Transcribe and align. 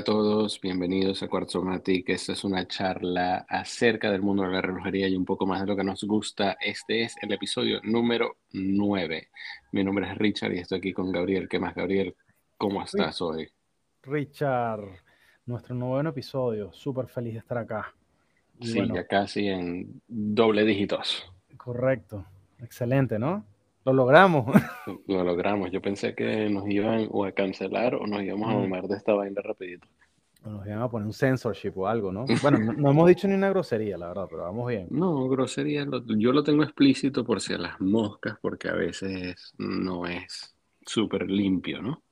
A 0.00 0.02
todos, 0.02 0.58
bienvenidos 0.62 1.22
a 1.22 1.28
Quartzomatic. 1.28 2.08
Esta 2.08 2.32
es 2.32 2.42
una 2.42 2.66
charla 2.66 3.44
acerca 3.46 4.10
del 4.10 4.22
mundo 4.22 4.44
de 4.44 4.48
la 4.48 4.62
relojería 4.62 5.06
y 5.06 5.14
un 5.14 5.26
poco 5.26 5.44
más 5.44 5.60
de 5.60 5.66
lo 5.66 5.76
que 5.76 5.84
nos 5.84 6.02
gusta. 6.04 6.56
Este 6.58 7.02
es 7.02 7.16
el 7.20 7.30
episodio 7.32 7.82
número 7.82 8.38
9. 8.54 9.28
Mi 9.72 9.84
nombre 9.84 10.10
es 10.10 10.16
Richard 10.16 10.54
y 10.54 10.60
estoy 10.60 10.78
aquí 10.78 10.94
con 10.94 11.12
Gabriel. 11.12 11.50
¿Qué 11.50 11.58
más, 11.58 11.74
Gabriel? 11.74 12.16
¿Cómo 12.56 12.82
estás 12.82 13.20
hoy? 13.20 13.46
Richard, 14.04 14.88
nuestro 15.44 15.74
noveno 15.74 16.08
episodio. 16.08 16.72
Súper 16.72 17.06
feliz 17.06 17.34
de 17.34 17.40
estar 17.40 17.58
acá. 17.58 17.94
sí, 18.58 18.80
ya 18.94 19.06
casi 19.06 19.48
en 19.48 20.00
doble 20.08 20.64
dígitos. 20.64 21.30
Correcto. 21.58 22.24
Excelente, 22.58 23.18
¿no? 23.18 23.44
Lo 23.84 23.92
logramos. 23.92 24.46
Lo 25.06 25.24
logramos. 25.24 25.70
Yo 25.70 25.80
pensé 25.80 26.14
que 26.14 26.48
nos 26.50 26.68
iban 26.68 27.08
o 27.10 27.24
a 27.24 27.32
cancelar 27.32 27.94
o 27.94 28.06
nos 28.06 28.22
íbamos 28.22 28.50
a 28.50 28.58
mamar 28.58 28.86
de 28.86 28.96
esta 28.96 29.14
vaina 29.14 29.40
rapidito. 29.42 29.86
O 30.44 30.50
nos 30.50 30.66
iban 30.66 30.82
a 30.82 30.88
poner 30.88 31.06
un 31.06 31.12
censorship 31.12 31.72
o 31.76 31.86
algo, 31.86 32.12
¿no? 32.12 32.24
Bueno, 32.42 32.58
no, 32.58 32.90
hemos 32.90 33.08
dicho 33.08 33.28
ni 33.28 33.34
una 33.34 33.50
grosería, 33.50 33.98
la 33.98 34.08
verdad, 34.08 34.26
pero 34.30 34.42
vamos 34.42 34.68
bien. 34.68 34.86
No, 34.90 35.28
grosería, 35.28 35.86
yo 36.06 36.32
lo 36.32 36.42
tengo 36.42 36.62
explícito 36.62 37.24
por 37.24 37.40
si 37.40 37.54
a 37.54 37.58
las 37.58 37.80
moscas, 37.80 38.38
porque 38.40 38.68
a 38.68 38.74
veces 38.74 39.54
no 39.58 40.06
es 40.06 40.54
súper 40.86 41.30
limpio, 41.30 41.82
¿no? 41.82 42.02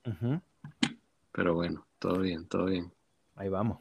Pero 1.31 1.55
bueno, 1.55 1.87
todo 1.97 2.19
bien, 2.19 2.47
todo 2.47 2.65
bien. 2.65 2.91
Ahí 3.35 3.49
vamos. 3.49 3.79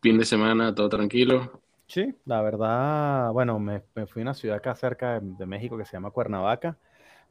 Fin 0.00 0.18
de 0.18 0.24
semana, 0.24 0.74
todo 0.74 0.88
tranquilo. 0.88 1.63
Sí, 1.94 2.12
la 2.24 2.42
verdad, 2.42 3.30
bueno, 3.30 3.60
me, 3.60 3.80
fui 4.08 4.22
a 4.22 4.24
una 4.24 4.34
ciudad 4.34 4.56
acá 4.56 4.74
cerca 4.74 5.20
de, 5.20 5.46
México 5.46 5.78
que 5.78 5.84
se 5.84 5.92
llama 5.92 6.10
Cuernavaca, 6.10 6.76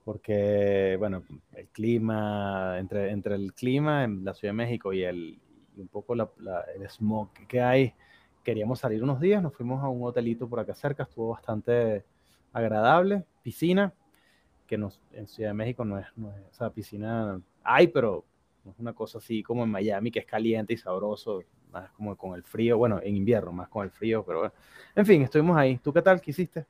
porque, 0.06 0.95
bueno, 0.97 1.25
el 1.52 1.67
clima, 1.67 2.80
entre, 2.80 3.11
entre 3.11 3.36
el 3.36 3.53
clima 3.53 4.06
en 4.06 4.23
la 4.23 4.34
Ciudad 4.34 4.53
de 4.53 4.58
México 4.58 4.94
y, 4.94 5.03
el, 5.03 5.38
un 5.75 5.89
poco 5.89 6.14
el 6.14 6.89
smog 6.89 7.34
que 7.45 7.61
hay, 7.61 7.94
queríamos 8.41 8.80
salir 8.80 9.03
unos 9.03 9.19
días, 9.19 9.44
nos 9.44 9.53
fuimos 9.53 9.84
a 9.84 9.89
un 9.89 10.02
hotelito 10.02 10.47
por 10.47 10.61
acá 10.61 10.73
cerca, 10.73 11.03
estuvo 11.03 11.31
bastante 11.31 12.06
agradable, 12.53 13.25
piscina, 13.41 13.94
que 14.66 14.78
nos, 14.78 15.02
en 15.11 15.28
Ciudad 15.28 15.50
de 15.50 15.56
México 15.56 15.84
no 15.84 16.00
es, 16.00 16.06
no 16.16 16.31
piscina 16.73 17.41
hay, 17.66 17.88
pero 17.88 18.23
es 18.69 18.80
una 18.80 18.94
cosa 18.94 19.17
así 19.17 19.44
como 19.44 19.64
en 19.64 19.72
Miami, 19.72 20.11
que 20.11 20.19
es 20.19 20.25
caliente 20.25 20.73
y 20.73 20.78
sabroso, 20.78 21.44
más 21.72 21.92
como 21.92 22.16
con 22.16 22.36
el 22.36 22.44
frío, 22.44 22.78
bueno, 22.78 23.00
en 23.03 23.16
invierno, 23.16 23.52
más 23.52 23.67
con 23.69 23.83
el 23.83 23.92
frío, 23.92 24.23
pero 24.25 24.39
bueno. 24.39 24.53
En 24.95 25.06
fin, 25.06 25.22
estuvimos 25.23 25.58
ahí. 25.58 25.78
¿Tú 25.78 25.92
qué 25.92 26.02
tal? 26.02 26.22
¿Qué 26.22 26.31
hiciste? 26.31 26.66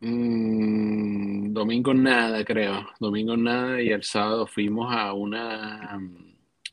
Mm, 0.00 1.52
domingo 1.52 1.92
nada, 1.94 2.44
creo. 2.44 2.86
Domingo 3.00 3.36
nada 3.36 3.82
y 3.82 3.88
el 3.88 4.02
sábado 4.02 4.46
fuimos 4.46 4.94
a 4.94 5.12
una... 5.12 5.98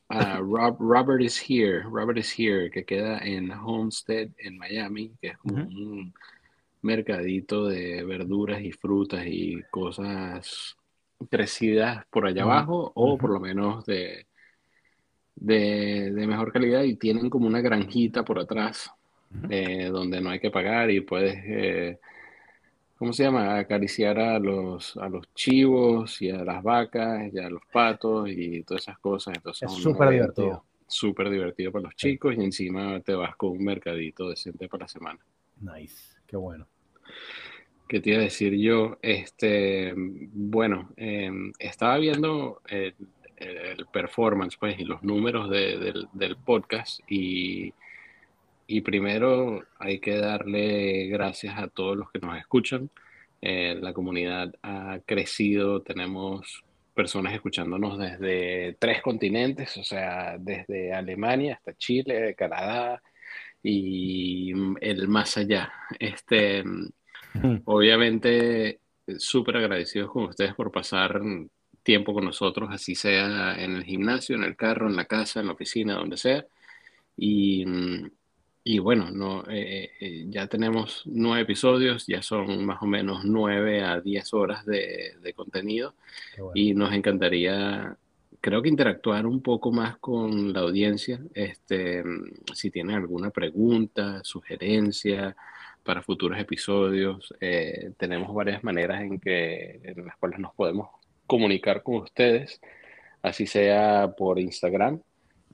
A 0.08 0.38
Robert 0.38 1.20
is 1.20 1.36
Here, 1.36 1.82
Robert 1.82 2.18
is 2.18 2.32
Here, 2.38 2.70
que 2.70 2.84
queda 2.84 3.18
en 3.18 3.50
Homestead, 3.50 4.28
en 4.38 4.56
Miami, 4.56 5.16
que 5.20 5.30
es 5.30 5.38
como 5.38 5.64
un 5.64 6.14
mercadito 6.80 7.66
de 7.66 8.04
verduras 8.04 8.62
y 8.62 8.70
frutas 8.70 9.24
y 9.26 9.60
cosas 9.68 10.76
crecidas 11.30 12.04
por 12.10 12.26
allá 12.26 12.42
abajo, 12.42 12.92
o 12.94 13.16
por 13.16 13.30
lo 13.30 13.40
menos 13.40 13.84
de, 13.86 14.26
de, 15.36 16.10
mejor 16.26 16.52
calidad 16.52 16.82
y 16.82 16.96
tienen 16.96 17.30
como 17.30 17.46
una 17.46 17.60
granjita 17.60 18.24
por 18.24 18.38
atrás 18.38 18.90
eh, 19.50 19.88
donde 19.92 20.20
no 20.20 20.30
hay 20.30 20.40
que 20.40 20.50
pagar 20.50 20.90
y 20.90 21.00
puedes, 21.00 21.36
eh, 21.44 21.98
¿cómo 22.98 23.12
se 23.12 23.24
llama? 23.24 23.58
Acariciar 23.58 24.18
a 24.18 24.38
los, 24.38 24.96
a 24.96 25.08
los 25.08 25.32
chivos 25.34 26.20
y 26.22 26.30
a 26.30 26.44
las 26.44 26.62
vacas 26.62 27.32
y 27.32 27.38
a 27.38 27.50
los 27.50 27.62
patos 27.72 28.28
y 28.30 28.62
todas 28.62 28.82
esas 28.84 28.98
cosas. 28.98 29.34
Entonces, 29.36 29.70
es 29.70 29.76
súper 29.76 30.10
divertido. 30.10 30.64
Súper 30.88 31.30
divertido 31.30 31.72
para 31.72 31.84
los 31.84 31.96
chicos 31.96 32.36
y 32.36 32.44
encima 32.44 33.00
te 33.00 33.12
vas 33.12 33.34
con 33.34 33.50
un 33.50 33.64
mercadito 33.64 34.28
decente 34.30 34.68
para 34.68 34.84
la 34.84 34.88
semana. 34.88 35.18
Nice, 35.60 36.14
qué 36.26 36.36
bueno. 36.36 36.66
¿Qué 37.88 38.00
te 38.00 38.10
iba 38.10 38.18
a 38.18 38.22
decir 38.22 38.54
yo? 38.54 38.98
Este, 39.02 39.92
bueno, 39.96 40.92
em, 40.96 41.52
estaba 41.58 41.98
viendo 41.98 42.62
el 42.68 43.86
performance 43.92 44.56
pues, 44.58 44.78
y 44.78 44.84
los 44.84 45.02
números 45.02 45.50
del, 45.50 46.36
podcast. 46.44 47.00
Y, 47.08 47.72
y, 48.66 48.80
primero 48.80 49.62
hay 49.78 50.00
que 50.00 50.16
darle 50.16 51.06
gracias 51.08 51.58
a 51.58 51.68
todos 51.68 51.96
los 51.96 52.10
que 52.10 52.18
nos 52.18 52.36
escuchan. 52.38 52.90
Eh, 53.42 53.78
la 53.80 53.92
comunidad 53.92 54.54
ha 54.62 54.98
crecido, 55.06 55.82
tenemos 55.82 56.64
personas 56.94 57.34
escuchándonos 57.34 57.98
desde 57.98 58.76
tres 58.78 59.02
continentes, 59.02 59.76
o 59.76 59.84
sea, 59.84 60.36
desde 60.38 60.92
Alemania 60.92 61.54
hasta 61.54 61.74
Chile, 61.74 62.34
Canadá 62.34 63.02
y 63.62 64.52
el 64.80 65.08
más 65.08 65.36
allá. 65.36 65.72
Este, 65.98 66.64
obviamente, 67.64 68.80
súper 69.18 69.58
agradecidos 69.58 70.10
con 70.10 70.24
ustedes 70.24 70.54
por 70.54 70.72
pasar 70.72 71.20
tiempo 71.82 72.12
con 72.12 72.24
nosotros, 72.24 72.68
así 72.72 72.96
sea 72.96 73.54
en 73.62 73.76
el 73.76 73.84
gimnasio, 73.84 74.34
en 74.34 74.42
el 74.42 74.56
carro, 74.56 74.88
en 74.88 74.96
la 74.96 75.04
casa, 75.04 75.38
en 75.40 75.46
la 75.46 75.52
oficina, 75.52 75.94
donde 75.94 76.16
sea. 76.16 76.44
Y, 77.16 77.64
y 78.64 78.78
bueno, 78.80 79.12
no, 79.12 79.44
eh, 79.48 79.92
eh, 80.00 80.24
ya 80.28 80.48
tenemos 80.48 81.02
nueve 81.04 81.42
episodios, 81.42 82.04
ya 82.08 82.22
son 82.22 82.66
más 82.66 82.82
o 82.82 82.86
menos 82.86 83.24
nueve 83.24 83.82
a 83.82 84.00
diez 84.00 84.34
horas 84.34 84.66
de, 84.66 85.14
de 85.22 85.32
contenido 85.32 85.94
y 86.54 86.74
nos 86.74 86.92
encantaría, 86.92 87.96
creo 88.40 88.60
que 88.60 88.68
interactuar 88.68 89.24
un 89.24 89.40
poco 89.40 89.70
más 89.70 89.96
con 89.98 90.52
la 90.52 90.60
audiencia. 90.60 91.20
Este, 91.32 92.02
si 92.52 92.72
tienen 92.72 92.96
alguna 92.96 93.30
pregunta, 93.30 94.24
sugerencia 94.24 95.36
para 95.86 96.02
futuros 96.02 96.38
episodios, 96.38 97.32
eh, 97.40 97.92
tenemos 97.96 98.34
varias 98.34 98.62
maneras 98.64 99.02
en, 99.02 99.18
que, 99.20 99.80
en 99.84 100.04
las 100.04 100.16
cuales 100.16 100.38
nos 100.38 100.52
podemos 100.54 100.90
comunicar 101.26 101.82
con 101.82 101.96
ustedes, 101.96 102.60
así 103.22 103.46
sea 103.46 104.12
por 104.16 104.38
Instagram, 104.38 105.00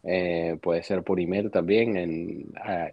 eh, 0.05 0.59
puede 0.61 0.83
ser 0.83 1.03
por 1.05 1.21
email 1.21 1.51
también 1.51 1.97
en 1.97 2.53
uh, 2.57 2.91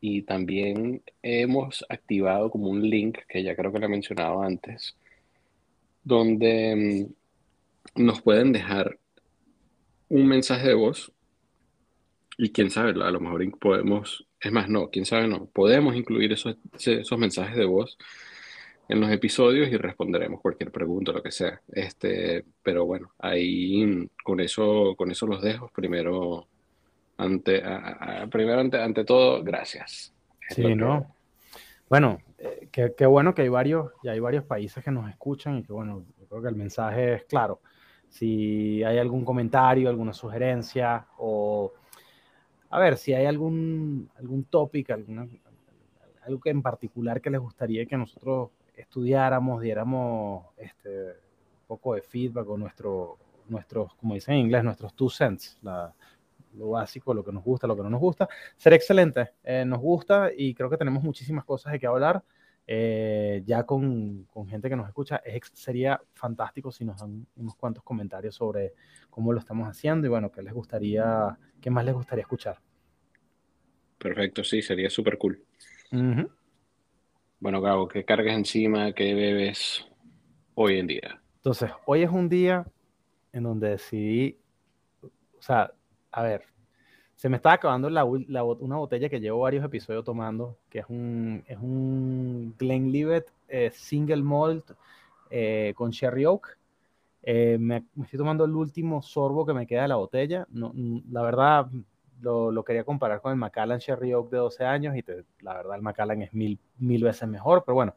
y 0.00 0.22
también 0.22 1.02
hemos 1.22 1.84
activado 1.88 2.50
como 2.50 2.68
un 2.68 2.88
link 2.88 3.18
que 3.28 3.42
ya 3.42 3.54
creo 3.54 3.72
que 3.72 3.78
lo 3.78 3.86
he 3.86 3.90
mencionado 3.90 4.42
antes, 4.42 4.96
donde 6.02 7.06
mm, 7.94 8.04
nos 8.04 8.22
pueden 8.22 8.52
dejar 8.52 8.98
un 10.08 10.26
mensaje 10.26 10.68
de 10.68 10.74
voz 10.74 11.12
y 12.38 12.52
quién 12.52 12.70
sabe, 12.70 12.90
a 12.90 13.10
lo 13.10 13.20
mejor 13.20 13.58
podemos, 13.58 14.24
es 14.40 14.52
más, 14.52 14.68
no, 14.68 14.88
quién 14.90 15.04
sabe, 15.04 15.26
no, 15.26 15.46
podemos 15.46 15.96
incluir 15.96 16.32
esos, 16.32 16.56
esos 16.78 17.18
mensajes 17.18 17.56
de 17.56 17.64
voz 17.64 17.98
en 18.88 19.00
los 19.00 19.10
episodios 19.10 19.68
y 19.68 19.76
responderemos 19.76 20.40
cualquier 20.40 20.70
pregunta, 20.70 21.10
lo 21.12 21.22
que 21.22 21.32
sea. 21.32 21.60
Este, 21.72 22.44
pero 22.62 22.86
bueno, 22.86 23.12
ahí 23.18 24.08
con 24.24 24.38
eso, 24.40 24.94
con 24.96 25.10
eso 25.10 25.26
los 25.26 25.42
dejo. 25.42 25.68
Primero, 25.74 26.46
ante, 27.18 27.60
primero 28.30 28.60
ante, 28.60 28.80
ante, 28.80 29.04
todo, 29.04 29.42
gracias. 29.42 30.14
sí, 30.48 30.74
¿no? 30.76 31.12
Bueno, 31.90 32.20
eh, 32.38 32.68
qué, 32.70 33.06
bueno 33.06 33.34
que 33.34 33.42
hay 33.42 33.48
varios, 33.48 33.92
ya 34.02 34.12
hay 34.12 34.20
varios 34.20 34.44
países 34.44 34.84
que 34.84 34.90
nos 34.90 35.10
escuchan 35.10 35.58
y 35.58 35.64
que 35.64 35.72
bueno, 35.72 36.04
yo 36.18 36.26
creo 36.26 36.42
que 36.42 36.48
el 36.48 36.56
mensaje 36.56 37.14
es 37.14 37.24
claro. 37.24 37.60
Si 38.08 38.82
hay 38.84 38.98
algún 38.98 39.24
comentario, 39.24 39.88
alguna 39.88 40.12
sugerencia 40.12 41.06
o 41.18 41.72
a 42.70 42.78
ver, 42.78 42.96
si 42.96 43.14
hay 43.14 43.26
algún, 43.26 44.10
algún 44.16 44.44
topic, 44.44 44.90
algo 44.90 46.40
que 46.40 46.50
en 46.50 46.62
particular 46.62 47.20
que 47.20 47.30
les 47.30 47.40
gustaría 47.40 47.86
que 47.86 47.96
nosotros 47.96 48.50
estudiáramos, 48.76 49.62
diéramos 49.62 50.46
este, 50.56 50.90
un 50.90 51.66
poco 51.66 51.94
de 51.94 52.02
feedback 52.02 52.48
o 52.48 52.56
nuestro, 52.56 53.18
nuestros, 53.48 53.94
como 53.94 54.14
dicen 54.14 54.34
en 54.34 54.40
inglés, 54.40 54.64
nuestros 54.64 54.94
two 54.94 55.08
cents, 55.08 55.58
lo 55.62 56.70
básico, 56.70 57.14
lo 57.14 57.24
que 57.24 57.32
nos 57.32 57.44
gusta, 57.44 57.66
lo 57.66 57.76
que 57.76 57.82
no 57.82 57.90
nos 57.90 58.00
gusta, 58.00 58.28
sería 58.56 58.76
excelente. 58.76 59.32
Eh, 59.44 59.64
nos 59.64 59.80
gusta 59.80 60.30
y 60.36 60.54
creo 60.54 60.68
que 60.68 60.76
tenemos 60.76 61.02
muchísimas 61.02 61.44
cosas 61.44 61.72
de 61.72 61.78
que 61.78 61.86
hablar. 61.86 62.22
Eh, 62.70 63.42
ya 63.46 63.64
con, 63.64 64.24
con, 64.24 64.46
gente 64.46 64.68
que 64.68 64.76
nos 64.76 64.86
escucha, 64.86 65.22
sería 65.54 65.98
fantástico 66.12 66.70
si 66.70 66.84
nos 66.84 67.00
dan 67.00 67.26
unos 67.36 67.54
cuantos 67.54 67.82
comentarios 67.82 68.34
sobre 68.34 68.74
cómo 69.08 69.32
lo 69.32 69.38
estamos 69.38 69.66
haciendo 69.66 70.06
y 70.06 70.10
bueno, 70.10 70.30
qué 70.30 70.42
les 70.42 70.52
gustaría, 70.52 71.38
qué 71.62 71.70
más 71.70 71.86
les 71.86 71.94
gustaría 71.94 72.20
escuchar. 72.20 72.58
Perfecto, 73.96 74.44
sí, 74.44 74.60
sería 74.60 74.90
súper 74.90 75.16
cool. 75.16 75.42
Bueno, 77.40 77.62
Gabo, 77.62 77.88
¿qué 77.88 78.04
cargas 78.04 78.36
encima? 78.36 78.92
¿Qué 78.92 79.14
bebes 79.14 79.86
hoy 80.54 80.78
en 80.78 80.88
día? 80.88 81.22
Entonces, 81.36 81.70
hoy 81.86 82.02
es 82.02 82.10
un 82.10 82.28
día 82.28 82.66
en 83.32 83.44
donde 83.44 83.70
decidí, 83.70 84.38
o 85.02 85.40
sea, 85.40 85.72
a 86.12 86.22
ver, 86.22 86.44
se 87.18 87.28
me 87.28 87.34
está 87.38 87.54
acabando 87.54 87.90
la, 87.90 88.04
una 88.04 88.76
botella 88.76 89.08
que 89.08 89.18
llevo 89.18 89.40
varios 89.40 89.64
episodios 89.64 90.04
tomando, 90.04 90.56
que 90.70 90.78
es 90.78 90.84
un, 90.88 91.42
es 91.48 91.58
un 91.58 92.54
Glenlivet 92.56 93.28
eh, 93.48 93.72
Single 93.74 94.22
Malt 94.22 94.70
eh, 95.28 95.72
con 95.74 95.90
Cherry 95.90 96.26
Oak. 96.26 96.56
Eh, 97.24 97.56
me, 97.58 97.84
estoy 98.00 98.18
tomando 98.18 98.44
el 98.44 98.52
último 98.52 99.02
sorbo 99.02 99.44
que 99.44 99.52
me 99.52 99.66
queda 99.66 99.82
de 99.82 99.88
la 99.88 99.96
botella. 99.96 100.46
No, 100.50 100.72
la 101.10 101.22
verdad, 101.22 101.66
lo, 102.20 102.62
quería 102.62 102.84
comparar 102.84 103.20
con 103.20 103.32
el 103.32 103.38
Macallan 103.38 103.80
Cherry 103.80 104.14
Oak 104.14 104.30
de 104.30 104.36
12 104.36 104.64
años 104.64 104.96
y 104.96 105.04
la 105.40 105.54
verdad 105.54 105.74
el 105.74 105.82
Macallan 105.82 106.22
es 106.22 106.32
mil, 106.32 106.56
mil 106.78 107.02
veces 107.02 107.28
mejor, 107.28 107.64
pero 107.66 107.74
bueno. 107.74 107.96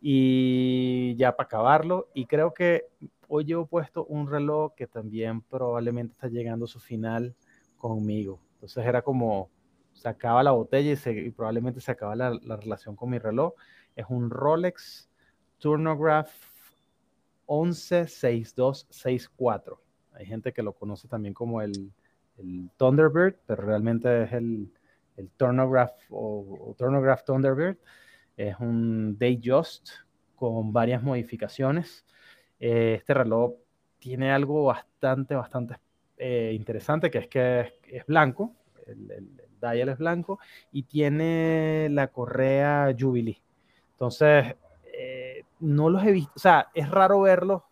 Y 0.00 1.16
ya 1.16 1.34
para 1.34 1.46
acabarlo, 1.46 2.10
y 2.14 2.26
creo 2.26 2.54
que 2.54 2.84
hoy 3.26 3.44
llevo 3.44 3.66
puesto 3.66 4.04
un 4.04 4.30
reloj 4.30 4.72
que 4.76 4.86
también 4.86 5.40
probablemente 5.40 6.12
está 6.12 6.28
llegando 6.28 6.66
a 6.66 6.68
su 6.68 6.78
final 6.78 7.34
conmigo. 7.76 8.40
Entonces 8.54 8.84
era 8.84 9.02
como, 9.02 9.50
se 9.92 10.08
acaba 10.08 10.42
la 10.42 10.50
botella 10.52 10.92
y, 10.92 10.96
se, 10.96 11.32
probablemente 11.36 11.80
se 11.80 11.92
acaba 11.92 12.16
la, 12.16 12.30
la, 12.42 12.56
relación 12.56 12.96
con 12.96 13.10
mi 13.10 13.18
reloj. 13.18 13.52
Es 13.94 14.06
un 14.08 14.30
Rolex 14.30 15.10
Turnograph 15.58 16.30
116264. 17.46 19.80
Hay 20.12 20.26
gente 20.26 20.52
que 20.52 20.62
lo 20.62 20.72
conoce 20.72 21.08
también 21.08 21.34
como 21.34 21.60
el, 21.62 21.92
Thunderbird, 22.76 23.36
pero 23.46 23.62
realmente 23.62 24.24
es 24.24 24.32
el, 24.34 24.70
el 25.16 25.30
Turnograph 25.30 25.94
o, 26.10 26.68
o 26.68 26.74
Turnograph 26.74 27.24
Thunderbird. 27.24 27.78
Es 28.36 28.56
un 28.60 29.16
Datejust 29.18 29.88
con 30.34 30.70
varias 30.72 31.02
modificaciones. 31.02 32.04
Eh, 32.60 32.94
este 32.98 33.14
reloj 33.14 33.54
tiene 33.98 34.30
algo 34.30 34.64
bastante, 34.64 35.34
bastante 35.34 35.74
eh, 36.18 36.52
interesante, 36.54 37.10
que 37.10 37.18
es 37.18 37.28
que 37.28 37.72
es, 37.88 38.06
blanco, 38.06 38.54
el, 38.86 39.10
el, 39.10 39.28
dial 39.60 39.88
es 39.88 39.98
blanco, 39.98 40.38
y 40.72 40.84
tiene 40.84 41.88
la 41.90 42.08
correa 42.08 42.94
Jubilee. 42.98 43.40
Entonces, 43.92 44.54
eh, 44.92 45.42
no 45.60 45.90
los 45.90 46.04
he 46.04 46.12
visto, 46.12 46.32
o 46.36 46.38
sea, 46.38 46.68
es 46.74 46.90
raro 46.90 47.20
verlos 47.20 47.62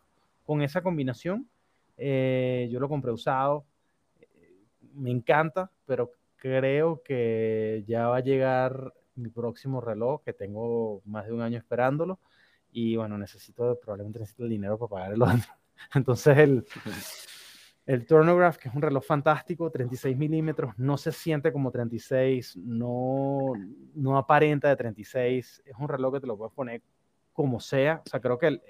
con 0.45 0.63
esa 0.63 0.83
combinación. 0.83 1.49
yo 1.97 2.81
lo 2.81 2.89
compré 2.89 3.13
usado, 3.13 3.65
me 4.95 5.11
encanta, 5.11 5.71
pero 5.87 6.13
creo 6.37 7.03
que 7.03 7.85
ya 7.87 8.09
va 8.09 8.19
a 8.19 8.21
llegar 8.21 8.93
mi 9.15 9.29
próximo 9.29 9.81
reloj, 9.81 10.23
que 10.25 10.33
tengo 10.33 11.03
más 11.05 11.27
de 11.27 11.33
un 11.33 11.41
año 11.41 11.59
esperándolo 11.59 12.19
y 12.75 12.97
bueno, 12.97 13.17
necesito, 13.17 13.79
probablemente 13.81 14.19
necesito 14.19 14.43
el 14.43 14.51
dinero 14.51 14.77
para 14.77 14.91
pagar 14.91 15.13
el 15.13 15.23
otro. 15.23 15.55
Entonces 15.95 16.37
el, 16.39 16.67
el 17.87 18.07
Turnograph, 18.07 18.57
que 18.57 18.69
es 18.69 18.75
un 18.75 18.83
reloj 18.83 19.05
fantástico, 19.05 19.71
36 19.71 20.17
milímetros, 20.17 20.73
no 20.79 20.97
se 20.97 21.13
siente 21.13 21.53
como 21.53 21.71
36, 21.71 22.57
no, 22.57 23.53
no 23.95 24.17
aparenta 24.17 24.69
de 24.69 24.77
36, 24.77 25.63
es 25.65 25.75
un 25.79 25.89
reloj 25.89 26.15
que 26.15 26.21
te 26.21 26.27
lo 26.27 26.37
puedes 26.37 26.55
poner 26.55 26.83
como 27.33 27.61
sea. 27.61 28.03
O 28.07 28.09
sea, 28.09 28.21
creo 28.21 28.39
que 28.39 28.47
el, 28.47 28.63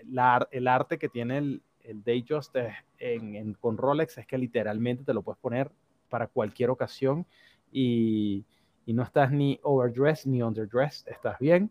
el 0.50 0.68
arte 0.68 0.98
que 0.98 1.08
tiene 1.08 1.38
el, 1.38 1.62
el 1.84 2.02
Datejust 2.02 2.56
en, 2.98 3.36
en, 3.36 3.54
con 3.54 3.76
Rolex 3.76 4.18
es 4.18 4.26
que 4.26 4.38
literalmente 4.38 5.04
te 5.04 5.14
lo 5.14 5.22
puedes 5.22 5.38
poner 5.38 5.70
para 6.08 6.26
cualquier 6.26 6.70
ocasión 6.70 7.26
y, 7.70 8.44
y 8.86 8.92
no 8.94 9.02
estás 9.02 9.30
ni 9.30 9.60
overdressed 9.62 10.28
ni 10.30 10.42
underdressed, 10.42 11.08
estás 11.08 11.38
bien. 11.38 11.70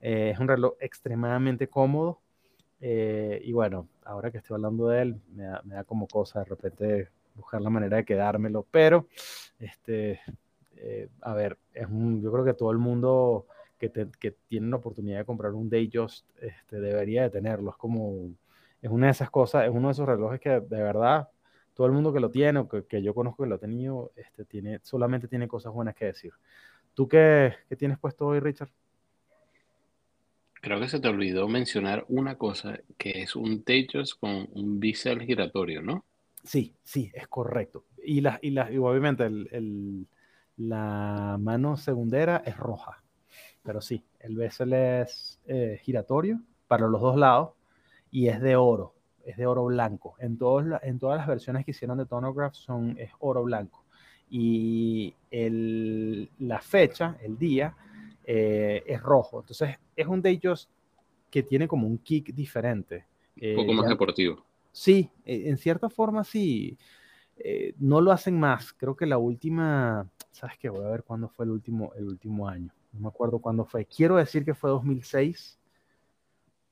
Eh, 0.00 0.30
es 0.32 0.38
un 0.38 0.48
reloj 0.48 0.74
extremadamente 0.80 1.68
cómodo. 1.68 2.20
Eh, 2.80 3.40
y 3.44 3.52
bueno, 3.52 3.88
ahora 4.04 4.30
que 4.30 4.38
estoy 4.38 4.54
hablando 4.54 4.88
de 4.88 5.02
él, 5.02 5.20
me 5.34 5.44
da, 5.44 5.84
como 5.84 6.06
cosa 6.06 6.40
de 6.40 6.44
repente 6.46 7.08
buscar 7.34 7.60
la 7.60 7.70
manera 7.70 7.98
de 7.98 8.04
quedármelo. 8.04 8.66
Pero, 8.70 9.06
este, 9.58 10.20
eh, 10.76 11.08
a 11.20 11.34
ver, 11.34 11.58
yo 11.74 12.32
creo 12.32 12.44
que 12.44 12.54
todo 12.54 12.70
el 12.70 12.78
mundo 12.78 13.46
que, 13.78 13.88
tiene 14.48 14.68
la 14.68 14.76
oportunidad 14.76 15.18
de 15.18 15.24
comprar 15.24 15.52
un 15.52 15.70
Datejust 15.70 16.26
este, 16.40 16.80
debería 16.80 17.22
de 17.22 17.30
tenerlo. 17.30 17.70
Es 17.70 17.76
como, 17.76 18.30
es 18.82 18.90
una 18.90 19.06
de 19.06 19.12
esas 19.12 19.30
cosas, 19.30 19.64
es 19.64 19.70
uno 19.70 19.88
de 19.88 19.92
esos 19.92 20.06
relojes 20.06 20.40
que 20.40 20.50
de 20.50 20.82
verdad 20.82 21.28
todo 21.74 21.86
el 21.86 21.92
mundo 21.92 22.12
que 22.12 22.20
lo 22.20 22.30
tiene 22.30 22.58
o 22.60 22.68
que, 22.68 22.84
que 22.84 23.02
yo 23.02 23.14
conozco 23.14 23.42
que 23.42 23.48
lo 23.48 23.54
ha 23.54 23.58
tenido, 23.58 24.12
este, 24.16 24.44
tiene, 24.44 24.80
solamente 24.82 25.28
tiene 25.28 25.48
cosas 25.48 25.72
buenas 25.72 25.94
que 25.94 26.06
decir. 26.06 26.32
¿Tú 26.94 27.08
qué, 27.08 27.54
qué 27.68 27.76
tienes 27.76 27.98
puesto 27.98 28.26
hoy, 28.26 28.40
Richard? 28.40 28.70
Creo 30.60 30.78
que 30.78 30.88
se 30.88 31.00
te 31.00 31.08
olvidó 31.08 31.48
mencionar 31.48 32.04
una 32.08 32.36
cosa, 32.36 32.78
que 32.98 33.22
es 33.22 33.34
un 33.34 33.62
techos 33.62 34.14
con 34.14 34.48
un 34.52 34.78
bisel 34.78 35.22
giratorio, 35.22 35.80
¿no? 35.80 36.04
Sí, 36.44 36.74
sí, 36.82 37.10
es 37.14 37.28
correcto. 37.28 37.84
Y, 38.04 38.20
la, 38.20 38.38
y, 38.42 38.50
la, 38.50 38.70
y 38.70 38.76
obviamente 38.78 39.24
el, 39.24 39.48
el, 39.52 40.06
la 40.56 41.38
mano 41.40 41.76
segundera 41.76 42.42
es 42.44 42.56
roja, 42.56 43.02
pero 43.62 43.80
sí, 43.80 44.04
el 44.20 44.36
bisel 44.36 44.72
es 44.72 45.40
eh, 45.46 45.80
giratorio 45.82 46.40
para 46.68 46.86
los 46.88 47.00
dos 47.00 47.16
lados 47.16 47.52
y 48.10 48.28
es 48.28 48.40
de 48.40 48.56
oro, 48.56 48.94
es 49.24 49.36
de 49.36 49.46
oro 49.46 49.64
blanco. 49.64 50.14
En, 50.18 50.36
todos 50.36 50.66
la, 50.66 50.80
en 50.82 50.98
todas 50.98 51.18
las 51.18 51.26
versiones 51.26 51.64
que 51.64 51.70
hicieron 51.70 51.98
de 51.98 52.06
Tonograph 52.06 52.54
son, 52.54 52.96
es 52.98 53.10
oro 53.18 53.42
blanco. 53.42 53.84
Y 54.28 55.14
el, 55.30 56.30
la 56.38 56.60
fecha, 56.60 57.16
el 57.22 57.36
día, 57.38 57.74
eh, 58.32 58.84
es 58.86 59.02
rojo. 59.02 59.40
Entonces 59.40 59.76
es 59.96 60.06
un 60.06 60.22
de 60.22 60.30
ellos 60.30 60.70
que 61.32 61.42
tiene 61.42 61.66
como 61.66 61.88
un 61.88 61.98
kick 61.98 62.32
diferente. 62.32 63.06
Un 63.34 63.56
poco 63.56 63.72
eh, 63.72 63.74
más 63.74 63.84
ya, 63.86 63.90
deportivo. 63.90 64.46
Sí, 64.70 65.10
eh, 65.24 65.42
en 65.46 65.58
cierta 65.58 65.90
forma 65.90 66.22
sí. 66.22 66.78
Eh, 67.36 67.74
no 67.78 68.00
lo 68.00 68.12
hacen 68.12 68.38
más. 68.38 68.72
Creo 68.72 68.94
que 68.94 69.04
la 69.06 69.18
última, 69.18 70.08
¿sabes 70.30 70.56
qué? 70.58 70.68
Voy 70.68 70.84
a 70.84 70.90
ver 70.90 71.02
cuándo 71.02 71.28
fue 71.28 71.44
el 71.44 71.50
último, 71.50 71.92
el 71.96 72.04
último 72.04 72.46
año. 72.46 72.72
No 72.92 73.00
me 73.00 73.08
acuerdo 73.08 73.40
cuándo 73.40 73.64
fue. 73.64 73.84
Quiero 73.84 74.14
decir 74.14 74.44
que 74.44 74.54
fue 74.54 74.70
2006 74.70 75.58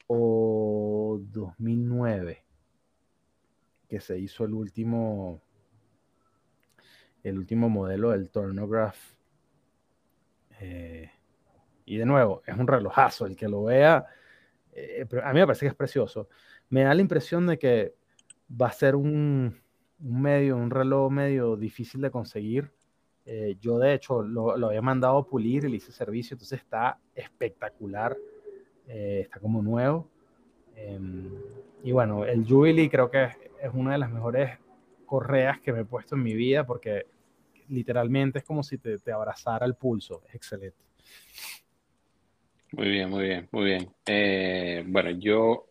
o 0.07 1.19
2009 1.33 2.45
que 3.89 4.01
se 4.01 4.19
hizo 4.19 4.45
el 4.45 4.55
último 4.55 5.41
el 7.25 7.37
último 7.37 7.69
modelo 7.69 8.11
del 8.11 8.31
Turnograph 8.31 8.97
eh, 10.61 11.11
y 11.89 11.97
de 11.97 12.05
nuevo, 12.05 12.43
es 12.47 12.57
un 12.57 12.67
relojazo, 12.67 13.27
el 13.27 13.35
que 13.35 13.49
lo 13.49 13.65
vea, 13.65 14.07
eh, 14.73 15.07
a 15.23 15.33
mí 15.33 15.41
me 15.41 15.47
parece 15.47 15.67
que 15.67 15.71
es 15.71 15.75
precioso. 15.75 16.29
Me 16.69 16.83
da 16.83 16.95
la 16.95 17.01
impresión 17.01 17.47
de 17.47 17.59
que 17.59 17.95
va 18.51 18.69
a 18.69 18.73
ser 18.73 18.95
un, 18.95 19.59
un 20.01 20.23
medio, 20.23 20.57
un 20.57 20.71
reloj 20.71 21.11
medio 21.11 21.57
difícil 21.57 22.01
de 22.01 22.11
conseguir. 22.11 22.71
Eh, 23.25 23.57
yo 23.61 23.79
de 23.79 23.95
hecho 23.95 24.23
lo, 24.23 24.57
lo, 24.57 24.69
había 24.69 24.83
mandado 24.83 25.19
a 25.19 25.27
pulir 25.27 25.65
y 25.65 25.69
le 25.69 25.77
hice 25.77 25.93
servicio, 25.93 26.35
entonces 26.35 26.61
está 26.61 26.99
espectacular, 27.15 28.17
eh, 28.87 29.21
está 29.23 29.41
como 29.41 29.63
nuevo. 29.63 30.09
Em, 30.77 31.31
y 31.83 31.93
bueno, 31.93 32.25
el 32.25 32.47
Jubilee 32.47 32.89
creo 32.89 33.11
que 33.11 33.25
es, 33.25 33.37
es 33.63 33.71
una 33.73 33.93
de 33.93 33.99
las 33.99 34.11
mejores 34.11 34.59
correas 35.07 35.61
que 35.61 35.73
me 35.73 35.81
he 35.81 35.85
puesto 35.85 36.15
en 36.15 36.23
mi 36.23 36.35
vida 36.35 36.67
porque 36.67 37.07
literalmente 37.69 38.39
es 38.39 38.45
como 38.45 38.63
si 38.63 38.79
te, 38.79 38.99
te 38.99 39.13
abrazara 39.13 39.67
el 39.67 39.75
pulso, 39.75 40.23
es 40.29 40.35
excelente. 40.35 40.89
Muy 42.73 42.91
bien, 42.91 43.09
muy 43.09 43.25
bien, 43.25 43.49
muy 43.51 43.65
bien. 43.65 43.91
Eh, 44.05 44.85
bueno, 44.87 45.11
yo 45.11 45.67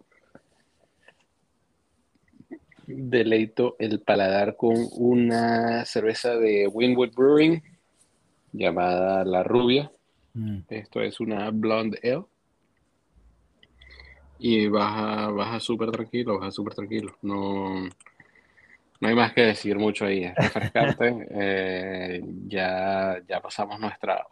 deleito 2.88 3.75
el 3.77 4.00
paladar 4.01 4.56
con 4.56 4.75
una 4.94 5.86
cerveza 5.86 6.36
de 6.38 6.68
Winwood 6.68 7.13
Brewing 7.16 7.62
llamada 8.51 9.24
La 9.25 9.44
Rubia. 9.44 9.92
Mm. 10.34 10.60
Esto 10.70 11.01
es 11.01 11.20
una 11.20 11.51
Blonde 11.51 12.00
Ale. 12.04 12.24
Y 14.39 14.68
baja, 14.68 15.30
baja 15.30 15.60
súper 15.60 15.92
tranquilo, 15.92 16.39
baja 16.39 16.51
súper 16.51 16.74
tranquilo. 16.74 17.16
No, 17.22 17.84
no 19.00 19.08
hay 19.08 19.16
más 19.16 19.34
que 19.34 19.42
decir 19.42 19.77
mucho 19.77 20.06
ahí. 20.06 20.24
Es 20.24 20.36
refrescante. 20.36 21.27
eh, 21.32 22.22
ya, 22.48 23.22
ya 23.27 23.39
pasamos 23.39 23.80
nuestra 23.80 24.25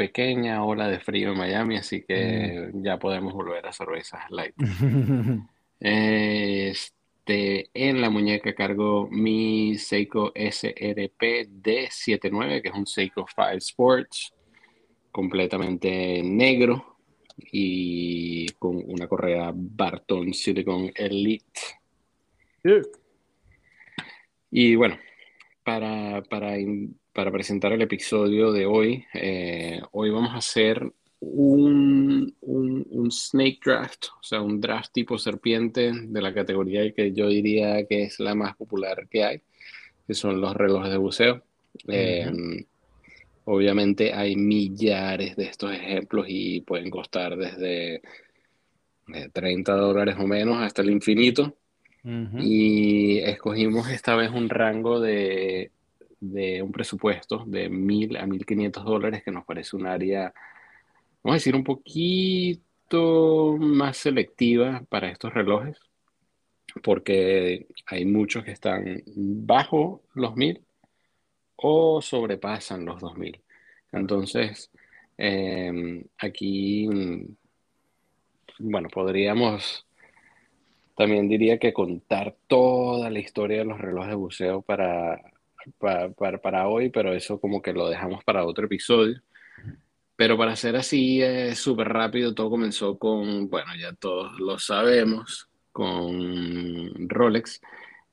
pequeña 0.00 0.64
ola 0.64 0.88
de 0.88 0.98
frío 0.98 1.32
en 1.32 1.36
Miami, 1.36 1.76
así 1.76 2.00
que 2.00 2.70
mm. 2.72 2.82
ya 2.82 2.98
podemos 2.98 3.34
volver 3.34 3.66
a 3.66 3.70
cervezas 3.70 4.22
light. 4.30 4.54
este, 5.80 7.68
en 7.74 8.00
la 8.00 8.08
muñeca 8.08 8.54
cargo 8.54 9.08
mi 9.10 9.76
Seiko 9.76 10.32
SRP 10.34 11.50
D79, 11.62 12.62
que 12.62 12.68
es 12.70 12.74
un 12.74 12.86
Seiko 12.86 13.26
5 13.28 13.50
Sports, 13.58 14.32
completamente 15.12 16.22
negro 16.24 16.96
y 17.52 18.46
con 18.52 18.82
una 18.86 19.06
correa 19.06 19.52
Barton 19.54 20.32
Silicon 20.32 20.90
Elite. 20.94 21.60
Yeah. 22.64 22.80
Y 24.50 24.76
bueno, 24.76 24.98
para, 25.62 26.22
para 26.22 26.56
para 27.12 27.30
presentar 27.30 27.72
el 27.72 27.82
episodio 27.82 28.52
de 28.52 28.66
hoy. 28.66 29.04
Eh, 29.14 29.80
hoy 29.92 30.10
vamos 30.10 30.32
a 30.32 30.38
hacer 30.38 30.92
un, 31.20 32.34
un, 32.40 32.86
un, 32.90 33.10
snake 33.10 33.60
draft, 33.64 34.06
o 34.18 34.22
sea, 34.22 34.40
un 34.40 34.60
draft 34.60 34.92
tipo 34.92 35.18
serpiente 35.18 35.92
de 35.92 36.22
la 36.22 36.32
categoría 36.32 36.90
que 36.92 37.12
yo 37.12 37.28
diría 37.28 37.84
que 37.86 38.04
es 38.04 38.20
la 38.20 38.34
más 38.34 38.56
popular 38.56 39.06
que 39.08 39.24
hay, 39.24 39.42
que 40.06 40.14
son 40.14 40.40
los 40.40 40.54
relojes 40.56 40.90
de 40.90 40.96
buceo. 40.96 41.34
Uh 41.34 41.88
-huh. 41.88 41.92
eh, 41.92 42.66
obviamente 43.44 44.12
hay 44.12 44.36
millares 44.36 45.36
de 45.36 45.44
estos 45.44 45.72
ejemplos 45.72 46.26
y 46.28 46.60
pueden 46.62 46.90
costar 46.90 47.36
desde 47.36 48.00
30 49.32 49.74
dólares 49.74 50.16
o 50.18 50.26
menos 50.26 50.58
hasta 50.62 50.82
el 50.82 50.90
infinito. 50.90 51.56
Y 52.02 53.18
escogimos 53.18 53.90
esta 53.90 54.16
vez 54.16 54.30
un 54.30 54.48
rango 54.48 55.00
de, 55.00 55.70
de 56.20 56.62
un 56.62 56.70
presupuesto 56.72 57.44
de 57.46 57.68
mil 57.68 58.16
a 58.16 58.26
1.500 58.26 58.84
dólares, 58.84 59.22
que 59.24 59.30
nos 59.30 59.44
parece 59.44 59.76
un 59.76 59.86
área, 59.86 60.32
vamos 61.22 61.34
a 61.34 61.38
decir, 61.38 61.56
un 61.56 61.64
poquito 61.64 63.56
más 63.58 63.96
selectiva 63.96 64.84
para 64.88 65.10
estos 65.10 65.32
relojes, 65.32 65.78
porque 66.82 67.66
hay 67.86 68.04
muchos 68.04 68.44
que 68.44 68.52
están 68.52 69.02
bajo 69.16 70.02
los 70.14 70.34
1.000 70.34 70.60
o 71.56 72.00
sobrepasan 72.02 72.84
los 72.84 73.00
2.000. 73.00 73.40
Entonces, 73.92 74.70
em, 75.18 76.04
aquí, 76.18 76.88
bueno, 78.58 78.88
podríamos, 78.88 79.86
también 80.96 81.28
diría 81.28 81.58
que 81.58 81.72
contar 81.72 82.36
toda 82.46 83.10
la 83.10 83.18
historia 83.18 83.58
de 83.58 83.64
los 83.64 83.80
relojes 83.80 84.10
de 84.10 84.16
buceo 84.16 84.62
para, 84.62 85.20
para, 85.78 86.38
para, 86.38 86.68
hoy, 86.68 86.90
pero 86.90 87.14
eso 87.14 87.40
como 87.40 87.62
que 87.62 87.72
lo 87.72 87.88
dejamos 87.88 88.24
para 88.24 88.44
otro 88.44 88.66
episodio. 88.66 89.20
Pero 90.16 90.36
para 90.36 90.56
ser 90.56 90.76
así 90.76 91.22
es 91.22 91.58
súper 91.58 91.88
rápido, 91.88 92.34
todo 92.34 92.50
comenzó 92.50 92.98
con, 92.98 93.48
bueno, 93.48 93.72
ya 93.80 93.92
todos 93.94 94.38
lo 94.38 94.58
sabemos, 94.58 95.48
con 95.72 97.08
Rolex, 97.08 97.60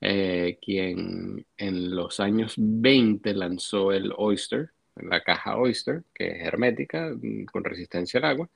eh, 0.02 0.58
quien 0.62 1.46
en 1.58 1.96
los 1.96 2.20
años 2.20 2.54
20 2.58 3.34
lanzó 3.34 3.92
el 3.92 4.14
Oyster, 4.16 4.70
la 4.96 5.22
caja 5.24 5.58
Oyster, 5.58 6.04
que 6.14 6.28
es 6.28 6.44
hermética, 6.44 7.12
mm, 7.14 7.46
con 7.46 7.64
resistencia 7.64 8.20
al 8.20 8.26
agua, 8.26 8.50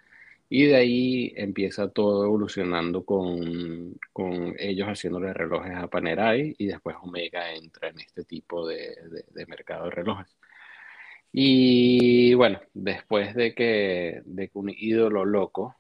y 0.53 0.65
de 0.65 0.75
ahí 0.75 1.34
empieza 1.38 1.88
todo 1.88 2.25
evolucionando 2.25 3.05
con, 3.05 3.98
con 4.12 4.53
ellos 4.60 4.86
haciéndole 4.86 5.34
relojes 5.34 5.77
a 5.77 5.88
Panerai 5.88 6.53
y 6.58 6.65
después 6.65 6.98
Omega 7.01 7.53
entra 7.53 7.88
en 7.88 8.01
este 8.01 8.25
tipo 8.25 8.67
de, 8.67 8.98
de, 9.31 9.46
mercado 9.46 9.86
de 9.86 9.91
relojes. 9.91 10.36
Y 11.31 12.34
bueno, 12.34 12.60
después 12.74 13.34
de 13.34 13.55
que, 13.55 14.24
de 14.25 14.50
que 14.50 14.58
un 14.58 14.70
ídolo 14.75 15.24
loco, 15.24 15.77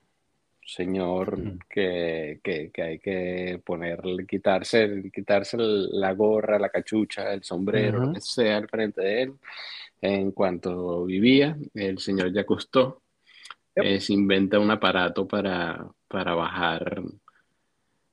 señor 0.65 1.37
que, 1.69 2.39
que, 2.41 2.71
que, 2.71 2.81
hay 2.81 2.99
que 2.99 3.61
ponerle, 3.65 4.25
quitarse, 4.25 5.11
quitarse 5.13 5.57
la 5.59 6.13
gorra, 6.13 6.57
la 6.57 6.69
cachucha, 6.69 7.33
el 7.33 7.43
sombrero, 7.43 8.05
lo 8.05 8.13
que 8.13 8.21
sea 8.21 8.55
al 8.55 8.69
frente 8.69 9.01
de 9.01 9.21
él, 9.23 9.33
en 9.99 10.31
cuanto 10.31 11.03
vivía, 11.03 11.57
el 11.73 11.99
señor 11.99 12.31
ya 13.75 13.83
costó 13.83 14.05
se 14.05 14.13
inventa 14.13 14.59
un 14.59 14.71
aparato 14.71 15.27
para, 15.27 15.87
para 16.07 16.33
bajar, 16.33 17.01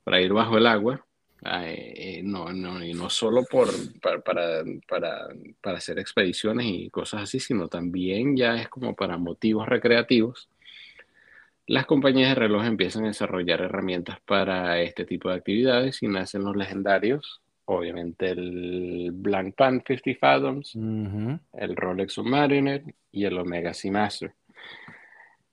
para 0.04 0.20
ir 0.20 0.32
bajo 0.32 0.58
el 0.58 0.66
agua. 0.66 1.04
Eh, 1.44 2.20
no, 2.24 2.52
no, 2.52 2.84
y 2.84 2.94
no 2.94 3.08
solo 3.08 3.44
por, 3.44 3.68
para, 4.00 4.20
para, 4.20 4.64
para, 4.88 5.28
para, 5.60 5.78
hacer 5.78 5.98
expediciones 6.00 6.66
y 6.66 6.90
cosas 6.90 7.22
así, 7.22 7.38
sino 7.38 7.68
también 7.68 8.36
ya 8.36 8.56
es 8.56 8.68
como 8.68 8.96
para 8.96 9.18
motivos 9.18 9.68
recreativos. 9.68 10.48
Las 11.66 11.86
compañías 11.86 12.30
de 12.30 12.34
reloj 12.34 12.64
empiezan 12.64 13.04
a 13.04 13.08
desarrollar 13.08 13.60
herramientas 13.60 14.18
para 14.24 14.80
este 14.80 15.04
tipo 15.04 15.28
de 15.28 15.36
actividades 15.36 16.02
y 16.02 16.08
nacen 16.08 16.42
los 16.42 16.56
legendarios 16.56 17.40
obviamente 17.70 18.30
el 18.30 19.10
Blank 19.12 19.54
Pan 19.54 19.82
50 19.86 20.18
Fathoms, 20.18 20.74
el 20.74 21.76
Rolex 21.76 22.14
Submariner 22.14 22.82
y 23.12 23.24
el 23.26 23.38
Omega 23.38 23.74
Seamaster. 23.74 24.32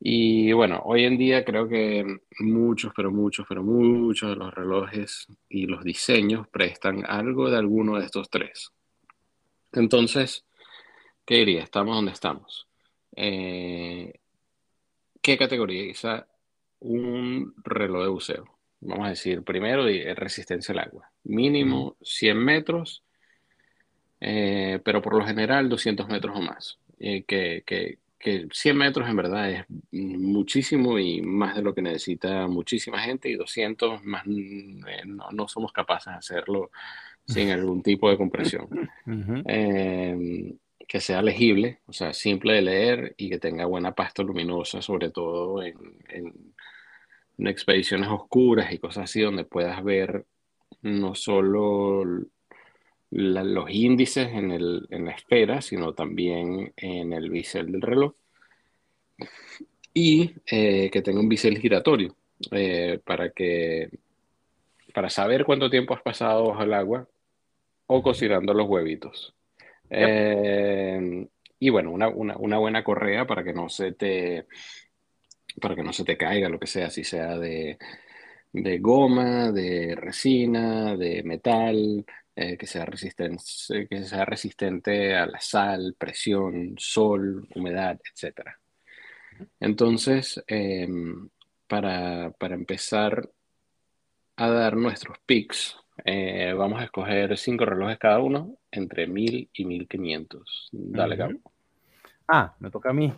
Y 0.07 0.51
bueno, 0.51 0.83
hoy 0.85 1.03
en 1.03 1.17
día 1.17 1.43
creo 1.43 1.67
que 1.67 2.05
muchos, 2.37 2.93
pero 2.95 3.09
muchos, 3.09 3.43
pero 3.49 3.63
muchos 3.63 4.29
de 4.29 4.35
los 4.35 4.53
relojes 4.53 5.25
y 5.49 5.65
los 5.65 5.83
diseños 5.83 6.47
prestan 6.47 7.03
algo 7.07 7.49
de 7.49 7.57
alguno 7.57 7.97
de 7.97 8.05
estos 8.05 8.29
tres. 8.29 8.71
Entonces, 9.71 10.45
¿qué 11.25 11.37
diría? 11.37 11.63
Estamos 11.63 11.95
donde 11.95 12.11
estamos. 12.11 12.67
Eh, 13.15 14.13
¿Qué 15.23 15.39
categoriza 15.39 16.27
un 16.81 17.55
reloj 17.63 18.03
de 18.03 18.09
buceo? 18.09 18.45
vamos 18.81 19.07
a 19.07 19.09
decir, 19.09 19.41
primero, 19.41 19.85
resistencia 20.13 20.71
al 20.73 20.81
agua. 20.81 21.11
Mínimo 21.23 21.97
100 22.03 22.37
metros, 22.37 23.01
eh, 24.21 24.79
pero 24.85 25.01
por 25.01 25.15
lo 25.15 25.25
general 25.25 25.67
200 25.67 26.07
metros 26.09 26.37
o 26.37 26.41
más. 26.43 26.77
Eh, 26.99 27.23
que, 27.23 27.63
que, 27.65 27.97
100 28.19 28.77
metros 28.77 29.07
en 29.07 29.15
verdad 29.15 29.51
es 29.51 29.65
muchísimo 29.91 30.97
y 30.97 31.21
más 31.21 31.55
de 31.55 31.61
lo 31.61 31.75
que 31.75 31.81
necesita 31.81 32.47
muchísima 32.47 32.99
gente 32.99 33.29
y 33.29 33.35
200 33.35 34.03
más 34.03 34.25
eh, 34.27 35.03
no, 35.05 35.47
somos 35.47 35.71
capaces 35.71 36.13
de 36.13 36.17
hacerlo 36.17 36.71
sin 37.27 37.49
algún 37.51 37.83
tipo 37.83 38.09
de 38.09 38.17
compresión. 38.17 38.67
que 40.87 40.99
sea 41.01 41.23
legible, 41.23 41.79
o 41.87 41.93
sea, 41.93 42.13
simple 42.13 42.53
de 42.53 42.61
leer 42.61 43.15
y 43.17 43.27
que 43.27 43.39
tenga 43.39 43.65
buena 43.65 43.95
pasta 43.95 44.21
luminosa, 44.21 44.83
sobre 44.83 45.09
todo 45.09 45.63
en 45.63 45.73
en 47.37 47.47
expediciones 47.47 48.09
oscuras 48.09 48.71
y 48.71 48.77
cosas 48.77 49.05
así, 49.05 49.21
donde 49.21 49.43
puedas 49.43 49.83
ver 49.83 50.25
no 50.81 51.15
solo 51.15 52.03
los 53.11 53.69
índices 53.69 54.29
en, 54.29 54.51
el, 54.51 54.87
en, 54.89 55.05
la 55.05 55.11
esfera, 55.11 55.61
sino 55.61 55.93
también 55.93 56.73
en 56.77 57.13
el 57.13 57.29
bisel 57.29 57.71
del 57.71 57.81
reloj. 57.81 58.13
Y 59.93 60.33
eh, 60.51 60.89
que 60.91 61.01
tenga 61.01 61.19
un 61.19 61.29
bisel 61.29 61.57
giratorio 61.57 62.15
eh, 62.51 62.99
para 63.05 63.29
que 63.29 63.89
para 64.93 65.09
saber 65.09 65.45
cuánto 65.45 65.69
tiempo 65.69 65.93
has 65.93 66.01
pasado 66.01 66.47
bajo 66.47 66.63
el 66.63 66.73
agua 66.73 67.07
o 67.87 68.01
cocinando 68.01 68.53
los 68.53 68.67
huevitos. 68.67 69.33
Eh, 69.89 71.27
y 71.59 71.69
bueno, 71.69 71.91
una, 71.91 72.07
una, 72.07 72.37
una, 72.37 72.57
buena 72.57 72.83
correa 72.83 73.27
para 73.27 73.43
que 73.43 73.53
no 73.53 73.69
se 73.69 73.91
te 73.91 74.47
para 75.59 75.75
que 75.75 75.83
no 75.83 75.93
se 75.93 76.03
te 76.03 76.17
caiga 76.17 76.49
lo 76.49 76.59
que 76.59 76.67
sea, 76.67 76.89
si 76.89 77.03
sea 77.03 77.37
de, 77.37 77.77
goma, 78.79 79.51
de 79.51 79.95
resina, 79.95 80.95
de 80.95 81.23
metal, 81.23 82.05
eh, 82.35 82.57
que, 82.57 82.67
sea 82.67 82.85
resistente, 82.85 83.87
que 83.89 84.03
sea 84.03 84.25
resistente 84.25 85.15
a 85.15 85.25
la 85.25 85.39
sal, 85.39 85.95
presión, 85.97 86.75
sol, 86.77 87.47
humedad, 87.55 87.99
etc. 88.13 88.49
Entonces, 89.59 90.43
em, 90.47 91.29
para, 91.67 92.33
empezar 92.39 93.29
a 94.37 94.49
dar 94.49 94.75
nuestros 94.75 95.17
picks, 95.25 95.77
eh, 96.03 96.53
vamos 96.57 96.81
a 96.81 96.85
escoger 96.85 97.37
cinco 97.37 97.65
relojes 97.65 97.97
cada 97.97 98.19
uno 98.19 98.57
entre 98.69 99.07
1000 99.07 99.49
y 99.53 99.65
1500. 99.65 100.69
Dale, 100.71 101.23
uh 101.23 101.39
Ah, 102.27 102.55
me 102.59 102.71
toca 102.71 102.89
a 102.89 102.93
mí. 102.93 103.13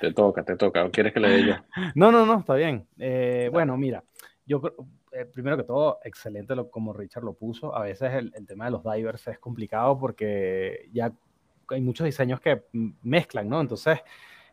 Te 0.00 0.12
toca, 0.12 0.42
te 0.42 0.56
toca. 0.56 0.84
¿O 0.84 0.90
quieres 0.90 1.12
que 1.12 1.20
le 1.20 1.28
dé 1.28 1.46
yo? 1.46 1.54
No, 1.94 2.10
no, 2.10 2.26
no, 2.26 2.40
está 2.40 2.54
bien. 2.54 2.86
Eh, 2.98 3.48
bueno, 3.52 3.76
mira, 3.76 4.02
yo 4.44 4.60
eh, 5.18 5.24
primero 5.26 5.56
que 5.56 5.64
todo, 5.64 5.98
excelente 6.04 6.54
lo, 6.54 6.70
como 6.70 6.92
Richard 6.92 7.24
lo 7.24 7.32
puso. 7.32 7.74
A 7.74 7.82
veces 7.82 8.12
el, 8.14 8.46
tema 8.46 8.66
de 8.66 8.70
los 8.70 8.84
divers 8.84 9.26
es 9.26 9.38
complicado 9.38 9.98
porque 9.98 10.88
ya 10.92 11.12
hay 11.68 11.80
muchos 11.80 12.04
diseños 12.04 12.40
que 12.40 12.62
mezclan, 13.02 13.48
¿no? 13.48 13.60
Entonces, 13.60 13.98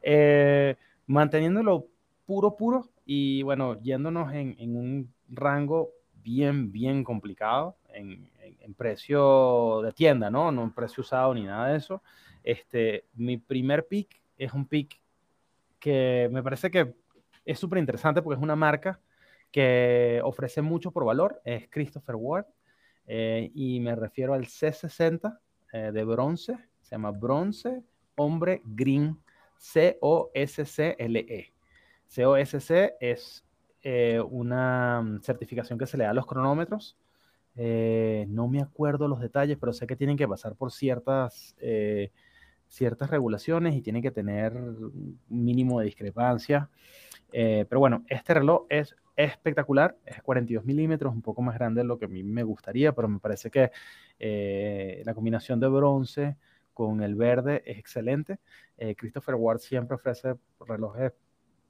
eh, 0.02 0.76
manteniéndolo 1.08 1.88
puro, 2.26 2.56
puro 2.56 2.90
y 3.06 3.44
bueno, 3.44 3.80
yéndonos 3.82 4.34
en, 4.34 4.76
un 4.76 5.14
rango 5.30 5.92
bien, 6.24 6.72
bien 6.72 7.04
complicado 7.04 7.78
en, 7.94 8.30
en, 8.42 8.74
precio 8.74 9.82
de 9.84 9.92
tienda, 9.92 10.32
¿no? 10.32 10.52
No 10.52 10.64
en 10.64 10.72
precio 10.74 11.02
usado 11.02 11.34
ni 11.36 11.44
nada 11.44 11.68
de 11.68 11.78
eso. 11.78 12.02
Este, 12.44 13.06
mi 13.14 13.38
primer 13.38 13.88
pick 13.88 14.20
es 14.38 14.52
un 14.54 14.66
pick 14.68 15.00
que 15.80 16.28
me 16.32 16.42
parece 16.42 16.72
que 16.72 16.96
es 17.46 17.60
súper 17.60 17.78
interesante 17.78 18.22
porque 18.22 18.38
es 18.38 18.44
una 18.44 18.56
marca 18.56 19.00
que 19.56 20.20
ofrece 20.22 20.62
mucho 20.62 20.92
por 20.92 21.06
valor, 21.06 21.42
es 21.46 21.70
Christopher 21.70 22.18
Ward, 22.18 22.46
eh, 23.08 23.52
y 23.54 23.80
me 23.80 23.96
refiero 23.96 24.34
al 24.34 24.48
C60 24.48 25.40
eh, 25.72 25.92
de 25.94 26.04
bronce, 26.04 26.58
se 26.82 26.92
llama 26.92 27.12
Bronce 27.12 27.82
Hombre 28.18 28.62
Green, 28.66 29.18
C-O-S-C-L-E. 29.56 31.54
C-O-S-C 32.06 32.96
es 33.00 33.46
eh, 33.82 34.20
una 34.30 35.02
mm, 35.02 35.22
certificación 35.22 35.80
que 35.80 35.88
se 35.88 35.96
le 35.96 36.04
da 36.04 36.10
a 36.10 36.14
los 36.14 36.26
cronómetros. 36.26 36.98
no 37.56 38.50
me 38.50 38.62
acuerdo 38.62 39.08
los 39.08 39.22
detalles, 39.22 39.58
pero 39.58 39.72
sé 39.72 39.88
que 39.88 39.96
tienen 39.96 40.18
que 40.18 40.28
pasar 40.28 40.56
por 40.56 40.74
ciertas 40.74 41.56
ciertas 42.68 43.10
regulaciones 43.10 43.74
y 43.74 43.82
tiene 43.82 44.02
que 44.02 44.12
tener 44.12 44.52
un 44.58 45.18
mínimo 45.30 45.80
de 45.80 45.86
discrepancia. 45.86 46.70
Pero 47.32 47.80
bueno, 47.80 48.04
este 48.10 48.34
reloj 48.34 48.66
es 48.68 48.98
espectacular, 49.16 49.98
es 50.06 50.22
42 50.22 50.66
milímetros, 50.66 51.14
un 51.14 51.22
poco 51.22 51.42
más 51.42 51.56
grande 51.56 51.82
de 51.82 51.88
lo 51.88 51.98
que 51.98 52.06
a 52.06 52.08
mí 52.08 52.24
me 52.24 52.44
gustaría, 52.44 52.94
pero 52.94 53.08
me 53.08 53.20
parece 53.20 53.50
que 53.50 53.72
eh, 54.20 55.02
la 55.06 55.14
combinación 55.14 55.60
de 55.60 55.68
bronce 55.68 56.38
con 56.74 57.02
el 57.02 57.16
verde 57.16 57.64
es 57.66 57.78
excelente. 57.78 58.40
Eh, 58.78 58.96
Christopher 58.96 59.36
Ward 59.36 59.60
siempre 59.60 59.96
ofrece 59.96 60.36
relojes, 60.60 61.14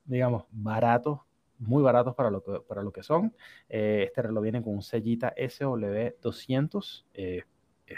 digamos, 0.05 0.45
baratos 0.51 1.19
muy 1.57 1.81
baratos 1.81 2.13
para 2.15 2.29
lo 2.29 2.43
que, 2.43 2.59
para 2.67 2.83
lo 2.83 2.91
que 2.91 3.01
son. 3.01 3.33
este 3.69 4.21
reloj 4.21 4.43
viene 4.43 4.61
con 4.61 4.73
un 4.75 4.81
sellita 4.81 5.33
SW200, 5.37 7.05
es 7.13 7.45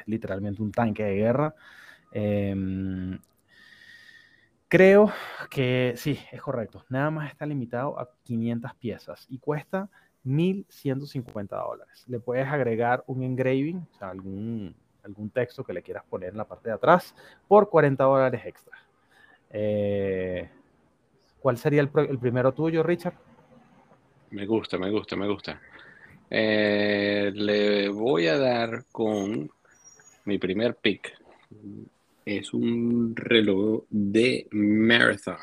literalmente 0.06 0.62
un 0.62 0.72
tanque 0.72 1.04
de 1.04 1.16
guerra. 1.16 1.56
Creo 4.70 5.12
que 5.50 5.94
sí, 5.96 6.20
es 6.32 6.42
correcto. 6.42 6.84
Nada 6.90 7.10
más 7.10 7.32
está 7.32 7.46
limitado 7.46 7.98
a 8.00 8.10
500 8.24 8.76
piezas 8.76 9.26
y 9.30 9.38
cuesta 9.40 9.90
1.150 10.26 11.48
dólares. 11.48 12.04
Le 12.08 12.20
puedes 12.20 12.48
agregar 12.48 13.04
un 13.08 13.24
engraving, 13.24 13.88
o 13.90 13.98
sea, 13.98 14.10
algún, 14.10 14.76
algún 15.04 15.30
texto 15.30 15.64
que 15.64 15.72
le 15.72 15.82
quieras 15.82 16.04
poner 16.10 16.32
en 16.32 16.38
la 16.38 16.46
parte 16.46 16.70
de 16.70 16.76
atrás, 16.76 17.16
por 17.48 17.70
40 17.70 18.04
dólares 18.04 18.42
extra. 18.46 18.78
Eh, 19.52 20.50
¿Cuál 21.40 21.58
sería 21.58 21.80
el, 21.80 21.90
primero 21.90 22.54
tuyo, 22.54 22.84
Richard? 22.84 23.16
Me 24.32 24.46
gusta, 24.46 24.78
me 24.78 24.92
gusta, 24.92 25.16
me 25.16 25.30
gusta. 25.30 25.62
Eh, 26.30 27.32
le 27.34 27.88
voy 27.88 28.28
a 28.28 28.38
dar 28.38 28.84
con 28.92 29.50
mi 30.26 30.38
primer 30.38 30.76
pick. 30.76 31.14
Es 32.27 32.53
un 32.53 33.15
reloj 33.15 33.86
de 33.89 34.48
Marathon. 34.51 35.38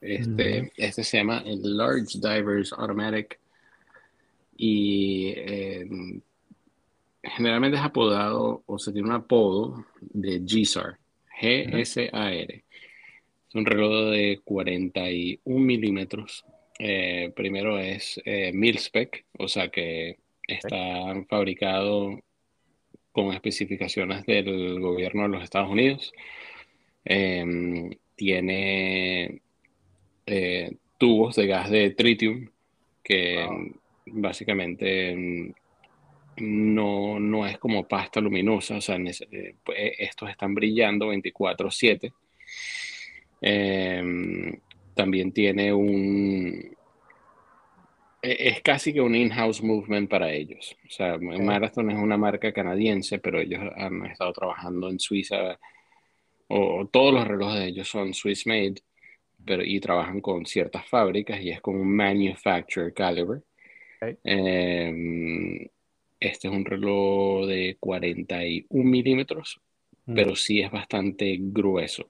Este, 0.00 0.72
este 0.76 1.04
se 1.04 1.18
llama 1.18 1.44
el 1.46 1.76
Large 1.76 2.18
Divers 2.18 2.72
Automatic 2.72 3.38
y 4.56 5.28
eh, 5.36 5.88
generalmente 7.22 7.78
es 7.78 7.84
apodado 7.84 8.64
o 8.66 8.80
se 8.80 8.92
tiene 8.92 9.10
un 9.10 9.14
apodo 9.14 9.86
de 10.00 10.40
GSAR, 10.40 10.98
G-S-A-R. 11.40 12.64
Es 13.48 13.54
un 13.54 13.64
reloj 13.64 14.10
de 14.10 14.40
41 14.42 15.64
milímetros. 15.64 16.44
Eh, 16.80 17.32
primero 17.36 17.78
es 17.78 18.20
eh, 18.24 18.50
mil-spec, 18.52 19.24
o 19.38 19.46
sea 19.46 19.68
que 19.68 20.18
está 20.48 21.14
fabricado 21.28 22.18
con 23.18 23.34
especificaciones 23.34 24.24
del 24.26 24.78
gobierno 24.78 25.22
de 25.22 25.28
los 25.28 25.42
Estados 25.42 25.70
Unidos. 25.70 26.12
Em, 27.04 27.90
tiene 28.14 29.40
tubos 30.98 31.34
de 31.34 31.46
gas 31.48 31.68
de 31.68 31.90
tritium 31.90 32.48
que 33.02 33.44
básicamente 34.06 35.16
mm, 35.16 35.52
no, 36.36 37.18
no 37.18 37.44
es 37.44 37.58
como 37.58 37.88
pasta 37.88 38.20
luminosa, 38.20 38.76
o 38.76 38.80
sea, 38.80 38.96
eh, 38.96 39.54
pues, 39.64 39.78
eh, 39.78 39.94
estos 39.98 40.30
están 40.30 40.54
brillando 40.54 41.08
24/7. 41.08 42.12
Em, 43.40 44.60
también 44.94 45.32
tiene 45.32 45.72
un... 45.72 46.77
E, 48.22 48.48
es 48.48 48.62
casi 48.62 48.92
que 48.92 49.00
un 49.00 49.14
in-house 49.14 49.62
movement 49.62 50.10
para 50.10 50.32
ellos. 50.32 50.76
O 50.86 50.90
sea, 50.90 51.18
Marathon 51.18 51.90
es 51.90 51.98
una 51.98 52.16
marca 52.16 52.52
canadiense, 52.52 53.18
pero 53.18 53.40
ellos 53.40 53.60
han 53.76 54.06
estado 54.06 54.32
trabajando 54.32 54.88
en 54.88 54.98
Suiza, 54.98 55.58
o, 56.48 56.88
todos 56.90 57.12
los 57.12 57.26
relojes 57.26 57.60
de 57.60 57.66
ellos 57.68 57.88
son 57.88 58.14
Swiss 58.14 58.46
made, 58.46 58.76
pero, 59.44 59.62
y 59.62 59.80
trabajan 59.80 60.20
con 60.20 60.46
ciertas 60.46 60.86
fábricas 60.86 61.40
y 61.40 61.50
es 61.50 61.60
como 61.60 61.80
un 61.80 61.94
manufacturer 61.94 62.92
caliber. 62.92 63.42
Em, 64.24 65.66
este 66.20 66.48
es 66.48 66.54
un 66.54 66.64
reloj 66.64 67.46
de 67.46 67.76
41 67.78 68.90
milímetros, 68.90 69.60
mm. 70.06 70.14
pero 70.14 70.34
sí 70.36 70.60
es 70.60 70.70
bastante 70.70 71.36
grueso. 71.40 72.08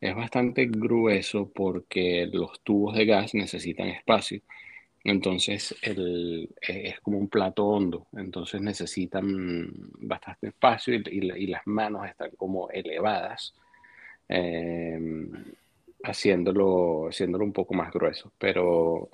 Es 0.00 0.14
bastante 0.14 0.66
grueso 0.66 1.50
porque 1.52 2.26
los 2.32 2.60
tubos 2.62 2.96
de 2.96 3.04
gas 3.04 3.34
necesitan 3.34 3.88
espacio. 3.88 4.40
Entonces 5.04 5.74
el, 5.82 6.50
e, 6.60 6.88
es 6.88 7.00
como 7.00 7.18
un 7.18 7.28
plato 7.28 7.66
hondo. 7.66 8.06
Entonces 8.12 8.60
necesitan 8.60 9.70
bastante 9.98 10.48
espacio 10.48 10.94
y, 10.94 11.46
las 11.46 11.66
manos 11.66 12.06
están 12.08 12.30
como 12.36 12.68
elevadas, 12.70 13.54
em, 14.28 15.30
haciéndolo, 16.04 17.08
haciéndolo 17.08 17.44
un 17.44 17.52
poco 17.52 17.74
más 17.74 17.92
grueso. 17.92 18.32
Pero 18.38 19.10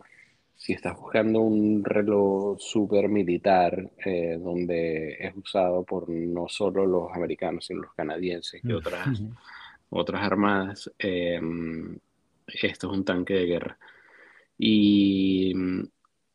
si 0.56 0.72
estás 0.72 0.98
buscando 0.98 1.40
un 1.40 1.84
reloj 1.84 2.58
super 2.58 3.08
militar 3.08 3.90
eh, 4.04 4.38
donde 4.40 5.16
es 5.20 5.36
usado 5.36 5.84
por 5.84 6.08
no 6.08 6.48
solo 6.48 6.86
los 6.86 7.12
americanos, 7.12 7.66
sino 7.66 7.82
los 7.82 7.94
canadienses 7.94 8.60
y 8.64 8.72
otras, 8.72 9.06
otras 9.90 10.22
armadas, 10.22 10.90
em, 10.98 11.98
esto 12.46 12.90
es 12.90 12.98
un 12.98 13.04
tanque 13.04 13.34
de 13.34 13.46
guerra. 13.46 13.78
Y 14.58 15.52
mm, 15.54 15.82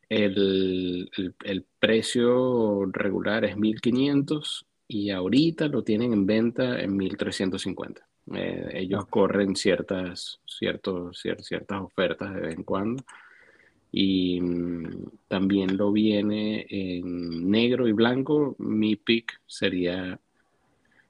el, 0.10 1.10
el, 1.44 1.66
precio 1.80 2.86
regular 2.92 3.46
es 3.46 3.58
1500 3.58 4.66
y 4.88 5.10
ahorita 5.10 5.68
lo 5.68 5.84
tienen 5.84 6.14
en 6.14 6.26
venta 6.26 6.80
en 6.82 6.96
1350. 6.98 8.06
Eh, 8.36 8.72
ellos 8.74 9.06
corren 9.08 9.56
ciertas, 9.56 10.40
ciertos, 10.46 11.20
ciertas 11.20 11.82
ofertas 11.82 12.36
de 12.36 12.42
vez 12.42 12.56
en 12.56 12.64
cuando 12.64 13.04
y 13.92 14.40
mm, 14.40 15.10
también 15.28 15.76
lo 15.78 15.92
viene 15.92 16.66
en 16.70 17.50
negro 17.50 17.88
y 17.88 17.92
blanco. 17.92 18.56
Mi 18.60 18.96
pick 18.96 19.40
sería, 19.46 20.20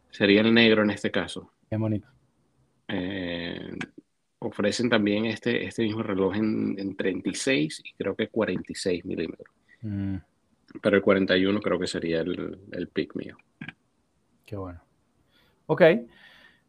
sería 0.09 0.41
el 0.41 0.53
negro 0.53 0.83
en 0.83 0.89
este 0.89 1.11
caso. 1.11 1.51
Qué 1.69 1.77
bonito. 1.77 2.07
Eh, 2.87 3.77
ofrecen 4.41 4.89
también 4.89 5.25
este, 5.25 5.65
este 5.65 5.83
mismo 5.83 6.01
reloj 6.01 6.35
en, 6.35 6.75
en 6.77 6.95
36 6.95 7.81
y 7.85 7.93
creo 7.93 8.15
que 8.15 8.27
46 8.27 9.05
milímetros. 9.05 9.53
Mm. 9.81 10.15
Pero 10.81 10.95
el 10.95 11.01
41 11.01 11.59
creo 11.61 11.79
que 11.79 11.87
sería 11.87 12.21
el, 12.21 12.59
el 12.71 12.87
pick 12.87 13.15
mío. 13.15 13.37
Qué 14.45 14.55
bueno. 14.55 14.81
Ok. 15.67 15.81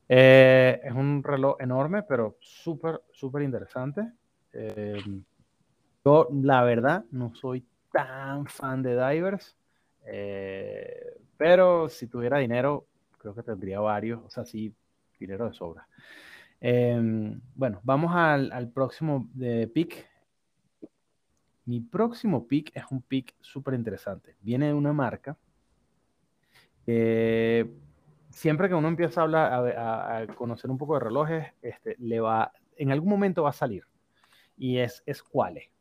Eh, 0.08 0.80
es 0.84 0.92
un 0.92 1.22
reloj 1.22 1.56
enorme, 1.60 2.02
pero 2.02 2.36
súper, 2.40 3.00
súper 3.12 3.42
interesante. 3.42 4.12
Eh, 4.52 5.02
yo, 6.04 6.28
la 6.42 6.62
verdad, 6.64 7.04
no 7.10 7.34
soy 7.34 7.64
tan 7.90 8.46
fan 8.46 8.82
de 8.82 8.90
divers, 8.90 9.56
eh, 10.04 11.16
pero 11.36 11.88
si 11.88 12.08
tuviera 12.08 12.38
dinero, 12.38 12.86
creo 13.16 13.34
que 13.34 13.42
tendría 13.42 13.80
varios, 13.80 14.22
o 14.24 14.28
sea, 14.28 14.44
sí, 14.44 14.74
dinero 15.18 15.48
de 15.48 15.54
sobra. 15.54 15.86
Em, 16.64 17.40
bueno, 17.56 17.80
vamos 17.82 18.12
al, 18.14 18.70
próximo 18.72 19.28
pick. 19.74 20.08
Mi 21.64 21.80
próximo 21.80 22.46
pick 22.46 22.70
es 22.72 22.84
un 22.92 23.02
pick 23.02 23.34
súper 23.40 23.74
interesante. 23.74 24.36
Viene 24.40 24.66
de 24.66 24.74
una 24.74 24.92
marca 24.92 25.36
que 26.86 27.68
siempre 28.30 28.68
que 28.68 28.76
uno 28.76 28.86
empieza 28.86 29.20
a 29.20 29.24
hablar, 29.24 29.76
a, 29.76 30.26
conocer 30.34 30.70
un 30.70 30.78
poco 30.78 30.94
de 30.94 31.00
relojes, 31.00 31.52
este, 31.62 31.96
le 31.98 32.20
va, 32.20 32.52
en 32.76 32.92
algún 32.92 33.10
momento 33.10 33.42
va 33.42 33.50
a 33.50 33.54
salir. 33.54 33.84
Y 34.56 34.78
es 34.78 35.02
Squale. 35.12 35.72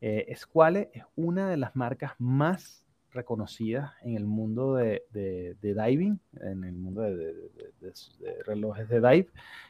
Eh, 0.00 0.34
Squale 0.36 0.90
es 0.92 1.04
una 1.14 1.48
de 1.50 1.56
las 1.56 1.76
marcas 1.76 2.14
más 2.18 2.84
reconocidas 3.16 3.92
en 4.02 4.16
el 4.16 4.26
mundo 4.26 4.74
de, 4.74 5.02
diving, 5.62 6.20
en 6.40 6.64
el 6.64 6.74
mundo 6.74 7.02
de, 7.02 7.34
relojes 8.44 8.88
de 8.88 9.00
dive. 9.00 9.28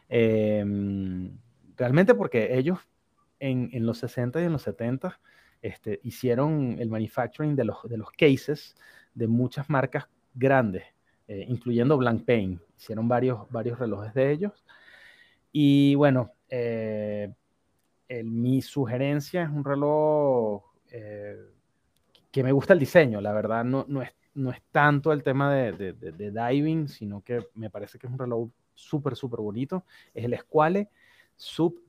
Em, 0.09 1.37
realmente 1.77 2.15
porque 2.15 2.57
ellos 2.57 2.79
en, 3.41 3.87
los 3.87 3.99
60 3.99 4.41
y 4.41 4.45
en 4.45 4.53
los 4.53 4.63
70 4.63 5.19
este, 5.63 6.01
hicieron 6.03 6.77
el 6.79 6.91
manufacturing 6.91 7.57
de 7.57 7.65
los, 7.65 7.83
de 7.89 7.97
los 7.97 8.11
cases 8.13 8.77
de 9.15 9.27
muchas 9.27 9.71
marcas 9.71 10.09
grandes, 10.35 10.85
eh, 11.29 11.45
incluyendo 11.49 11.97
Blancpain. 11.97 12.61
Hicieron 12.77 13.09
varios, 13.09 13.51
varios 13.51 13.79
relojes 13.79 14.13
de 14.15 14.31
ellos. 14.31 14.65
Y 15.53 15.95
bueno, 15.95 16.33
eh, 16.51 17.33
mi 18.25 18.63
sugerencia 18.63 19.43
es 19.45 19.51
un 19.51 19.65
reloj 19.65 20.63
eh, 20.91 21.37
que 22.37 22.45
me 22.45 22.53
gusta 22.53 22.75
el 22.75 22.79
diseño, 22.79 23.23
la 23.23 23.33
verdad 23.33 23.65
no, 23.65 23.87
no, 23.89 24.03
es, 24.03 24.11
no 24.35 24.51
es 24.51 24.61
tanto 24.71 25.11
el 25.11 25.23
tema 25.23 25.55
de, 25.55 25.73
de, 25.95 26.31
diving, 26.31 26.87
sino 26.87 27.23
que 27.23 27.47
me 27.55 27.71
parece 27.71 27.99
que 27.99 28.07
es 28.07 28.13
un 28.13 28.19
reloj 28.19 28.51
súper, 28.75 29.17
súper 29.17 29.41
bonito. 29.41 29.87
Es 30.13 30.27
el 30.27 30.37
Squale 30.37 30.91
Sub 31.35 31.81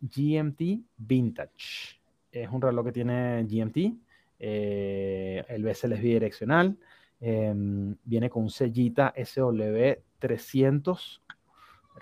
GMT 0.00 0.60
Vintage. 0.98 2.00
Es 2.30 2.48
un 2.48 2.62
reloj 2.62 2.84
que 2.84 2.92
tiene 2.92 3.42
GMT, 3.42 3.98
eh, 4.38 5.44
el 5.48 5.64
bezel 5.64 5.94
es 5.94 6.00
bidireccional, 6.00 6.78
em, 7.18 7.96
viene 8.04 8.30
con 8.30 8.44
un 8.44 8.50
sellita 8.50 9.12
SW 9.16 10.00
300 10.20 11.22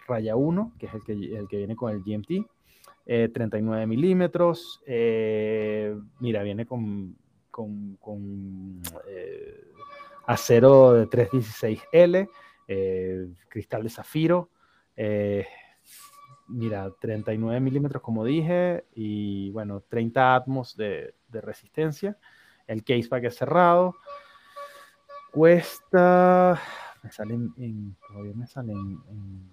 raya 0.06 0.36
1, 0.36 0.74
que 0.78 0.84
es 0.84 0.92
el 0.92 1.02
que, 1.02 1.12
el 1.12 1.48
que 1.48 1.56
viene 1.56 1.76
con 1.76 1.92
el 1.92 2.02
GMT. 2.02 2.46
39 3.04 3.82
eh, 3.82 3.86
milímetros. 3.86 4.80
Eh, 4.86 5.96
mira, 6.20 6.42
viene 6.42 6.66
con, 6.66 7.16
con, 7.52 8.82
eh, 9.06 9.72
acero 10.26 10.94
de 10.94 11.06
316L, 11.06 12.28
cristal 13.48 13.84
de 13.84 13.90
zafiro. 13.90 14.50
mira, 16.48 16.90
39 17.00 17.60
milímetros 17.60 18.02
como 18.02 18.24
dije 18.24 18.84
y 18.94 19.50
bueno, 19.50 19.82
30 19.88 20.34
atmos 20.34 20.76
de, 20.76 21.14
resistencia. 21.30 22.18
El 22.66 22.82
caseback 22.82 23.24
es 23.24 23.36
cerrado. 23.36 23.94
Cuesta, 25.32 26.60
me 27.02 27.10
salen 27.10 27.52
en, 27.56 27.96
todavía 28.06 28.34
me 28.34 28.46
salen 28.46 28.76
en, 28.76 28.98
en, 29.08 29.50
en 29.50 29.51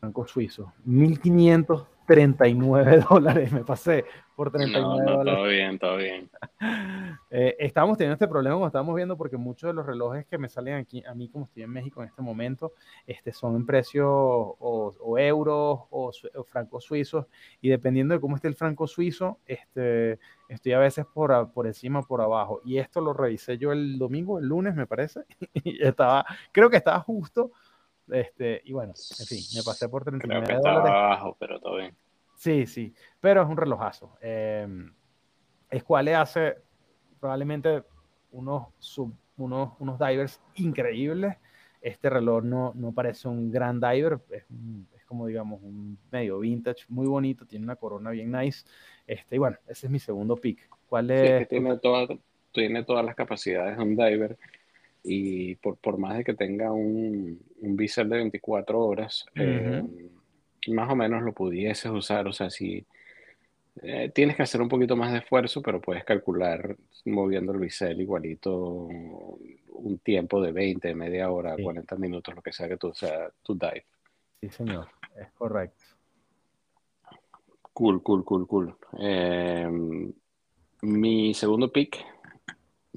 franco 0.00 0.26
suizo, 0.26 0.72
1500 0.84 1.86
39 2.06 3.04
dólares, 3.10 3.52
me 3.52 3.64
pasé 3.64 4.04
por 4.34 4.50
39 4.50 5.04
no, 5.04 5.24
no, 5.24 5.24
Todo 5.24 5.44
bien, 5.44 5.78
todo 5.78 5.96
bien. 5.96 6.30
Eh, 7.28 7.56
estábamos 7.58 7.98
teniendo 7.98 8.14
este 8.14 8.28
problema 8.28 8.54
como 8.54 8.66
estábamos 8.66 8.94
viendo 8.94 9.16
porque 9.16 9.36
muchos 9.36 9.68
de 9.68 9.74
los 9.74 9.84
relojes 9.84 10.24
que 10.26 10.38
me 10.38 10.48
salen 10.48 10.74
aquí, 10.74 11.02
a 11.04 11.12
mí 11.12 11.28
como 11.28 11.44
estoy 11.44 11.64
en 11.64 11.70
México 11.70 12.00
en 12.00 12.08
este 12.08 12.22
momento, 12.22 12.72
este, 13.06 13.32
son 13.32 13.56
en 13.56 13.66
precio 13.66 14.08
o, 14.08 14.94
o 15.00 15.18
euros 15.18 15.80
o, 15.90 16.12
o, 16.34 16.44
francos 16.44 16.84
suizos. 16.84 17.26
Y 17.60 17.68
dependiendo 17.68 18.14
de 18.14 18.20
cómo 18.20 18.36
esté 18.36 18.48
el 18.48 18.54
franco 18.54 18.86
suizo, 18.86 19.40
este, 19.44 20.18
estoy 20.48 20.72
a 20.72 20.78
veces 20.78 21.04
por, 21.12 21.52
por 21.52 21.66
encima 21.66 22.02
por 22.02 22.20
abajo. 22.20 22.60
Y 22.64 22.78
esto 22.78 23.00
lo 23.00 23.12
revisé 23.12 23.58
yo 23.58 23.72
el 23.72 23.98
domingo, 23.98 24.38
el 24.38 24.46
lunes 24.46 24.74
me 24.74 24.86
parece, 24.86 25.22
y 25.52 25.82
estaba, 25.84 26.24
creo 26.52 26.70
que 26.70 26.76
estaba 26.76 27.00
justo 27.00 27.50
este, 28.10 28.62
y 28.64 28.72
bueno, 28.72 28.92
en 29.18 29.26
fin, 29.26 29.40
me 29.54 29.62
pasé 29.62 29.88
por 29.88 30.04
39 30.04 30.46
Creo 30.46 30.60
que 30.60 30.68
dólares. 30.68 30.92
abajo, 30.92 31.36
pero 31.38 31.60
todo 31.60 31.76
bien. 31.76 31.94
Sí, 32.36 32.66
sí, 32.66 32.94
pero 33.20 33.42
es 33.42 33.48
un 33.48 33.56
relojazo. 33.56 34.16
Eh, 34.20 34.66
Squale 35.78 36.14
hace 36.14 36.56
probablemente 37.18 37.82
unos, 38.32 38.68
sub, 38.78 39.12
unos, 39.36 39.72
unos 39.78 39.98
divers 39.98 40.40
increíbles. 40.54 41.36
Este 41.80 42.10
reloj 42.10 42.42
no, 42.44 42.72
no 42.74 42.92
parece 42.92 43.28
un 43.28 43.50
gran 43.50 43.80
diver, 43.80 44.20
es, 44.30 44.44
es, 44.96 45.04
como 45.06 45.26
digamos 45.26 45.62
un 45.62 45.98
medio 46.10 46.40
vintage, 46.40 46.84
muy 46.88 47.06
bonito, 47.06 47.46
tiene 47.46 47.64
una 47.64 47.76
corona 47.76 48.10
bien 48.10 48.32
nice. 48.32 48.66
Este, 49.06 49.36
y 49.36 49.38
bueno, 49.38 49.56
ese 49.68 49.86
es 49.86 49.90
mi 49.90 49.98
segundo 49.98 50.36
pick. 50.36 50.68
¿Cuál 50.88 51.10
es? 51.10 51.20
Sí, 51.20 51.26
es 51.26 51.38
que 51.40 51.46
tiene, 51.46 51.78
toda, 51.78 52.08
tiene 52.52 52.84
todas 52.84 53.04
las 53.04 53.14
capacidades 53.14 53.76
de 53.76 53.82
un 53.82 53.96
diver 53.96 54.36
y 55.06 55.54
por, 55.56 55.76
por 55.76 55.98
más 55.98 56.16
de 56.16 56.24
que 56.24 56.34
tenga 56.34 56.72
un, 56.72 57.40
un 57.60 57.76
bisel 57.76 58.08
de 58.08 58.16
24 58.16 58.78
horas, 58.78 59.24
uh 59.36 59.38
-huh. 59.38 59.88
eh, 59.88 60.72
más 60.72 60.90
o 60.90 60.96
menos 60.96 61.22
lo 61.22 61.32
pudieses 61.32 61.90
usar, 61.92 62.26
o 62.26 62.32
sea, 62.32 62.50
si 62.50 62.84
eh, 63.82 64.10
tienes 64.14 64.36
que 64.36 64.42
hacer 64.42 64.60
un 64.60 64.68
poquito 64.68 64.96
más 64.96 65.12
de 65.12 65.18
esfuerzo, 65.18 65.62
pero 65.62 65.80
puedes 65.80 66.04
calcular 66.04 66.76
moviendo 67.04 67.52
el 67.52 67.60
bisel 67.60 68.00
igualito 68.00 68.88
un 69.68 69.98
tiempo 70.02 70.40
de 70.40 70.52
20, 70.52 70.94
media 70.94 71.30
hora, 71.30 71.54
sí. 71.54 71.62
40 71.62 71.96
minutos, 71.96 72.34
lo 72.34 72.42
que 72.42 72.52
sea 72.52 72.68
que 72.68 72.76
tú 72.76 72.92
sea 72.94 73.30
tu 73.42 73.54
dive. 73.54 73.86
Sí, 74.40 74.48
señor, 74.48 74.88
es 75.16 75.30
correcto. 75.32 75.84
Cool, 77.72 78.02
cool, 78.02 78.24
cool, 78.24 78.46
cool. 78.46 78.76
Eh, 78.98 79.68
mi 80.82 81.34
segundo 81.34 81.70
pick 81.70 81.98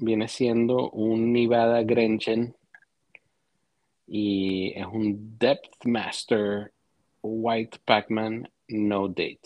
viene 0.00 0.28
siendo 0.28 0.90
un 0.90 1.32
Nevada 1.32 1.82
Grenchen 1.82 2.54
y 4.06 4.72
es 4.74 4.86
un 4.86 5.38
Depth 5.38 5.84
Master 5.84 6.72
White 7.22 7.78
Pac-Man 7.84 8.50
No 8.68 9.08
Date. 9.08 9.40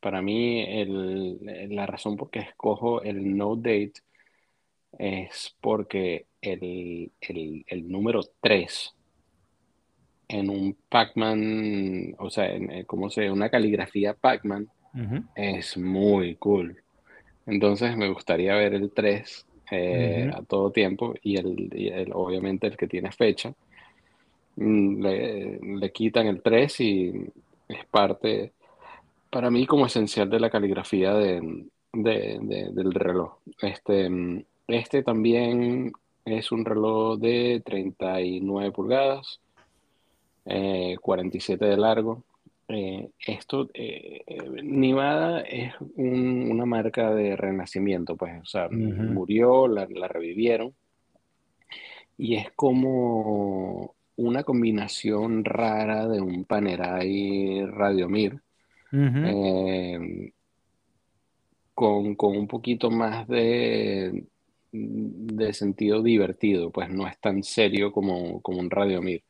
Para 0.00 0.22
mí, 0.22 0.62
el, 0.62 1.38
la 1.74 1.86
razón 1.86 2.16
por 2.16 2.30
qué 2.30 2.40
escojo 2.40 3.02
el 3.02 3.36
No 3.36 3.56
Date 3.56 3.94
es 4.98 5.54
porque 5.60 6.26
el, 6.40 7.12
el, 7.20 7.64
el 7.66 7.88
número 7.88 8.20
3 8.40 8.94
en 10.28 10.50
un 10.50 10.76
Pac-Man, 10.88 12.14
o 12.18 12.30
sea, 12.30 12.46
en, 12.54 12.84
como 12.84 13.10
se 13.10 13.30
una 13.30 13.50
caligrafía 13.50 14.14
Pac-Man, 14.14 14.68
uh 14.94 14.98
-huh. 14.98 15.28
es 15.34 15.76
muy 15.76 16.36
cool. 16.36 16.82
Entonces 17.46 17.96
me 17.96 18.08
gustaría 18.08 18.54
ver 18.54 18.74
el 18.74 18.92
3 18.92 19.47
eh, 19.70 20.28
uh 20.28 20.30
-huh. 20.30 20.38
a 20.38 20.42
todo 20.44 20.70
tiempo 20.70 21.14
y, 21.22 21.36
el, 21.36 21.70
y 21.74 21.88
el, 21.88 22.12
obviamente 22.12 22.66
el 22.66 22.76
que 22.76 22.86
tiene 22.88 23.12
fecha. 23.12 23.52
Mm, 24.56 25.02
le, 25.02 25.58
le, 25.60 25.92
quitan 25.92 26.26
el 26.26 26.42
3 26.42 26.80
y 26.80 27.12
es 27.68 27.84
parte, 27.86 28.52
para 29.30 29.50
mí, 29.50 29.66
como 29.66 29.86
esencial 29.86 30.28
de 30.30 30.40
la 30.40 30.50
caligrafía 30.50 31.14
de, 31.14 31.66
de, 31.92 32.38
de, 32.42 32.70
del 32.72 32.92
reloj. 32.92 33.38
Este, 33.62 34.10
este 34.66 35.02
también 35.02 35.92
es 36.24 36.52
un 36.52 36.64
reloj 36.64 37.18
de 37.18 37.62
39 37.64 38.72
pulgadas, 38.72 39.40
eh, 40.44 40.96
47 41.00 41.64
de 41.64 41.76
largo. 41.76 42.24
Eh, 42.70 43.08
esto, 43.26 43.70
eh, 43.72 44.22
Nivada 44.62 45.40
es 45.40 45.72
un, 45.96 46.50
una 46.50 46.66
marca 46.66 47.14
de 47.14 47.34
renacimiento, 47.34 48.16
pues, 48.16 48.42
o 48.42 48.44
sea, 48.44 48.66
uh 48.66 48.70
-huh. 48.70 49.10
murió, 49.12 49.66
la, 49.68 49.86
la, 49.90 50.06
revivieron, 50.06 50.74
y 52.18 52.34
es 52.36 52.50
como 52.52 53.94
una 54.16 54.42
combinación 54.44 55.44
rara 55.44 56.08
de 56.08 56.20
un 56.20 56.44
Panerai 56.44 57.64
Radiomir, 57.66 58.34
uh 58.34 58.96
-huh. 58.96 59.24
eh, 59.26 60.32
con, 61.74 62.16
con, 62.16 62.36
un 62.36 62.48
poquito 62.48 62.90
más 62.90 63.26
de, 63.28 64.24
de 64.72 65.52
sentido 65.54 66.02
divertido, 66.02 66.70
pues 66.70 66.90
no 66.90 67.06
es 67.06 67.18
tan 67.18 67.42
serio 67.42 67.92
como, 67.92 68.42
como 68.42 68.58
un 68.58 68.70
Radiomir. 68.70 69.22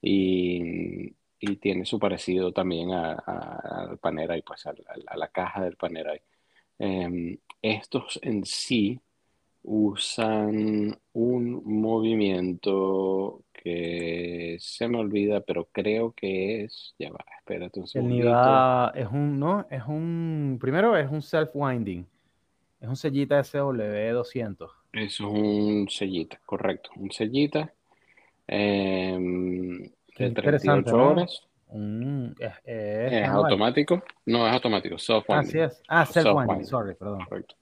Y, 0.00 1.12
y 1.40 1.56
tiene 1.56 1.86
su 1.86 1.98
parecido 1.98 2.52
también 2.52 2.92
al 2.92 3.98
Panerai, 3.98 4.42
pues 4.42 4.66
a, 4.66 4.74
a, 5.06 5.16
la 5.16 5.28
caja 5.28 5.64
del 5.64 5.76
Panerai. 5.76 6.20
Eh, 6.78 7.38
estos 7.62 8.20
en 8.22 8.44
sí 8.44 9.00
usan 9.62 10.98
un 11.12 11.62
movimiento 11.64 13.42
que 13.52 14.56
se 14.60 14.88
me 14.88 14.98
olvida, 14.98 15.40
pero 15.40 15.68
creo 15.70 16.12
que 16.12 16.64
es, 16.64 16.94
ya 16.98 17.10
va, 17.10 17.24
espérate 17.38 17.80
un 17.80 17.86
segundo. 17.86 18.14
El 18.14 18.22
Nivada 18.22 18.92
es 18.94 19.08
un, 19.08 19.38
¿no? 19.38 19.66
Es 19.70 19.82
un, 19.86 20.58
primero 20.60 20.96
es 20.96 21.10
un 21.10 21.20
self-winding, 21.20 22.06
es 22.80 22.88
un 22.88 22.96
sellita 22.96 23.40
SW200. 23.40 24.70
Eso 24.92 25.28
es 25.28 25.32
un 25.32 25.88
sellita, 25.88 26.40
correcto, 26.46 26.90
un 26.96 27.10
sellita. 27.10 27.72
Eh, 28.48 29.90
de 30.18 30.30
38 30.30 30.96
¿no? 30.96 31.08
horas. 31.10 31.42
Mm, 31.72 32.32
es, 32.38 32.52
es, 32.64 33.12
es 33.12 33.28
automático. 33.28 34.02
No, 34.26 34.46
es 34.46 34.52
automático. 34.52 34.98
Soft 34.98 35.28
winding. 35.28 35.48
Así 35.48 35.58
es. 35.58 35.82
Ah, 35.88 36.06
self 36.06 36.28
winding, 36.34 36.64
sorry, 36.64 36.94
perdón. 36.94 37.24
Correcto. 37.24 37.54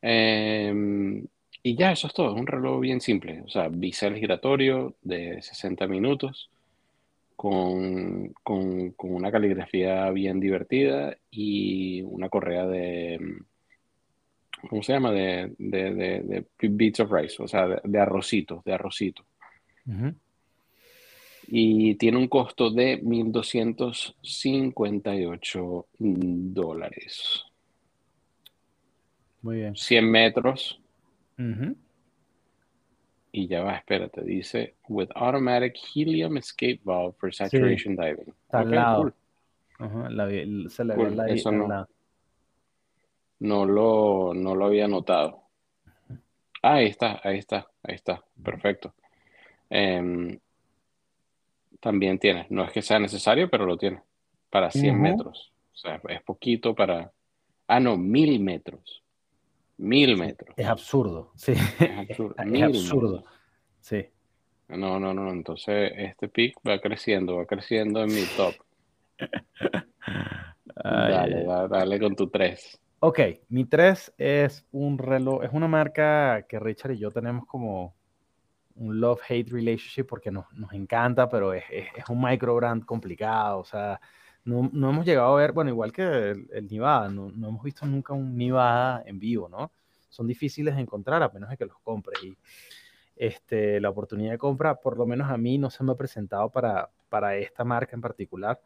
Eh, 0.00 1.22
y 1.62 1.76
ya, 1.76 1.92
eso 1.92 2.06
es 2.06 2.14
todo. 2.14 2.34
Es 2.34 2.40
un 2.40 2.46
reloj 2.46 2.80
bien 2.80 3.00
simple. 3.00 3.42
O 3.44 3.48
sea, 3.48 3.68
bisel 3.68 4.16
giratorio 4.16 4.94
de 5.02 5.42
60 5.42 5.86
minutos. 5.86 6.50
Con, 7.36 8.32
con, 8.42 8.90
con, 8.92 9.14
una 9.14 9.30
caligrafía 9.30 10.10
bien 10.10 10.40
divertida 10.40 11.16
y 11.30 12.02
una 12.02 12.28
correa 12.28 12.66
de. 12.66 13.20
¿Cómo 14.68 14.82
se 14.82 14.92
llama? 14.92 15.12
De, 15.12 15.54
de, 15.56 15.94
de, 15.94 16.20
de 16.58 16.68
beats 16.68 16.98
of 16.98 17.12
rice, 17.12 17.40
o 17.40 17.46
sea, 17.46 17.68
de, 17.68 17.80
de 17.84 18.00
arrocitos, 18.00 18.64
de 18.64 18.72
arrocito. 18.74 19.24
Uh 19.86 19.92
-huh 19.92 20.14
y 21.50 21.94
tiene 21.94 22.18
un 22.18 22.28
costo 22.28 22.68
de 22.70 23.02
1.258 23.02 25.86
dólares. 25.98 27.42
Muy 29.40 29.56
bien. 29.56 29.74
100 29.74 30.10
metros. 30.10 30.78
Uh 31.38 31.42
-huh. 31.42 31.74
Y 33.32 33.46
ya 33.46 33.62
va, 33.62 33.76
espérate, 33.76 34.22
dice, 34.22 34.74
with 34.88 35.08
automatic 35.14 35.78
helium 35.94 36.36
escape 36.36 36.80
valve 36.84 37.14
for 37.18 37.34
saturation 37.34 37.96
sí. 37.96 38.02
diving. 38.02 38.34
Está 38.44 38.60
okay, 38.60 38.68
al 38.68 38.74
lado. 38.74 39.00
Cool. 39.02 39.14
Uh 39.80 39.84
-huh. 39.84 40.10
la, 40.10 40.28
se 40.68 40.84
le 40.84 40.94
cool. 40.94 41.08
ve 41.10 41.16
la, 41.16 41.28
Eso 41.28 41.50
no, 41.52 41.66
la... 41.66 41.88
no, 43.40 43.64
lo, 43.64 44.34
no 44.34 44.54
lo 44.54 44.66
había 44.66 44.86
notado. 44.86 45.44
Ah, 46.62 46.74
ahí 46.74 46.88
está, 46.88 47.20
ahí 47.24 47.38
está, 47.38 47.66
ahí 47.84 47.94
está. 47.94 48.22
Perfecto. 48.42 48.92
Um, 49.70 50.38
también 51.80 52.18
tiene. 52.18 52.46
No 52.50 52.64
es 52.64 52.72
que 52.72 52.82
sea 52.82 52.98
necesario, 52.98 53.48
pero 53.50 53.66
lo 53.66 53.76
tiene. 53.76 54.02
Para 54.50 54.70
100 54.70 54.94
uh 54.94 54.98
-huh. 54.98 55.00
metros. 55.00 55.52
O 55.72 55.76
sea, 55.76 56.00
es 56.08 56.22
poquito 56.22 56.74
para... 56.74 57.12
Ah, 57.66 57.80
no, 57.80 57.96
mil 57.96 58.40
metros. 58.40 59.02
Mil 59.76 60.16
metros. 60.16 60.54
Es 60.56 60.66
absurdo, 60.66 61.32
sí. 61.36 61.52
Es 61.52 62.10
absurdo. 62.10 62.34
es 62.52 62.62
absurdo. 62.62 63.16
Metros. 63.18 63.34
Sí. 63.80 64.06
No, 64.68 64.98
no, 64.98 65.14
no. 65.14 65.30
Entonces, 65.30 65.92
este 65.96 66.28
pick 66.28 66.56
va 66.66 66.80
creciendo, 66.80 67.36
va 67.36 67.46
creciendo 67.46 68.02
en 68.02 68.08
mi 68.08 68.24
top. 68.36 68.54
Ay, 70.76 71.12
dale, 71.12 71.44
dale, 71.44 71.68
dale 71.68 72.00
con 72.00 72.16
tu 72.16 72.28
3. 72.28 72.80
Ok, 73.00 73.20
mi 73.48 73.64
3 73.64 74.14
es 74.18 74.66
un 74.72 74.98
reloj, 74.98 75.44
es 75.44 75.50
una 75.52 75.68
marca 75.68 76.44
que 76.48 76.58
Richard 76.58 76.92
y 76.92 76.98
yo 76.98 77.12
tenemos 77.12 77.46
como 77.46 77.94
un 78.78 79.00
love-hate 79.00 79.50
relationship 79.50 80.04
porque 80.04 80.30
nos, 80.30 80.50
nos 80.54 80.72
encanta, 80.72 81.28
pero 81.28 81.52
es, 81.52 81.64
es, 81.70 81.86
es, 81.96 82.08
un 82.08 82.22
micro 82.22 82.54
brand 82.54 82.84
complicado. 82.84 83.60
O 83.60 83.64
sea, 83.64 84.00
no, 84.44 84.70
no, 84.72 84.90
hemos 84.90 85.04
llegado 85.04 85.36
a 85.36 85.40
ver, 85.40 85.52
bueno, 85.52 85.70
igual 85.70 85.92
que 85.92 86.02
el, 86.02 86.48
el 86.52 86.66
Nivada, 86.68 87.08
no, 87.08 87.30
no, 87.30 87.48
hemos 87.48 87.62
visto 87.62 87.86
nunca 87.86 88.14
un 88.14 88.36
Nivada 88.36 89.02
en 89.06 89.18
vivo, 89.18 89.48
¿no? 89.48 89.72
Son 90.08 90.26
difíciles 90.26 90.74
de 90.74 90.82
encontrar 90.82 91.22
a 91.22 91.28
menos 91.28 91.50
de 91.50 91.56
que 91.56 91.66
los 91.66 91.78
compres. 91.80 92.22
Y 92.22 92.36
este, 93.16 93.80
la 93.80 93.90
oportunidad 93.90 94.32
de 94.32 94.38
compra, 94.38 94.76
por 94.76 94.96
lo 94.96 95.06
menos 95.06 95.30
a 95.30 95.36
mí, 95.36 95.58
no 95.58 95.70
se 95.70 95.84
me 95.84 95.92
ha 95.92 95.96
presentado 95.96 96.50
para, 96.50 96.88
para 97.08 97.36
esta 97.36 97.64
marca 97.64 97.96
en 97.96 98.00
particular. 98.00 98.60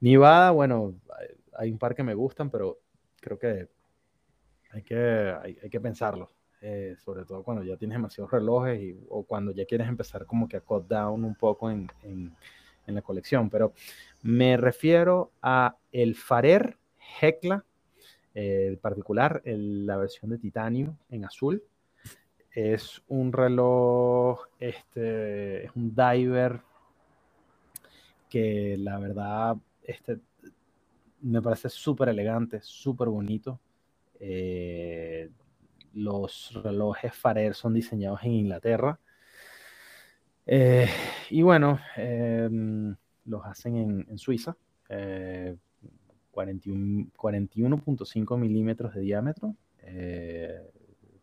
Nivada, 0.00 0.50
bueno, 0.50 0.94
hay 1.56 1.70
un 1.70 1.78
par 1.78 1.94
que 1.94 2.02
me 2.02 2.14
gustan, 2.14 2.50
pero 2.50 2.78
creo 3.20 3.38
que 3.38 3.68
hay 4.72 4.82
que, 4.82 4.96
hay, 5.42 5.58
hay 5.62 5.70
que 5.70 5.80
pensarlo. 5.80 6.30
Eh, 6.64 6.94
sobre 7.04 7.24
todo 7.24 7.42
cuando 7.42 7.64
ya 7.64 7.76
tienes 7.76 7.96
demasiados 7.96 8.30
relojes 8.30 8.80
y, 8.80 8.96
o 9.08 9.24
cuando 9.24 9.50
ya 9.50 9.64
quieres 9.64 9.88
empezar 9.88 10.26
como 10.26 10.46
que 10.46 10.58
a 10.58 10.60
cut 10.60 10.86
down 10.86 11.24
un 11.24 11.34
poco 11.34 11.68
en, 11.68 11.90
en, 12.04 12.32
en 12.86 12.94
la 12.94 13.02
colección. 13.02 13.50
Pero 13.50 13.72
me 14.22 14.56
refiero 14.56 15.32
a 15.42 15.76
el 15.90 16.14
Farer 16.14 16.78
Hecla, 17.20 17.64
eh, 18.34 18.78
particular 18.80 19.42
el, 19.44 19.86
la 19.86 19.96
versión 19.96 20.30
de 20.30 20.38
titanio 20.38 20.96
en 21.10 21.24
azul. 21.24 21.64
Es 22.52 23.02
un 23.08 23.32
reloj, 23.32 24.46
este, 24.60 25.64
es 25.64 25.72
un 25.74 25.92
diver 25.96 26.60
que 28.30 28.76
la 28.78 29.00
verdad 29.00 29.56
este, 29.82 30.20
me 31.22 31.42
parece 31.42 31.68
súper 31.68 32.10
elegante, 32.10 32.60
súper 32.62 33.08
bonito. 33.08 33.58
Eh, 34.20 35.28
los 35.94 36.52
relojes 36.62 37.14
Farer 37.14 37.54
son 37.54 37.74
diseñados 37.74 38.20
en 38.24 38.32
Inglaterra. 38.32 38.98
Eh, 40.46 40.88
y 41.30 41.42
bueno, 41.42 41.78
eh, 41.96 42.48
los 43.24 43.44
hacen 43.44 43.76
en, 43.76 44.06
en 44.08 44.18
Suiza. 44.18 44.56
Eh, 44.88 45.56
41.5 46.32 47.10
41 47.16 48.36
milímetros 48.38 48.94
de 48.94 49.00
diámetro. 49.00 49.54
Eh, 49.82 50.70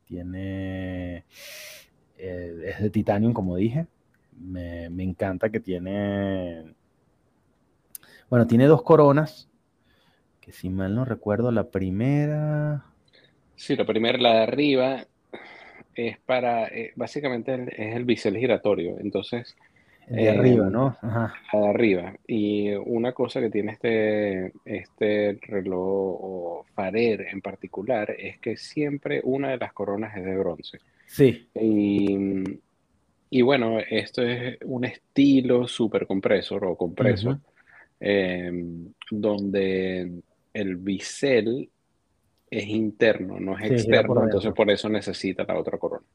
tiene. 0.06 1.26
Eh, 2.18 2.64
es 2.66 2.82
de 2.82 2.90
titanio, 2.90 3.34
como 3.34 3.56
dije. 3.56 3.88
Me, 4.40 4.90
me, 4.90 5.04
encanta 5.04 5.50
que 5.50 5.60
tiene. 5.60 6.74
Bueno, 8.30 8.48
tiene 8.48 8.66
dos 8.66 8.84
coronas. 8.84 9.50
Que 10.40 10.52
si 10.52 10.70
mal 10.70 10.96
no 10.96 11.06
recuerdo, 11.06 11.52
la 11.52 11.70
primera. 11.70 12.86
Sí, 13.60 13.76
la 13.76 13.86
primera, 13.86 14.18
la 14.18 14.36
de 14.36 14.44
arriba, 14.44 15.06
es 15.94 16.18
para, 16.20 16.68
eh, 16.68 16.94
básicamente 16.96 17.66
es 17.76 17.94
el 17.94 18.06
bisel 18.06 18.38
giratorio, 18.38 18.98
entonces... 19.00 19.54
El 20.08 20.16
de 20.16 20.24
eh, 20.24 20.30
arriba, 20.30 20.70
¿no? 20.70 20.96
Ajá. 21.02 21.34
La 21.52 21.60
de 21.60 21.68
arriba. 21.68 22.16
Y 22.26 22.72
una 22.72 23.12
cosa 23.12 23.42
que 23.42 23.50
tiene 23.50 23.74
este, 23.74 24.54
este 24.64 25.38
reloj 25.42 25.78
o 25.82 26.66
Farer 26.74 27.28
en 27.34 27.42
particular 27.42 28.16
es 28.18 28.40
que 28.40 28.56
siempre 28.56 29.20
una 29.26 29.50
de 29.50 29.58
las 29.58 29.74
coronas 29.74 30.16
es 30.16 30.24
de 30.24 30.38
bronce. 30.38 30.78
Sí. 31.06 31.50
Y, 31.54 32.18
y 33.30 33.42
bueno, 33.42 33.78
esto 33.80 34.22
es 34.24 34.58
un 34.64 34.86
estilo 34.86 35.68
super 35.68 36.08
compresor 36.08 36.64
o 36.64 36.78
compresor, 36.78 37.34
uh 37.34 37.38
-huh. 37.38 37.42
eh, 38.00 38.52
donde 39.12 40.22
el 40.54 40.78
bisel 40.78 41.70
es 42.50 42.68
interno, 42.68 43.40
no 43.40 43.58
es 43.58 43.68
sí, 43.68 43.74
externo, 43.76 44.14
por 44.14 44.24
entonces 44.24 44.54
por 44.54 44.70
eso 44.70 44.88
necesita 44.90 45.44
la 45.44 45.60
otra 45.60 45.78
corona. 45.78 46.06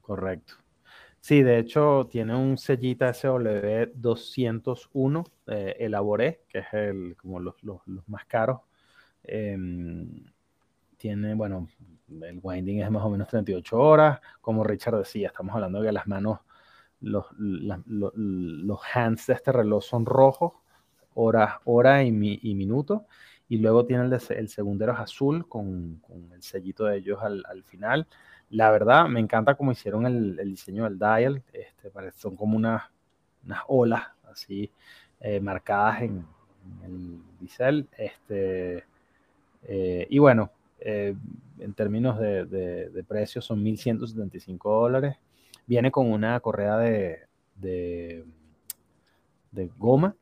Correcto. 0.00 0.54
Sí, 1.20 1.42
de 1.42 1.58
hecho 1.58 2.08
tiene 2.10 2.34
un 2.36 2.56
sellita 2.58 3.10
SW201 3.10 5.30
eh, 5.48 5.76
Elaboré, 5.80 6.44
que 6.48 6.60
es 6.60 6.66
el, 6.72 7.16
como 7.16 7.40
los, 7.40 7.60
los, 7.62 7.86
los 7.86 8.08
más 8.08 8.24
caros. 8.26 8.60
Eh, 9.24 9.58
tiene, 10.96 11.34
bueno, 11.34 11.68
el 12.22 12.40
winding 12.42 12.80
es 12.80 12.90
más 12.90 13.04
o 13.04 13.10
menos 13.10 13.28
38 13.28 13.78
horas. 13.78 14.20
Como 14.40 14.64
Richard 14.64 14.96
decía, 14.98 15.28
estamos 15.28 15.54
hablando 15.54 15.80
de 15.80 15.88
que 15.88 15.92
las 15.92 16.06
manos, 16.06 16.40
los, 17.00 17.26
la, 17.38 17.80
los, 17.86 18.12
los 18.14 18.80
hands 18.94 19.26
de 19.26 19.34
este 19.34 19.52
reloj 19.52 19.82
son 19.82 20.06
rojos, 20.06 20.52
hora, 21.14 21.60
hora 21.64 22.04
y, 22.04 22.12
mi, 22.12 22.38
y 22.42 22.54
minuto 22.54 23.06
y 23.48 23.58
luego 23.58 23.86
tiene 23.86 24.04
el, 24.04 24.10
de, 24.10 24.20
el 24.36 24.48
segundero 24.48 24.92
es 24.92 24.98
azul 24.98 25.48
con, 25.48 26.02
el 26.34 26.42
sellito 26.42 26.84
de 26.84 26.98
ellos 26.98 27.18
al, 27.22 27.42
al, 27.48 27.64
final. 27.64 28.06
La 28.50 28.70
verdad, 28.70 29.06
me 29.08 29.20
encanta 29.20 29.54
cómo 29.54 29.72
hicieron 29.72 30.06
el, 30.06 30.36
diseño 30.36 30.84
del 30.84 30.98
dial, 30.98 31.42
este, 31.52 31.90
son 32.16 32.36
como 32.36 32.56
unas, 32.56 32.82
unas 33.44 33.60
olas 33.68 34.02
así 34.30 34.70
eh, 35.20 35.40
marcadas 35.40 36.02
en, 36.02 36.24
el 36.84 37.20
bisel. 37.40 37.88
Este, 37.96 38.84
eh, 39.64 40.06
y 40.10 40.18
bueno, 40.18 40.50
eh, 40.80 41.14
en 41.58 41.74
términos 41.74 42.18
de, 42.18 43.04
precio 43.08 43.40
son 43.40 43.64
1.175 43.64 44.58
dólares. 44.62 45.16
Viene 45.66 45.90
con 45.90 46.10
una 46.10 46.38
correa 46.40 46.76
de, 46.78 47.20
de, 47.56 48.24
goma. 49.78 50.14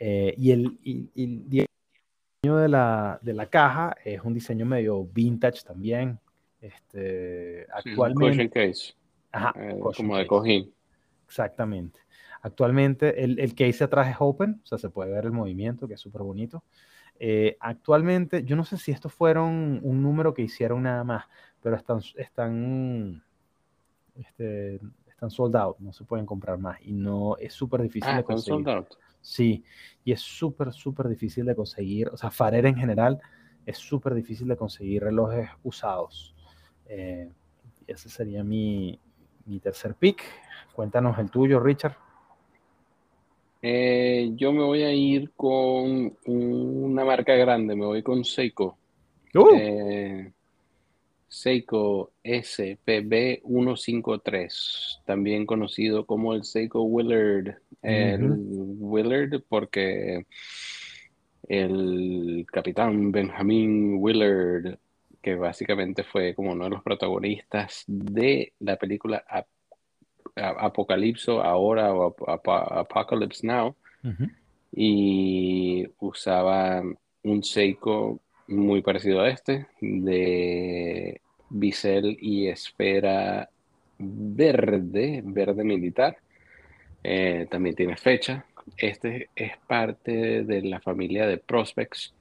Y 0.00 0.50
el, 0.52 1.67
de 2.42 2.68
la, 2.68 3.18
de 3.20 3.32
la 3.32 3.46
caja 3.46 3.96
es 4.04 4.22
un 4.22 4.32
diseño 4.32 4.64
medio 4.64 5.04
vintage 5.04 5.62
también. 5.64 6.20
Este, 6.60 7.66
actualmente. 7.72 8.44
Sí, 8.44 8.48
case. 8.48 8.94
Ajá, 9.32 9.52
eh, 9.56 9.78
como 9.96 10.16
de 10.16 10.26
cojín. 10.26 10.72
Exactamente. 11.26 12.00
Actualmente 12.40 13.24
el, 13.24 13.40
el, 13.40 13.54
case 13.54 13.82
atrás 13.82 14.08
es 14.08 14.16
open, 14.20 14.60
o 14.62 14.66
sea, 14.66 14.78
se 14.78 14.88
puede 14.88 15.10
ver 15.10 15.24
el 15.24 15.32
movimiento, 15.32 15.88
que 15.88 15.94
es 15.94 16.00
súper 16.00 16.22
bonito. 16.22 16.62
Eh, 17.18 17.56
actualmente, 17.58 18.44
yo 18.44 18.54
no 18.54 18.64
sé 18.64 18.76
si 18.76 18.92
estos 18.92 19.12
fueron 19.12 19.80
un 19.82 20.02
número 20.02 20.32
que 20.32 20.42
hicieron 20.42 20.84
nada 20.84 21.02
más, 21.02 21.24
pero 21.60 21.74
están, 21.74 22.00
están, 22.16 23.22
este, 24.14 24.80
están 25.08 25.30
sold 25.30 25.56
out, 25.56 25.78
no 25.80 25.92
se 25.92 26.04
pueden 26.04 26.24
comprar 26.24 26.58
más 26.58 26.78
y 26.82 26.92
no 26.92 27.36
es 27.38 27.52
súper 27.52 27.82
difícil 27.82 28.10
ah, 28.12 28.18
de 28.18 28.24
conseguir. 28.24 28.64
Sold 28.64 28.68
out. 28.68 28.88
Sí, 29.28 29.62
y 30.04 30.12
es 30.12 30.22
súper, 30.22 30.72
súper 30.72 31.06
difícil 31.06 31.44
de 31.44 31.54
conseguir, 31.54 32.08
o 32.08 32.16
sea, 32.16 32.30
Farer 32.30 32.64
en 32.64 32.76
general 32.76 33.20
es 33.66 33.76
súper 33.76 34.14
difícil 34.14 34.48
de 34.48 34.56
conseguir 34.56 35.02
relojes 35.02 35.50
usados. 35.62 36.34
Eh, 36.86 37.28
ese 37.86 38.08
sería 38.08 38.42
mi, 38.42 38.98
mi, 39.44 39.60
tercer 39.60 39.94
pick. 39.96 40.22
Cuéntanos 40.72 41.18
el 41.18 41.30
tuyo, 41.30 41.60
Richard. 41.60 41.94
Eh, 43.60 44.30
yo 44.34 44.50
me 44.50 44.62
voy 44.62 44.84
a 44.84 44.94
ir 44.94 45.30
con 45.36 46.16
una 46.24 47.04
marca 47.04 47.34
grande, 47.34 47.76
me 47.76 47.84
voy 47.84 48.02
con 48.02 48.24
Seiko. 48.24 48.78
Uh. 49.34 49.50
Eh, 49.54 50.32
Seiko 51.28 52.12
SPB153, 52.24 55.02
también 55.04 55.44
conocido 55.44 56.06
como 56.06 56.32
el 56.32 56.44
Seiko 56.44 56.80
Willard. 56.80 57.58
El 57.82 58.24
uh 58.24 58.34
-huh. 58.34 58.76
Willard 58.80 59.42
porque 59.48 60.26
el 61.48 62.46
capitán 62.50 63.12
Benjamin 63.12 63.96
Willard, 63.98 64.78
que 65.22 65.34
básicamente 65.34 66.02
fue 66.04 66.34
como 66.34 66.52
uno 66.52 66.64
de 66.64 66.70
los 66.70 66.82
protagonistas 66.82 67.84
de 67.86 68.52
la 68.60 68.76
película 68.76 69.24
Ap 69.28 69.46
Apocalipso 70.36 71.42
ahora 71.42 71.92
o 71.92 72.14
Ap 72.26 72.48
Apocalypse 72.48 73.46
Now, 73.46 73.74
uh 74.04 74.08
-huh. 74.08 74.30
y 74.72 75.86
usaba 75.98 76.82
un 77.22 77.42
Seiko 77.42 78.20
muy 78.46 78.82
parecido 78.82 79.20
a 79.20 79.30
este, 79.30 79.66
de 79.80 81.20
bisel 81.50 82.16
y 82.20 82.48
esfera 82.48 83.48
verde, 83.98 85.22
verde 85.24 85.64
militar. 85.64 86.16
Eh, 87.02 87.46
también 87.50 87.74
tiene 87.74 87.96
fecha. 87.96 88.44
Este 88.76 89.30
es 89.34 89.56
parte 89.66 90.44
de 90.44 90.62
la 90.62 90.80
familia 90.80 91.26
de 91.26 91.38
Prospects 91.38 92.12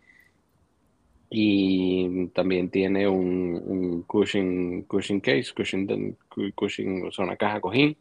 y 1.29 2.27
también 2.27 2.69
tiene 2.69 3.07
un, 3.07 3.61
un 3.65 4.03
cushion, 4.03 4.83
cushion 4.83 5.19
case, 5.19 5.53
cushion, 5.53 6.17
cushion, 6.55 7.05
o 7.07 7.11
sea, 7.11 7.25
una 7.25 7.35
caja 7.35 7.59
cojín. 7.59 7.97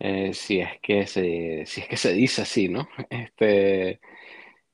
Eh, 0.00 0.32
si 0.32 0.60
es 0.60 0.78
que 0.80 1.06
se, 1.06 1.64
si 1.66 1.80
es 1.80 1.88
que 1.88 1.96
se 1.96 2.12
dice 2.12 2.42
así, 2.42 2.68
¿no? 2.68 2.88
Este, 3.10 4.00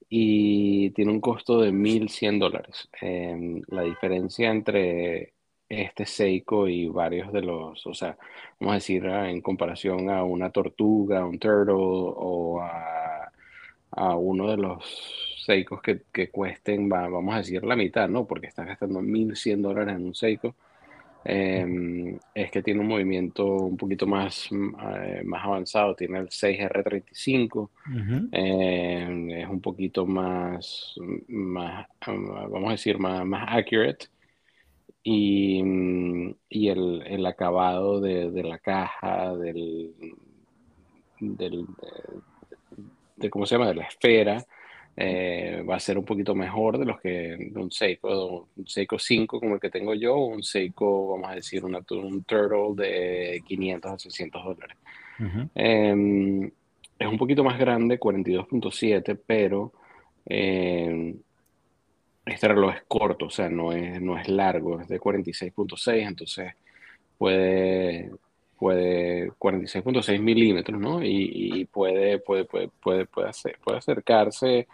y 0.08 0.90
tiene 0.90 1.12
un 1.12 1.20
costo 1.20 1.60
de 1.60 1.72
1.100 1.72 2.38
dólares. 2.38 2.88
Eh, 3.00 3.62
la 3.68 3.82
diferencia 3.82 4.50
entre 4.50 5.32
este 5.80 6.06
Seiko 6.06 6.68
y 6.68 6.88
varios 6.88 7.32
de 7.32 7.42
los, 7.42 7.86
o 7.86 7.94
sea, 7.94 8.16
vamos 8.60 8.72
a 8.72 8.74
decir, 8.76 9.06
ah, 9.06 9.30
en 9.30 9.40
comparación 9.40 10.10
a 10.10 10.24
una 10.24 10.50
tortuga, 10.50 11.24
un 11.26 11.38
turtle 11.38 11.74
o 11.76 12.60
a, 12.60 13.30
a 13.92 14.16
uno 14.16 14.50
de 14.50 14.56
los 14.56 15.40
Seikos 15.44 15.82
que, 15.82 16.02
que 16.12 16.30
cuesten, 16.30 16.90
va, 16.90 17.08
vamos 17.08 17.34
a 17.34 17.38
decir, 17.38 17.64
la 17.64 17.76
mitad, 17.76 18.08
¿no? 18.08 18.26
Porque 18.26 18.46
están 18.48 18.66
gastando 18.66 19.00
1.100 19.02 19.60
dólares 19.62 19.96
en 19.96 20.06
un 20.06 20.14
Seiko. 20.14 20.56
em, 21.24 22.18
es 22.34 22.50
que 22.50 22.62
tiene 22.62 22.80
un 22.80 22.88
movimiento 22.88 23.46
un 23.46 23.76
poquito 23.78 24.06
más, 24.06 24.48
eh, 24.52 25.22
más 25.24 25.44
avanzado, 25.44 25.94
tiene 25.96 26.18
el 26.18 26.28
6R35, 26.30 27.70
em, 28.32 29.30
es 29.30 29.48
un 29.48 29.60
poquito 29.60 30.06
más, 30.06 30.94
más, 31.28 31.86
vamos 32.06 32.68
a 32.68 32.72
decir, 32.72 32.98
más, 32.98 33.24
más 33.26 33.46
accurate. 33.48 34.06
Y, 35.06 35.62
y 36.48 36.68
el, 36.68 37.02
el, 37.06 37.26
acabado 37.26 38.00
de, 38.00 38.30
de, 38.30 38.42
la 38.42 38.58
caja, 38.58 39.36
del, 39.36 39.92
del 41.20 41.66
de, 43.16 43.30
¿cómo 43.30 43.44
se 43.44 43.54
llama? 43.54 43.68
De 43.68 43.74
la 43.74 43.84
esfera, 43.84 44.44
eh, 44.96 45.64
va 45.68 45.76
a 45.76 45.80
ser 45.80 45.98
un 45.98 46.04
poquito 46.04 46.34
mejor 46.34 46.78
de 46.78 46.84
los 46.84 47.00
que 47.00 47.50
un 47.54 47.70
Seiko, 47.70 48.48
un 48.56 48.66
Seiko 48.66 48.98
5 48.98 49.40
como 49.40 49.54
el 49.54 49.60
que 49.60 49.70
tengo 49.70 49.94
yo, 49.94 50.14
o 50.14 50.26
un 50.26 50.42
Seiko, 50.42 51.08
vamos 51.08 51.30
a 51.30 51.34
decir, 51.34 51.64
una, 51.64 51.84
un 51.90 52.22
Turtle 52.24 52.74
de 52.76 53.42
500 53.46 53.92
a 53.92 53.98
600 53.98 54.44
dólares. 54.44 54.76
Em, 55.54 56.50
es 56.98 57.08
un 57.08 57.18
poquito 57.18 57.44
más 57.44 57.58
grande, 57.58 57.98
42.7, 57.98 59.18
pero 59.26 59.72
em, 60.26 61.16
este 62.26 62.48
reloj 62.48 62.74
es 62.74 62.82
corto, 62.88 63.26
o 63.26 63.30
sea, 63.30 63.48
no 63.48 63.72
es, 63.72 64.00
no 64.00 64.18
es 64.18 64.28
largo, 64.28 64.80
es 64.80 64.88
de 64.88 64.98
46.6, 64.98 66.06
entonces 66.06 66.54
puede, 67.18 68.10
puede 68.58 69.30
46.6 69.32 70.20
milímetros, 70.20 70.80
¿no? 70.80 71.02
Y, 71.02 71.66
puede, 71.66 72.18
puede, 72.18 72.44
puede, 72.44 72.68
puede, 72.68 73.06
puede, 73.06 73.28
hacer, 73.28 73.58
puede 73.62 73.78
acercarse 73.78 74.66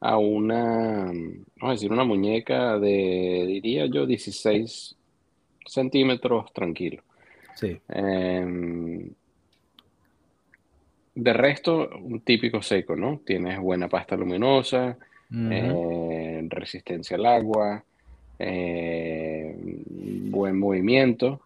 a 0.00 0.16
una, 0.18 1.04
vamos 1.04 1.62
a 1.62 1.70
decir, 1.70 1.92
una 1.92 2.04
muñeca 2.04 2.78
de, 2.78 3.44
diría 3.46 3.86
yo, 3.86 4.06
16 4.06 4.96
centímetros 5.66 6.52
tranquilo. 6.52 7.02
Sí. 7.54 7.78
Em, 7.88 9.10
de 11.14 11.32
resto, 11.32 11.90
un 12.02 12.20
típico 12.20 12.60
seco, 12.60 12.96
¿no? 12.96 13.20
Tienes 13.24 13.58
buena 13.60 13.88
pasta 13.88 14.16
luminosa, 14.16 14.98
eh, 15.50 16.46
resistencia 16.48 17.16
al 17.16 17.26
agua, 17.26 17.84
eh, 18.38 19.82
buen 20.30 20.58
movimiento 20.58 21.40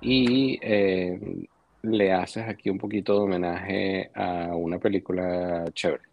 y 0.00 0.58
eh, 0.62 1.46
le 1.82 2.12
haces 2.12 2.48
aquí 2.48 2.70
un 2.70 2.78
poquito 2.78 3.14
de 3.14 3.20
homenaje 3.20 4.10
a 4.14 4.54
una 4.54 4.78
película 4.78 5.64
chévere. 5.72 6.04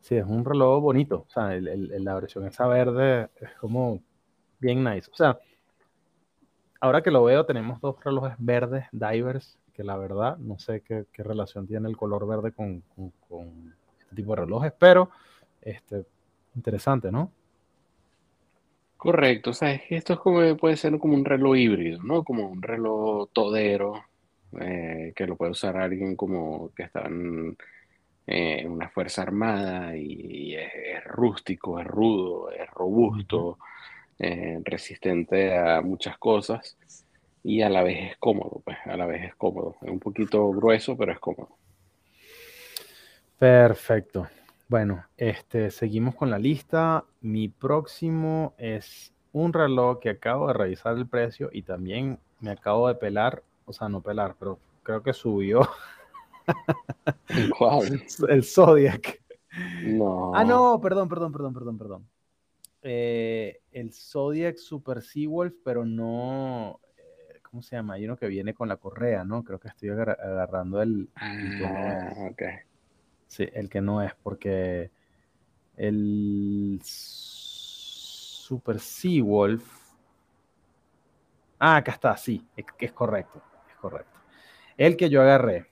Sí, 0.00 0.16
es 0.16 0.24
un 0.24 0.44
reloj 0.44 0.82
bonito. 0.82 1.26
O 1.28 1.30
sea, 1.30 1.50
la 1.60 2.14
versión 2.14 2.46
esa 2.46 2.66
verde 2.66 3.28
es 3.40 3.50
como 3.60 4.00
bien 4.58 4.82
nice. 4.82 5.10
O 5.12 5.16
sea, 5.16 5.38
ahora 6.80 7.02
que 7.02 7.10
lo 7.10 7.24
veo, 7.24 7.44
tenemos 7.44 7.80
dos 7.80 7.96
relojes 8.02 8.34
verdes, 8.38 8.84
divers, 8.92 9.58
que 9.74 9.84
la 9.84 9.96
verdad 9.96 10.36
no 10.38 10.58
sé 10.58 10.82
qué, 10.82 11.06
relación 11.18 11.66
tiene 11.66 11.88
el 11.88 11.96
color 11.96 12.26
verde 12.26 12.52
con, 12.52 12.82
este 14.08 14.16
tipo 14.16 14.34
de 14.34 14.42
relojes, 14.42 14.72
pero 14.78 15.10
este, 15.60 16.04
interesante, 16.56 17.12
¿no? 17.12 17.30
Correcto, 18.96 19.50
o 19.50 19.52
sea, 19.52 19.72
es 19.72 19.82
que 19.82 19.96
esto 19.96 20.14
es 20.14 20.18
como, 20.18 20.56
puede 20.56 20.76
ser 20.76 20.98
como 20.98 21.14
un 21.14 21.24
reloj 21.24 21.56
híbrido, 21.56 22.02
¿no? 22.02 22.24
Como 22.24 22.48
un 22.48 22.62
reloj 22.62 23.28
todero, 23.32 24.02
eh, 24.60 25.12
que 25.14 25.26
lo 25.26 25.36
puede 25.36 25.52
usar 25.52 25.76
alguien 25.76 26.16
como 26.16 26.70
que 26.74 26.84
está 26.84 27.02
en, 27.06 27.56
eh, 28.26 28.66
una 28.66 28.88
fuerza 28.88 29.22
armada 29.22 29.96
y, 29.96 30.54
es, 30.54 31.04
rústico, 31.04 31.78
es 31.78 31.86
rudo, 31.86 32.50
es 32.50 32.68
robusto, 32.70 33.58
eh, 34.18 34.60
resistente 34.64 35.56
a 35.56 35.80
muchas 35.82 36.18
cosas 36.18 36.76
y 37.44 37.62
a 37.62 37.68
la 37.68 37.82
vez 37.82 38.12
es 38.12 38.16
cómodo, 38.18 38.62
pues 38.64 38.78
a 38.84 38.96
la 38.96 39.06
vez 39.06 39.24
es 39.24 39.34
cómodo. 39.36 39.76
Es 39.82 39.90
un 39.90 40.00
poquito 40.00 40.50
grueso, 40.50 40.96
pero 40.96 41.12
es 41.12 41.20
cómodo. 41.20 41.56
Perfecto. 43.38 44.28
Bueno, 44.68 45.04
este, 45.16 45.70
seguimos 45.70 46.14
con 46.14 46.30
la 46.30 46.38
lista. 46.38 47.04
Mi 47.20 47.48
próximo 47.48 48.54
es 48.58 49.12
un 49.32 49.52
reloj 49.52 50.00
que 50.00 50.10
acabo 50.10 50.48
de 50.48 50.54
revisar 50.54 50.96
el 50.96 51.06
precio 51.06 51.48
y 51.52 51.62
también 51.62 52.18
me 52.40 52.50
acabo 52.50 52.88
de 52.88 52.96
pelar, 52.96 53.42
o 53.64 53.72
sea, 53.72 53.88
no 53.88 54.00
pelar, 54.00 54.34
pero 54.38 54.58
creo 54.82 55.02
que 55.02 55.12
subió. 55.12 55.60
¿Cuál? 57.58 58.02
El 58.28 58.44
Zodiac. 58.44 59.22
No. 59.84 60.34
Ah, 60.34 60.44
no, 60.44 60.80
perdón, 60.80 61.08
perdón, 61.08 61.32
perdón, 61.32 61.54
perdón, 61.54 61.78
perdón. 61.78 62.08
Eh, 62.82 63.60
el 63.72 63.92
Zodiac 63.92 64.56
Super 64.56 65.00
Seawolf, 65.02 65.54
pero 65.64 65.84
no. 65.84 66.80
Eh, 66.96 67.40
¿Cómo 67.42 67.62
se 67.62 67.76
llama? 67.76 67.94
Hay 67.94 68.04
uno 68.04 68.16
que 68.16 68.26
viene 68.26 68.52
con 68.54 68.68
la 68.68 68.76
correa, 68.76 69.24
¿no? 69.24 69.44
Creo 69.44 69.58
que 69.58 69.68
estoy 69.68 69.90
agarrando 69.90 70.82
el. 70.82 71.08
Ah, 71.16 72.12
ok. 72.30 72.42
Sí, 73.28 73.48
el 73.52 73.68
que 73.68 73.80
no 73.80 74.02
es, 74.02 74.14
porque 74.22 74.90
el 75.76 76.80
Super 76.82 78.80
Seawolf. 78.80 79.62
Ah, 81.58 81.76
acá 81.76 81.92
está, 81.92 82.16
sí, 82.16 82.44
es, 82.56 82.64
es 82.78 82.92
correcto, 82.92 83.42
es 83.70 83.76
correcto. 83.76 84.18
El 84.76 84.96
que 84.96 85.08
yo 85.10 85.22
agarré, 85.22 85.70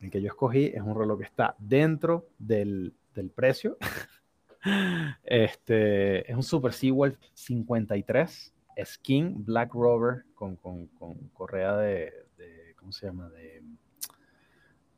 el 0.00 0.10
que 0.10 0.20
yo 0.20 0.28
escogí, 0.28 0.66
es 0.66 0.82
un 0.82 0.98
reloj 0.98 1.18
que 1.18 1.24
está 1.24 1.54
dentro 1.58 2.28
del, 2.38 2.94
del 3.14 3.30
precio. 3.30 3.78
este 5.22 6.30
es 6.30 6.36
un 6.36 6.42
Super 6.42 6.72
Seawolf 6.72 7.16
53 7.34 8.54
Skin 8.84 9.44
Black 9.44 9.72
Rover 9.74 10.24
con, 10.34 10.56
con, 10.56 10.86
con 10.88 11.14
correa 11.28 11.76
de, 11.76 12.12
de, 12.36 12.74
¿cómo 12.76 12.92
se 12.92 13.06
llama? 13.06 13.28
De, 13.30 13.62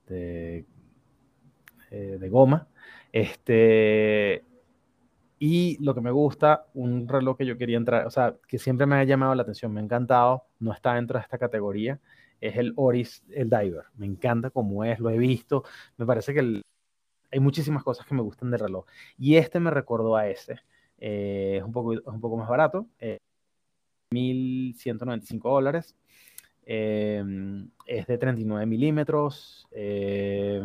de 0.06 0.66
eh, 1.90 2.16
de 2.20 2.28
goma. 2.28 2.68
Este, 3.12 4.44
y 5.38 5.82
lo 5.82 5.94
que 5.94 6.00
me 6.00 6.10
gusta, 6.10 6.66
un 6.74 7.08
reloj 7.08 7.38
que 7.38 7.46
yo 7.46 7.56
quería 7.56 7.78
entrar, 7.78 8.06
o 8.06 8.10
sea, 8.10 8.36
que 8.46 8.58
siempre 8.58 8.86
me 8.86 8.96
ha 8.96 9.04
llamado 9.04 9.34
la 9.34 9.42
atención, 9.42 9.72
me 9.72 9.80
ha 9.80 9.84
encantado, 9.84 10.44
no 10.58 10.72
está 10.72 10.94
dentro 10.94 11.18
de 11.18 11.22
esta 11.22 11.38
categoría, 11.38 11.98
es 12.40 12.56
el 12.56 12.72
Oris, 12.76 13.24
el 13.30 13.50
Diver. 13.50 13.84
Me 13.96 14.06
encanta 14.06 14.50
cómo 14.50 14.84
es, 14.84 14.98
lo 14.98 15.10
he 15.10 15.18
visto. 15.18 15.64
Me 15.96 16.06
parece 16.06 16.34
que 16.34 16.62
hay 17.32 17.40
muchísimas 17.40 17.82
cosas 17.82 18.06
que 18.06 18.14
me 18.14 18.22
gustan 18.22 18.50
del 18.50 18.60
reloj. 18.60 18.86
Y 19.18 19.36
este 19.36 19.60
me 19.60 19.70
recordó 19.70 20.16
a 20.16 20.28
ese. 20.28 20.60
Eh, 20.98 21.56
es, 21.58 21.64
un 21.64 21.72
poco, 21.72 21.94
es 21.94 22.00
un 22.04 22.20
poco 22.20 22.36
más 22.36 22.48
barato, 22.48 22.86
eh, 22.98 23.18
1.195 24.12 25.40
dólares. 25.50 25.96
Eh, 26.66 27.22
es 27.86 28.06
de 28.06 28.18
39 28.18 28.66
milímetros. 28.66 29.66
Eh, 29.72 30.62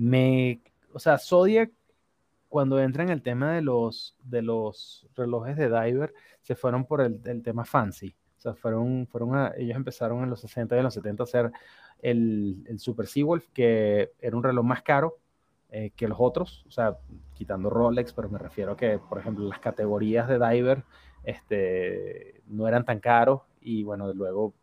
me, 0.00 0.62
o 0.94 0.98
sea, 0.98 1.18
Zodiac, 1.18 1.70
cuando 2.48 2.80
entra 2.80 3.02
en 3.02 3.10
el 3.10 3.22
tema 3.22 3.52
de 3.52 3.60
los, 3.60 4.16
de 4.24 4.40
los 4.40 5.06
relojes 5.14 5.56
de 5.58 5.68
diver, 5.68 6.14
se 6.40 6.54
fueron 6.54 6.86
por 6.86 7.02
el, 7.02 7.42
tema 7.42 7.66
fancy. 7.66 8.16
O 8.38 8.40
sea, 8.40 8.54
fueron, 8.54 9.06
fueron 9.06 9.52
ellos 9.58 9.76
empezaron 9.76 10.22
en 10.22 10.30
los 10.30 10.40
60 10.40 10.74
y 10.74 10.78
en 10.78 10.84
los 10.84 10.94
70 10.94 11.22
a 11.22 11.24
hacer 11.24 11.52
el, 12.00 12.64
el 12.66 12.78
Super 12.78 13.06
Seawolf, 13.06 13.48
que 13.52 14.12
era 14.18 14.36
un 14.36 14.42
reloj 14.42 14.64
más 14.64 14.82
caro 14.82 15.18
eh, 15.68 15.90
que 15.94 16.08
los 16.08 16.18
otros, 16.18 16.64
o 16.66 16.70
sea, 16.70 16.96
quitando 17.34 17.68
Rolex, 17.68 18.14
pero 18.14 18.30
me 18.30 18.38
refiero 18.38 18.72
a 18.72 18.76
que, 18.78 18.98
por 18.98 19.18
ejemplo, 19.18 19.46
las 19.46 19.58
categorías 19.58 20.26
de 20.28 20.38
diver 20.38 20.82
este, 21.24 22.40
no 22.46 22.66
eran 22.66 22.86
tan 22.86 23.00
caros 23.00 23.42
y 23.60 23.82
bueno, 23.82 24.12
luego 24.14 24.54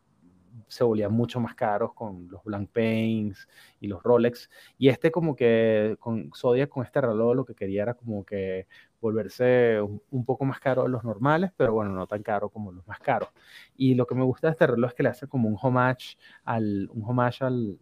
se 0.66 0.84
volvían 0.84 1.12
mucho 1.12 1.40
más 1.40 1.54
caros 1.54 1.94
con 1.94 2.28
los 2.28 2.42
Blank 2.44 2.70
Paints 2.70 3.48
y 3.80 3.86
los 3.86 4.02
Rolex. 4.02 4.50
Y 4.78 4.88
este 4.88 5.10
como 5.10 5.36
que 5.36 5.96
con 6.00 6.30
Zodiac, 6.34 6.68
con 6.68 6.84
este 6.84 7.00
reloj, 7.00 7.36
lo 7.36 7.44
que 7.44 7.54
quería 7.54 7.82
era 7.82 7.94
como 7.94 8.24
que 8.24 8.66
volverse 9.00 9.80
un, 9.80 10.24
poco 10.24 10.44
más 10.44 10.58
caro 10.60 10.82
de 10.82 10.88
los 10.88 11.04
normales, 11.04 11.52
pero 11.56 11.72
bueno, 11.72 11.92
no 11.92 12.06
tan 12.06 12.22
caro 12.22 12.48
como 12.48 12.72
los 12.72 12.86
más 12.86 12.98
caros. 12.98 13.30
Y 13.76 13.94
lo 13.94 14.06
que 14.06 14.14
me 14.14 14.24
gusta 14.24 14.48
de 14.48 14.52
este 14.52 14.66
reloj 14.66 14.90
es 14.90 14.94
que 14.94 15.02
le 15.04 15.08
hace 15.10 15.28
como 15.28 15.48
un 15.48 15.56
homage 15.60 16.16
al, 16.44 16.88
un 16.92 17.04
homage 17.04 17.44
al, 17.44 17.78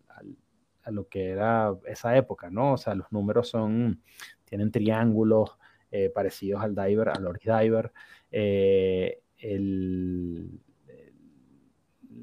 a 0.86 0.90
lo 0.90 1.08
que 1.08 1.30
era 1.30 1.74
esa 1.86 2.16
época, 2.16 2.48
¿no? 2.50 2.74
O 2.74 2.76
sea, 2.76 2.94
los 2.94 3.10
números 3.10 3.48
son, 3.48 4.02
tienen 4.44 4.70
triángulos 4.70 5.58
eh, 5.90 6.10
parecidos 6.10 6.62
al 6.62 6.74
diver, 6.74 7.08
al 7.08 7.26
Oris 7.26 7.44
Diver. 7.44 7.92
Eh, 8.30 9.20
el, 9.38 10.60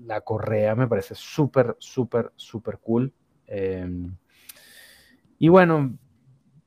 la 0.05 0.21
correa 0.21 0.75
me 0.75 0.87
parece 0.87 1.15
súper, 1.15 1.75
súper, 1.79 2.31
súper 2.35 2.77
cool. 2.79 3.13
Em, 3.47 4.15
y 5.39 5.49
bueno, 5.49 5.97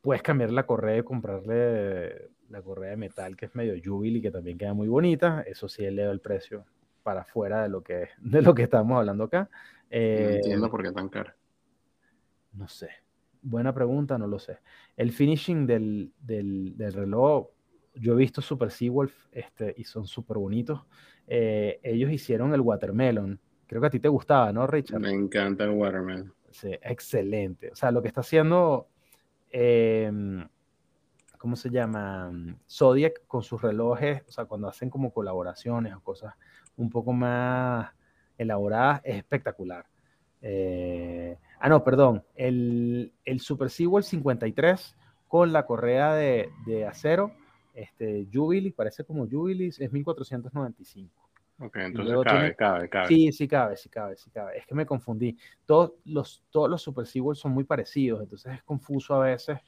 puedes 0.00 0.22
cambiar 0.22 0.52
la 0.52 0.66
correa 0.66 0.98
y 0.98 1.02
comprarle 1.02 2.30
la 2.48 2.62
correa 2.62 2.90
de 2.90 2.96
metal 2.96 3.36
que 3.36 3.46
es 3.46 3.54
medio 3.54 3.74
jubil 3.82 4.16
y 4.16 4.22
que 4.22 4.30
también 4.30 4.58
queda 4.58 4.74
muy 4.74 4.88
bonita. 4.88 5.42
Eso 5.42 5.68
sí 5.68 5.84
eleva 5.84 6.12
el 6.12 6.20
precio 6.20 6.64
para 7.02 7.24
fuera 7.24 7.62
de 7.62 7.68
lo 7.68 7.82
que, 7.82 8.08
de 8.20 8.42
lo 8.42 8.54
que 8.54 8.62
estamos 8.64 8.98
hablando 8.98 9.24
acá. 9.24 9.48
no 9.90 9.98
entiendo 9.98 10.66
em, 10.66 10.70
por 10.70 10.82
qué 10.82 10.92
tan 10.92 11.08
caro. 11.08 11.32
No 12.52 12.68
sé. 12.68 12.88
Buena 13.42 13.72
pregunta, 13.72 14.18
no 14.18 14.26
lo 14.26 14.38
sé. 14.38 14.58
El 14.96 15.12
finishing 15.12 15.66
del, 15.66 16.12
del, 16.18 16.76
del 16.76 16.92
reloj, 16.92 17.48
yo 17.98 18.12
he 18.12 18.16
visto 18.16 18.42
Super 18.42 18.70
Seawolf 18.70 19.14
este, 19.32 19.74
y 19.76 19.84
son 19.84 20.06
súper 20.06 20.38
bonitos. 20.38 20.84
Eh, 21.26 21.80
ellos 21.82 22.10
hicieron 22.10 22.52
el 22.54 22.60
Watermelon. 22.60 23.40
Creo 23.66 23.80
que 23.80 23.86
a 23.86 23.90
ti 23.90 24.00
te 24.00 24.08
gustaba, 24.08 24.52
¿no, 24.52 24.66
Richard? 24.66 25.00
Me 25.00 25.10
encanta 25.10 25.64
el 25.64 25.70
Watermelon. 25.70 26.32
Sí, 26.50 26.70
excelente. 26.82 27.70
O 27.72 27.76
sea, 27.76 27.90
lo 27.90 28.02
que 28.02 28.08
está 28.08 28.20
haciendo, 28.20 28.88
em, 29.50 30.46
¿cómo 31.38 31.56
se 31.56 31.70
llama? 31.70 32.30
Zodiac 32.68 33.26
con 33.26 33.42
sus 33.42 33.60
relojes, 33.60 34.22
o 34.28 34.30
sea, 34.30 34.44
cuando 34.44 34.68
hacen 34.68 34.88
como 34.88 35.12
colaboraciones 35.12 35.94
o 35.94 36.00
cosas 36.00 36.34
un 36.76 36.90
poco 36.90 37.12
más 37.12 37.90
elaboradas, 38.38 39.00
es 39.04 39.16
espectacular. 39.16 39.86
Eh, 40.42 41.36
ah, 41.58 41.68
no, 41.68 41.82
perdón. 41.82 42.22
El, 42.34 43.12
el 43.24 43.40
Super 43.40 43.70
Seawolf 43.70 44.06
53 44.06 44.96
con 45.26 45.52
la 45.52 45.66
correa 45.66 46.14
de, 46.14 46.50
de 46.66 46.86
acero 46.86 47.32
este, 47.76 48.26
Jubilee, 48.32 48.72
parece 48.72 49.04
como 49.04 49.28
Jubilee, 49.28 49.68
es 49.68 49.92
1495. 49.92 51.30
Ok, 51.58 51.76
entonces 51.76 52.16
cabe, 52.24 52.54
cabe, 52.54 52.88
cabe. 52.88 53.08
Sí, 53.08 53.32
sí 53.32 53.46
cabe, 53.46 53.76
sí 53.76 53.88
cabe, 53.88 54.16
sí 54.16 54.30
cabe. 54.30 54.58
Es 54.58 54.66
que 54.66 54.74
me 54.74 54.84
confundí. 54.84 55.36
Todos 55.64 55.92
los, 56.04 56.44
todos 56.50 56.68
los 56.68 56.82
Super 56.82 57.06
Seawolf 57.06 57.38
son 57.38 57.52
muy 57.52 57.64
parecidos, 57.64 58.22
entonces 58.22 58.54
es 58.54 58.62
confuso 58.62 59.14
a 59.14 59.26
veces. 59.26 59.58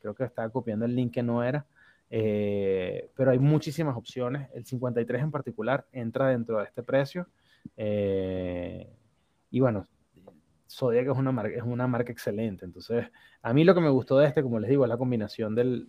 Creo 0.00 0.14
que 0.14 0.24
estaba 0.24 0.48
copiando 0.48 0.86
el 0.86 0.94
link 0.94 1.12
que 1.12 1.22
no 1.22 1.44
era. 1.44 1.66
Eh, 2.08 3.10
pero 3.14 3.30
hay 3.32 3.38
muchísimas 3.38 3.96
opciones. 3.96 4.48
El 4.54 4.64
53 4.64 5.22
en 5.22 5.30
particular 5.30 5.86
entra 5.92 6.28
dentro 6.28 6.58
de 6.58 6.64
este 6.64 6.82
precio. 6.82 7.28
Eh, 7.76 8.88
y 9.50 9.60
bueno, 9.60 9.86
Zodiac 10.68 11.08
es 11.08 11.16
una, 11.16 11.32
marca, 11.32 11.56
es 11.56 11.62
una 11.62 11.86
marca 11.86 12.12
excelente. 12.12 12.64
Entonces, 12.64 13.06
a 13.42 13.52
mí 13.52 13.64
lo 13.64 13.74
que 13.74 13.80
me 13.80 13.90
gustó 13.90 14.18
de 14.18 14.26
este, 14.26 14.42
como 14.42 14.60
les 14.60 14.70
digo, 14.70 14.84
es 14.84 14.88
la 14.88 14.96
combinación 14.96 15.54
del, 15.54 15.88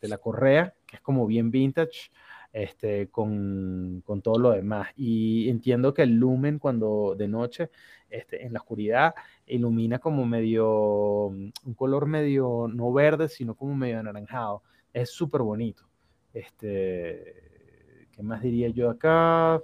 de 0.00 0.08
la 0.08 0.18
correa, 0.18 0.74
que 0.86 0.96
es 0.96 1.02
como 1.02 1.26
bien 1.26 1.50
vintage, 1.50 2.10
este, 2.52 3.08
con, 3.08 4.02
con, 4.06 4.22
todo 4.22 4.38
lo 4.38 4.50
demás. 4.50 4.88
Y 4.96 5.48
entiendo 5.50 5.92
que 5.92 6.02
el 6.02 6.14
lumen 6.14 6.58
cuando 6.58 7.14
de 7.16 7.28
noche, 7.28 7.70
este, 8.08 8.44
en 8.46 8.52
la 8.52 8.60
oscuridad, 8.60 9.14
ilumina 9.46 9.98
como 9.98 10.24
medio, 10.24 11.26
un 11.26 11.74
color 11.76 12.06
medio, 12.06 12.66
no 12.72 12.92
verde, 12.92 13.28
sino 13.28 13.54
como 13.54 13.74
medio 13.74 14.00
anaranjado. 14.00 14.62
Es 14.92 15.10
súper 15.10 15.42
bonito. 15.42 15.86
Este, 16.32 18.08
¿Qué 18.12 18.22
más 18.22 18.42
diría 18.42 18.68
yo 18.68 18.88
acá? 18.90 19.62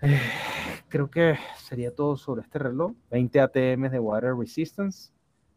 Creo 0.88 1.10
que 1.10 1.36
sería 1.58 1.94
todo 1.94 2.16
sobre 2.16 2.42
este 2.42 2.58
reloj. 2.58 2.92
20 3.10 3.40
ATM 3.40 3.90
de 3.90 3.98
Water 3.98 4.34
Resistance. 4.36 5.12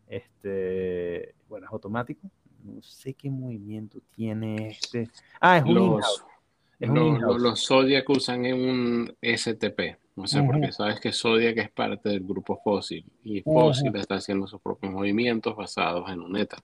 Este, 0.07 1.35
bueno, 1.49 1.67
es 1.67 1.73
automático 1.73 2.31
no 2.63 2.81
sé 2.81 3.13
qué 3.13 3.29
movimiento 3.29 3.99
tiene 4.15 4.69
este. 4.69 5.09
Ah, 5.39 5.57
es 5.57 5.63
un 5.63 5.75
los, 5.75 6.25
es 6.79 6.89
un 6.89 7.21
los 7.21 7.65
Zodiac 7.65 8.09
usan 8.09 8.45
en 8.45 8.69
un 8.69 9.15
STP. 9.21 9.97
No 10.15 10.27
sé, 10.27 10.43
porque 10.43 10.71
sabes 10.73 10.99
que 10.99 11.13
Zodiac 11.13 11.57
es 11.57 11.71
parte 11.71 12.09
del 12.09 12.19
grupo 12.19 12.59
Fossil 12.61 13.05
y 13.23 13.41
Fossil 13.41 13.95
está 13.95 14.15
haciendo 14.15 14.47
sus 14.47 14.59
propios 14.59 14.91
movimientos 14.91 15.55
basados 15.55 16.09
en 16.11 16.19
un 16.19 16.35
ETA. 16.35 16.57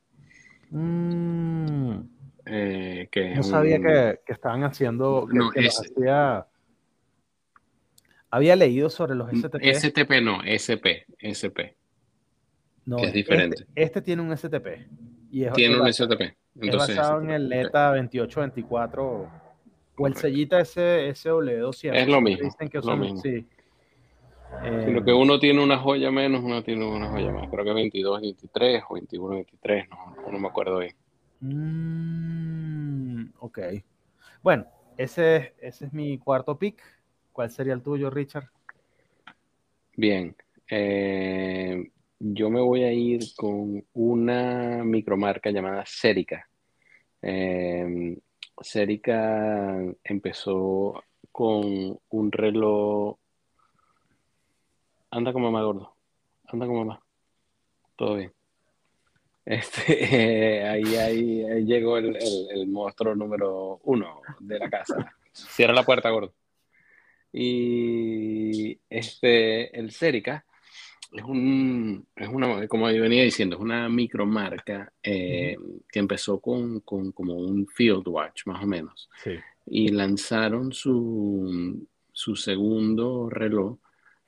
Mm. 0.71 1.99
Eh, 2.47 3.07
que 3.09 3.35
no 3.35 3.43
sabía 3.43 3.77
que, 3.77 4.19
que, 4.25 4.33
estaban 4.33 4.63
haciendo. 4.63 5.27
Que, 5.27 5.37
no, 5.37 5.49
hacía... 5.49 6.45
Había 8.29 8.55
leído 8.57 8.89
sobre 8.89 9.15
los 9.15 9.31
STP. 9.31 9.63
STP 9.73 10.21
no, 10.21 10.43
SP, 10.43 11.07
SP. 11.23 11.77
No, 12.85 12.97
es 12.99 13.13
diferente. 13.13 13.63
Este, 13.63 13.83
este 13.83 14.01
tiene 14.01 14.21
un 14.21 14.35
STP. 14.35 14.67
Tiene 15.29 15.79
un 15.79 15.91
STP. 15.91 16.35
Entonces, 16.61 16.89
es 16.91 16.97
basado 16.97 17.21
en 17.21 17.31
el 17.31 17.51
ETA 17.51 17.95
2824 17.95 19.29
o 19.97 20.07
el 20.07 20.15
sellita 20.15 20.59
ese 20.59 21.09
SW200. 21.09 21.95
Es 21.95 22.07
lo 22.07 22.21
mismo. 22.21 22.45
Dicen 22.45 22.69
que 22.69 22.81
son, 22.81 22.99
lo 22.99 23.05
mismo. 23.05 23.21
Sí. 23.21 23.45
Eh, 24.63 25.01
que 25.03 25.13
uno 25.13 25.39
tiene 25.39 25.61
una 25.61 25.77
joya 25.77 26.11
menos, 26.11 26.41
uno 26.43 26.63
tiene 26.63 26.85
una 26.85 27.09
joya 27.09 27.31
más. 27.31 27.49
Creo 27.49 27.65
que 27.65 27.73
22, 27.73 28.21
23 28.21 28.83
o 28.87 28.93
21, 28.93 29.35
23, 29.35 29.89
no, 29.89 30.31
no 30.31 30.39
me 30.39 30.47
acuerdo 30.47 30.79
bien. 30.79 30.95
Mm, 31.41 33.33
ok. 33.39 33.59
Bueno, 34.41 34.65
ese, 34.97 35.55
ese 35.59 35.85
es 35.85 35.93
mi 35.93 36.17
cuarto 36.17 36.57
pick. 36.57 36.81
¿Cuál 37.31 37.49
sería 37.49 37.73
el 37.73 37.81
tuyo, 37.81 38.09
Richard? 38.09 38.49
Bien. 39.97 40.35
Eh, 40.69 41.91
yo 42.19 42.49
me 42.49 42.61
voy 42.61 42.83
a 42.83 42.91
ir 42.91 43.21
con 43.35 43.85
una 43.93 44.83
micromarca 44.83 45.51
llamada 45.51 45.83
Serica. 45.85 46.47
Eh, 47.21 48.17
Serica 48.61 49.75
empezó 50.03 51.03
con 51.31 51.99
un 52.09 52.31
reloj. 52.31 53.17
Anda 55.11 55.33
con 55.33 55.41
mamá, 55.41 55.63
gordo. 55.63 55.95
Anda 56.47 56.65
con 56.65 56.77
mamá. 56.77 57.01
Todo 57.95 58.15
bien. 58.15 58.33
Este, 59.45 60.63
ahí, 60.67 60.95
ahí, 60.95 61.65
llegó 61.65 61.97
el, 61.97 62.17
el, 62.51 62.67
monstruo 62.67 63.15
número 63.15 63.79
uno 63.83 64.21
de 64.39 64.59
la 64.59 64.69
casa. 64.69 65.15
Cierra 65.31 65.73
la 65.73 65.83
puerta, 65.83 66.09
gordo. 66.09 66.33
Y 67.31 68.79
este, 68.89 69.77
el 69.77 69.91
Serica 69.91 70.45
es, 71.17 71.23
un, 71.23 72.07
es 72.15 72.27
una, 72.27 72.67
como 72.67 72.85
venía 72.85 73.23
diciendo, 73.23 73.55
es 73.55 73.61
una 73.61 73.87
micromarca 73.89 74.91
eh, 75.01 75.57
que 75.89 75.99
empezó 75.99 76.39
con, 76.39 76.81
con, 76.81 77.11
como 77.11 77.35
un 77.35 77.67
field 77.67 78.07
watch, 78.07 78.45
más 78.45 78.63
o 78.63 78.67
menos. 78.67 79.09
Y 79.65 79.89
lanzaron 79.89 80.73
su, 80.73 81.87
su 82.11 82.35
segundo 82.35 83.29
reloj, 83.29 83.77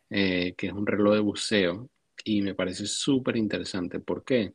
eh, 0.10 0.54
que 0.58 0.68
es 0.68 0.74
un 0.74 0.88
reloj 0.88 1.16
de 1.16 1.20
buceo, 1.20 1.90
y 2.24 2.42
me 2.42 2.56
parece 2.56 2.86
súper 2.88 3.36
interesante. 3.36 4.00
¿Por 4.00 4.24
qué? 4.24 4.54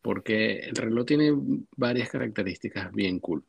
Porque 0.00 0.60
el 0.60 0.76
reloj 0.76 1.04
tiene 1.04 1.32
varias 1.76 2.10
características 2.10 2.92
bien 2.92 3.20
cool. 3.20 3.44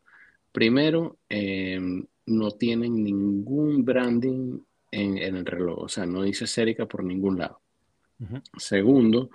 Primero, 0.51 1.19
eh, 1.29 1.79
no 2.25 2.51
tienen 2.51 3.03
ningún 3.03 3.85
branding 3.85 4.59
en, 4.91 5.17
en, 5.17 5.35
el 5.35 5.45
reloj, 5.45 5.83
o 5.83 5.89
sea, 5.89 6.05
no 6.05 6.23
dice 6.23 6.47
Serica 6.47 6.85
por 6.85 7.03
ningún 7.03 7.37
lado. 7.37 7.61
Segundo, 8.57 9.29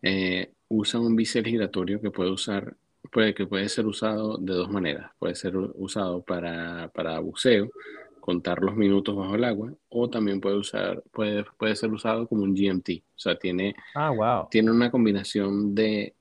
eh, 0.00 0.52
usa 0.68 1.00
un 1.00 1.14
bisel 1.14 1.44
giratorio 1.44 2.00
que 2.00 2.10
puede 2.10 2.30
usar, 2.30 2.74
puede, 3.10 3.34
que 3.34 3.46
puede 3.46 3.68
ser 3.68 3.86
usado 3.86 4.38
de 4.38 4.54
dos 4.54 4.70
maneras. 4.70 5.10
Puede 5.18 5.34
ser 5.34 5.56
usado 5.56 6.22
para, 6.22 6.90
para 6.94 7.18
buceo, 7.20 7.70
contar 8.20 8.62
los 8.62 8.76
minutos 8.76 9.16
bajo 9.16 9.34
el 9.34 9.44
agua, 9.44 9.72
o 9.88 10.08
también 10.08 10.40
puede 10.40 10.56
usar, 10.56 11.02
puede, 11.12 11.44
puede 11.58 11.76
ser 11.76 11.92
usado 11.92 12.26
como 12.26 12.42
un 12.42 12.54
GMT. 12.54 12.90
O 13.16 13.18
sea, 13.18 13.36
tiene, 13.36 13.74
ah, 13.94 14.10
wow. 14.10 14.48
tiene 14.50 14.70
una 14.70 14.90
combinación 14.90 15.74
de, 15.74 16.14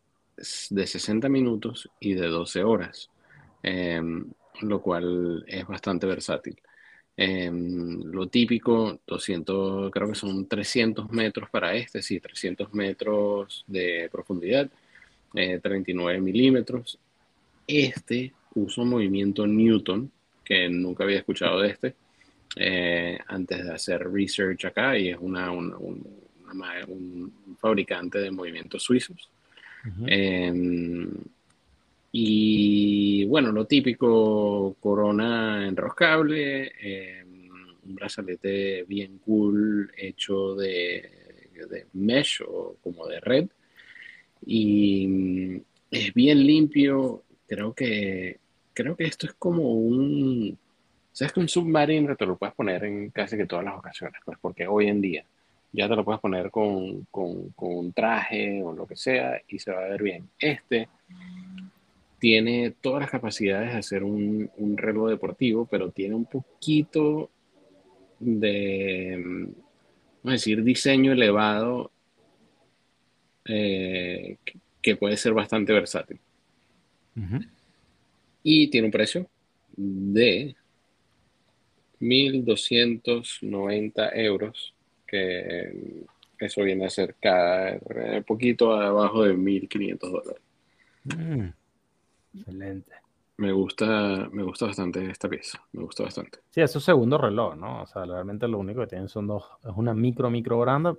de 0.69 0.87
60 0.87 1.29
minutos 1.29 1.89
y 1.99 2.13
de 2.13 2.27
12 2.27 2.63
horas, 2.63 3.09
em, 3.63 4.25
lo 4.61 4.81
cual 4.81 5.43
es 5.47 5.65
bastante 5.67 6.07
versátil. 6.07 6.59
Em, 7.23 8.01
lo 8.11 8.29
típico, 8.29 8.99
200, 9.05 9.91
creo 9.91 10.07
que 10.07 10.15
son 10.15 10.47
300 10.47 11.11
metros 11.11 11.51
para 11.51 11.75
este, 11.75 12.01
sí, 12.01 12.19
300 12.19 12.73
metros 12.73 13.63
de 13.67 14.09
profundidad, 14.11 14.67
39 15.31 16.17
eh, 16.17 16.19
milímetros. 16.19 16.97
Este 17.67 18.33
uso 18.55 18.83
movimiento 18.85 19.45
Newton, 19.45 20.11
que 20.43 20.67
nunca 20.67 21.03
había 21.03 21.19
escuchado 21.19 21.61
de 21.61 21.69
este, 21.69 21.93
eh, 22.55 23.19
antes 23.27 23.65
de 23.65 23.71
hacer 23.71 24.11
research 24.11 24.65
acá, 24.65 24.97
y 24.97 25.09
es 25.09 25.17
una, 25.19 25.51
un, 25.51 26.03
fabricante 27.59 28.17
de 28.17 28.31
movimientos 28.31 28.81
suizos. 28.81 29.29
Y 32.11 33.25
bueno, 33.25 33.51
lo 33.51 33.65
típico, 33.65 34.75
corona 34.79 35.65
enroscable, 35.67 36.71
eh, 36.81 37.23
un 37.23 37.95
brazalete 37.95 38.83
bien 38.83 39.19
cool 39.19 39.91
hecho 39.95 40.55
de, 40.55 41.09
mesh 41.93 42.41
o 42.45 42.75
como 42.83 43.07
de 43.07 43.19
red. 43.21 43.47
Y 44.45 45.07
mm, 45.07 45.61
es 45.91 46.13
bien 46.13 46.45
limpio. 46.45 47.23
Creo 47.47 47.73
que, 47.73 48.39
creo 48.73 48.95
que 48.95 49.05
esto 49.05 49.27
es 49.27 49.33
como 49.33 49.71
un... 49.71 50.57
¿Sabes 51.13 51.33
que 51.33 51.39
un 51.41 51.49
submarino 51.49 52.15
te 52.15 52.25
lo 52.25 52.37
puedes 52.37 52.55
poner 52.55 52.85
en 52.85 53.09
casi 53.09 53.37
que 53.37 53.45
todas 53.45 53.65
las 53.65 53.77
ocasiones? 53.77 54.21
Pues 54.23 54.37
porque 54.41 54.67
hoy 54.67 54.87
en 54.87 55.01
día 55.01 55.25
ya 55.73 55.87
te 55.87 55.95
lo 55.95 56.03
puedes 56.05 56.21
poner 56.21 56.49
con, 56.51 57.05
con, 57.11 57.49
con 57.51 57.75
un 57.75 57.93
traje 57.93 58.61
o 58.63 58.73
lo 58.73 58.85
que 58.85 58.95
sea 58.95 59.41
y 59.47 59.59
se 59.59 59.71
va 59.71 59.85
a 59.85 59.89
ver 59.89 60.03
bien. 60.03 60.29
Este 60.39 60.87
tiene 62.21 62.73
todas 62.79 63.01
las 63.01 63.09
capacidades 63.09 63.71
de 63.71 63.79
hacer 63.79 64.03
un, 64.03 64.51
reloj 64.77 65.09
deportivo, 65.09 65.65
pero 65.65 65.89
tiene 65.89 66.13
un 66.13 66.25
poquito 66.25 67.31
de, 68.19 69.17
vamos 69.17 70.27
a 70.27 70.31
decir, 70.33 70.63
diseño 70.63 71.13
elevado 71.13 71.89
eh, 73.45 74.37
que 74.83 74.95
puede 74.97 75.17
ser 75.17 75.33
bastante 75.33 75.73
versátil. 75.73 76.19
Y 78.43 78.67
tiene 78.67 78.85
un 78.85 78.91
precio 78.91 79.27
de 79.75 80.55
1.290 82.01 84.11
euros, 84.13 84.75
que 85.07 86.05
eso 86.39 86.61
viene 86.61 86.85
a 86.85 86.91
ser 86.91 87.15
cada 87.19 87.79
un 88.17 88.23
poquito 88.25 88.73
abajo 88.73 89.23
de 89.23 89.33
1.500 89.33 89.99
dólares. 89.99 90.43
Mm, 91.03 91.60
excelente. 92.33 92.93
Me 93.37 93.51
gusta, 93.51 94.29
me 94.31 94.43
gusta 94.43 94.67
bastante 94.67 95.09
esta 95.09 95.27
pieza, 95.27 95.59
me 95.71 95.83
gusta 95.83 96.03
bastante. 96.03 96.37
Sí, 96.51 96.61
es 96.61 96.71
su 96.71 96.79
segundo 96.79 97.17
reloj, 97.17 97.55
¿no? 97.55 97.81
O 97.81 97.87
sea, 97.87 98.05
realmente 98.05 98.47
lo 98.47 98.59
único 98.59 98.81
que 98.81 98.87
tienen 98.87 99.09
son 99.09 99.25
dos, 99.25 99.43
es 99.63 99.71
una 99.75 99.95
micro, 99.95 100.29
micro 100.29 100.59
grande 100.59 100.93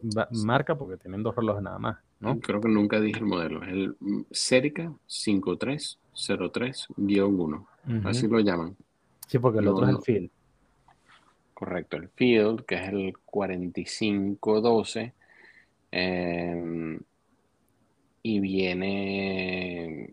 marca 0.44 0.76
porque 0.76 0.96
tienen 0.96 1.22
dos 1.22 1.36
relojes 1.36 1.62
nada 1.62 1.78
más, 1.78 1.98
¿no? 2.18 2.40
Creo 2.40 2.60
que 2.60 2.68
nunca 2.68 2.98
dije 2.98 3.20
el 3.20 3.26
modelo, 3.26 3.62
es 3.62 3.68
el 3.68 3.94
Serica 4.32 4.92
5303-1, 5.08 7.66
así 8.04 8.26
lo 8.26 8.40
llaman. 8.40 8.76
Sí, 9.28 9.38
porque 9.38 9.60
el 9.60 9.68
otro 9.68 9.86
es 9.86 9.90
el 9.90 10.02
Field. 10.02 10.30
Correcto, 11.54 11.96
el 11.96 12.08
Field, 12.08 12.64
que 12.64 12.74
es 12.74 12.88
el 12.88 13.12
4512, 13.24 15.12
em, 15.92 16.98
y 18.24 18.40
viene 18.40 20.12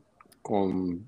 con, 0.49 1.05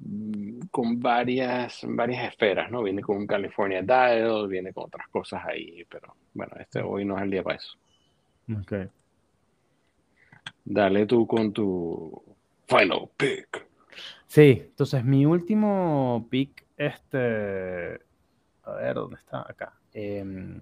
con 0.70 1.00
varias, 1.00 1.82
varias 1.88 2.28
esferas, 2.28 2.70
¿no? 2.70 2.84
Viene 2.84 3.02
con 3.02 3.18
un 3.18 3.26
California 3.26 3.82
Dial, 3.82 4.48
viene 4.48 4.72
con 4.72 4.84
otras 4.84 5.08
cosas 5.08 5.42
ahí, 5.48 5.84
pero 5.90 6.16
bueno, 6.36 6.54
este 6.60 6.80
hoy 6.84 7.06
no 7.06 7.18
es 7.18 7.24
el 7.24 7.32
día 7.32 7.42
para 7.42 7.56
eso. 7.56 7.76
Ok. 8.56 8.74
Dale 10.64 11.08
tú 11.08 11.26
con 11.26 11.52
tu 11.52 12.24
final 12.68 13.10
pick. 13.18 13.66
Sí, 14.28 14.62
entonces 14.64 15.04
mi 15.04 15.26
último 15.26 16.28
pick, 16.30 16.64
este, 16.78 18.00
a 18.64 18.74
ver, 18.74 18.94
¿dónde 18.94 19.16
está? 19.16 19.40
Acá. 19.40 19.74
Em, 19.92 20.62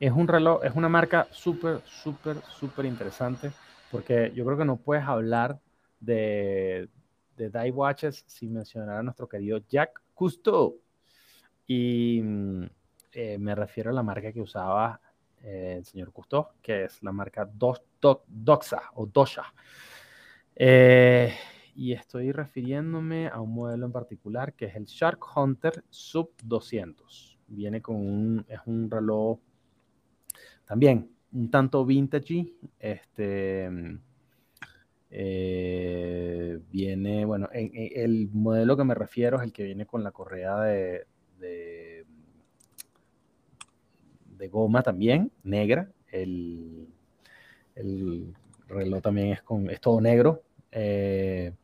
es 0.00 0.12
un 0.12 0.26
reloj, 0.26 0.64
es 0.64 0.74
una 0.74 0.88
marca 0.88 1.28
súper, 1.32 1.82
súper, 1.84 2.38
súper 2.48 2.86
interesante, 2.86 3.50
porque 3.90 4.32
yo 4.34 4.46
creo 4.46 4.56
que 4.56 4.64
no 4.64 4.78
puedes 4.78 5.04
hablar 5.04 5.58
de, 6.00 6.88
de 7.36 7.50
Dive 7.50 7.72
Watches 7.72 8.24
sin 8.26 8.52
mencionar 8.52 8.98
a 8.98 9.02
nuestro 9.02 9.28
querido 9.28 9.58
Jack 9.68 10.02
Cousteau. 10.14 10.80
Y 11.66 12.20
mm, 12.22 12.64
eh, 13.12 13.38
me 13.38 13.54
refiero 13.54 13.90
a 13.90 13.92
la 13.92 14.02
marca 14.02 14.32
que 14.32 14.40
usaba 14.40 15.00
eh, 15.42 15.76
el 15.78 15.84
señor 15.84 16.12
Cousteau, 16.12 16.48
que 16.62 16.84
es 16.84 17.02
la 17.02 17.12
marca 17.12 17.48
Doxa 17.48 18.82
o 18.94 19.06
Dosha. 19.06 19.52
Eh, 20.54 21.34
y 21.74 21.92
estoy 21.92 22.32
refiriéndome 22.32 23.28
a 23.28 23.40
un 23.40 23.54
modelo 23.54 23.86
en 23.86 23.92
particular 23.92 24.54
que 24.54 24.66
es 24.66 24.76
el 24.76 24.86
Shark 24.86 25.20
Hunter 25.36 25.84
Sub 25.90 26.30
200. 26.42 27.38
Viene 27.48 27.82
con 27.82 27.96
un, 27.96 28.46
es 28.48 28.60
un 28.64 28.90
reloj 28.90 29.38
también 30.66 31.16
un 31.32 31.50
tanto 31.50 31.84
vintage, 31.84 32.54
este, 32.78 33.70
eh, 35.18 36.60
viene, 36.70 37.24
bueno, 37.24 37.48
el 37.50 38.28
modelo 38.34 38.76
que 38.76 38.84
me 38.84 38.94
refiero 38.94 39.38
es 39.38 39.44
el 39.44 39.52
que 39.52 39.64
viene 39.64 39.86
con 39.86 40.04
la 40.04 40.10
correa 40.10 40.60
de, 40.60 41.06
de, 41.38 42.04
goma 44.48 44.82
también, 44.82 45.32
negra. 45.42 45.90
El, 46.12 46.88
el, 47.76 48.34
reloj 48.68 49.00
también 49.00 49.28
es, 49.28 49.40
con, 49.40 49.70
es 49.70 49.80
todo 49.80 50.02
negro. 50.02 50.42
Eh, 50.70 51.54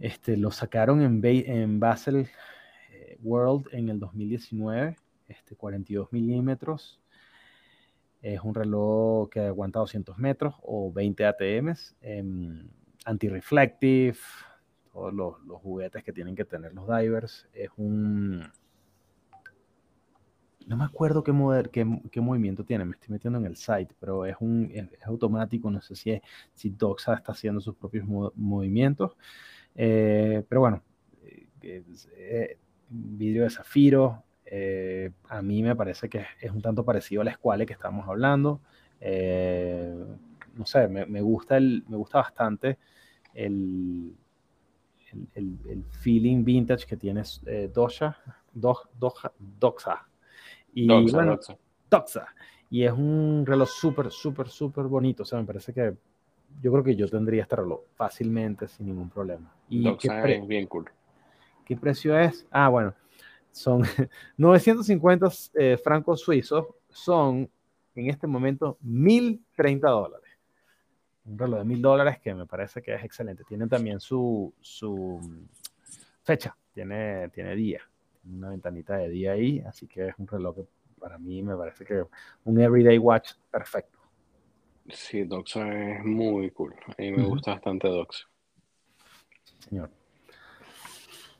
este, 0.00 0.36
lo 0.36 0.50
sacaron 0.50 1.02
en, 1.02 1.24
en 1.24 1.78
Basel 1.78 2.28
eh, 2.90 3.16
World 3.22 3.68
en 3.70 3.90
el 3.90 4.00
2019, 4.00 4.96
este, 5.28 5.54
42 5.54 6.12
milímetros. 6.12 7.00
Es 8.22 8.40
un 8.42 8.54
reloj 8.54 9.28
que 9.30 9.40
aguanta 9.40 9.78
200 9.80 10.18
metros 10.18 10.54
o 10.62 10.92
20 10.92 11.24
ATMs, 11.24 11.96
eh, 12.02 12.22
anti-reflective, 13.04 14.18
todos 14.92 15.14
los, 15.14 15.36
juguetes 15.62 16.02
que 16.04 16.12
tienen 16.12 16.34
que 16.34 16.44
tener 16.44 16.74
los 16.74 16.86
divers. 16.86 17.48
Es 17.52 17.70
un... 17.76 18.44
No 20.66 20.76
me 20.76 20.84
acuerdo 20.84 21.24
qué, 21.24 21.32
qué, 22.12 22.20
movimiento 22.20 22.64
tiene, 22.64 22.84
me 22.84 22.92
estoy 22.92 23.10
metiendo 23.10 23.38
en 23.40 23.46
el 23.46 23.56
site, 23.56 23.94
pero 23.98 24.24
es, 24.24 24.36
un, 24.38 24.70
es, 24.72 24.88
automático, 25.04 25.68
no 25.68 25.80
sé 25.80 25.96
si, 25.96 26.20
si 26.54 26.70
Doxa 26.70 27.14
está 27.14 27.32
haciendo 27.32 27.60
sus 27.60 27.74
propios 27.74 28.06
movimientos. 28.06 29.16
Eh, 29.74 30.44
pero 30.48 30.60
bueno, 30.60 30.82
eh, 31.62 31.82
eh, 32.16 32.58
vidrio 32.88 33.44
de 33.44 33.50
zafiro, 33.50 34.22
eh, 34.52 35.12
a 35.28 35.42
mí 35.42 35.62
me 35.62 35.76
parece 35.76 36.08
que 36.08 36.24
es 36.40 36.50
un 36.50 36.60
tanto 36.60 36.84
parecido 36.84 37.22
a 37.22 37.24
la 37.24 37.30
escuela 37.30 37.64
que 37.64 37.72
estamos 37.72 38.08
hablando. 38.08 38.60
Eh, 39.00 40.04
no 40.54 40.66
sé, 40.66 40.88
me, 40.88 41.20
gusta 41.20 41.56
el, 41.56 41.84
me 41.88 41.96
gusta 41.96 42.18
bastante 42.18 42.76
el, 43.32 44.12
el, 45.34 45.84
feeling 46.02 46.44
vintage 46.44 46.84
que 46.84 46.96
tiene 46.96 47.22
eh, 47.46 47.70
Dosha, 47.72 48.16
Doxa. 48.52 49.32
Y, 50.74 50.88
Doxa, 51.88 52.26
Y 52.70 52.82
es 52.82 52.92
un 52.92 53.44
reloj 53.46 53.68
súper, 53.68 54.10
súper, 54.10 54.48
súper 54.48 54.86
bonito. 54.86 55.22
O 55.22 55.26
sea, 55.26 55.38
me 55.38 55.44
parece 55.44 55.72
que 55.72 55.94
yo 56.60 56.72
creo 56.72 56.82
que 56.82 56.96
yo 56.96 57.08
tendría 57.08 57.42
este 57.42 57.54
reloj 57.54 57.82
fácilmente, 57.94 58.66
sin 58.66 58.86
ningún 58.86 59.08
problema. 59.08 59.54
Y 59.68 59.84
Doxa 59.84 60.28
es 60.28 60.46
bien 60.46 60.66
cool. 60.66 60.90
¿Qué 61.64 61.76
precio 61.76 62.18
es? 62.18 62.48
Ah, 62.50 62.68
bueno, 62.68 62.94
son 63.52 63.82
950 64.36 65.28
eh, 65.54 65.76
francos 65.76 66.20
suizos, 66.20 66.66
son 66.88 67.50
en 67.94 68.08
este 68.08 68.26
momento 68.26 68.78
1030 68.82 69.88
dólares. 69.88 70.30
Un 71.24 71.38
reloj 71.38 71.58
de 71.60 71.64
1000 71.64 71.82
dólares 71.82 72.18
que 72.20 72.34
me 72.34 72.46
parece 72.46 72.82
que 72.82 72.94
es 72.94 73.04
excelente. 73.04 73.44
Tiene 73.44 73.66
también 73.66 74.00
su, 74.00 74.52
su 74.60 75.20
fecha, 76.22 76.56
tiene, 76.72 77.28
tiene 77.28 77.54
día, 77.54 77.82
una 78.24 78.50
ventanita 78.50 78.96
de 78.96 79.08
día 79.08 79.32
ahí, 79.32 79.60
así 79.60 79.86
que 79.86 80.08
es 80.08 80.14
un 80.18 80.26
reloj 80.26 80.56
que 80.56 80.66
para 80.98 81.18
mí 81.18 81.42
me 81.42 81.56
parece 81.56 81.84
que 81.84 82.04
un 82.44 82.60
everyday 82.60 82.98
watch 82.98 83.32
perfecto. 83.50 83.98
Sí, 84.88 85.24
Doxa 85.24 85.96
es 85.96 86.04
muy 86.04 86.50
cool. 86.50 86.74
A 86.86 86.94
mí 87.00 87.12
me 87.12 87.22
gusta 87.22 87.52
bastante 87.52 87.88
Doxa. 87.88 88.26
Señor. 89.60 89.99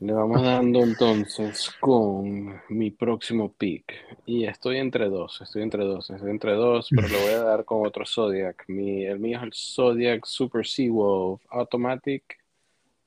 Le 0.01 0.13
vamos 0.13 0.41
dando 0.41 0.81
entonces 0.81 1.69
con 1.79 2.59
mi 2.69 2.89
próximo 2.89 3.53
pick. 3.53 3.93
Y 4.25 4.45
estoy 4.45 4.77
entre 4.77 5.07
dos, 5.09 5.39
estoy 5.41 5.61
entre 5.61 5.83
dos, 5.83 6.09
estoy 6.09 6.31
entre 6.31 6.53
dos, 6.53 6.89
pero 6.89 7.07
lo 7.07 7.19
voy 7.19 7.33
a 7.33 7.43
dar 7.43 7.65
con 7.65 7.85
otro 7.85 8.03
Zodiac. 8.03 8.63
Mi, 8.67 9.05
el 9.05 9.19
mío 9.19 9.37
es 9.37 9.43
el 9.43 9.53
Zodiac 9.53 10.25
Super 10.25 10.65
Seawolf 10.65 11.39
Automatic 11.51 12.39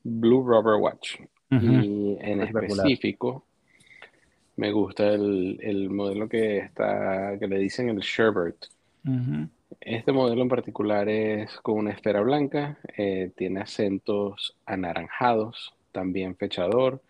Blue 0.05 0.47
Rubber 0.47 0.81
Watch. 0.81 1.17
Y 1.51 2.17
en 2.21 2.43
específico, 2.43 3.45
me 4.55 4.71
gusta 4.71 5.09
el, 5.09 5.91
modelo 5.91 6.29
que 6.29 6.59
está, 6.59 7.37
que 7.41 7.49
le 7.49 7.59
dicen 7.59 7.89
el 7.89 7.99
Sherbert. 7.99 8.67
Este 9.81 10.13
modelo 10.13 10.43
en 10.43 10.49
particular 10.49 11.09
es 11.09 11.57
con 11.57 11.77
una 11.77 11.91
esfera 11.91 12.21
blanca, 12.21 12.79
eh, 12.97 13.33
tiene 13.37 13.63
acentos 13.63 14.57
anaranjados, 14.65 15.75
también 15.95 16.37
fechador. 16.37 17.01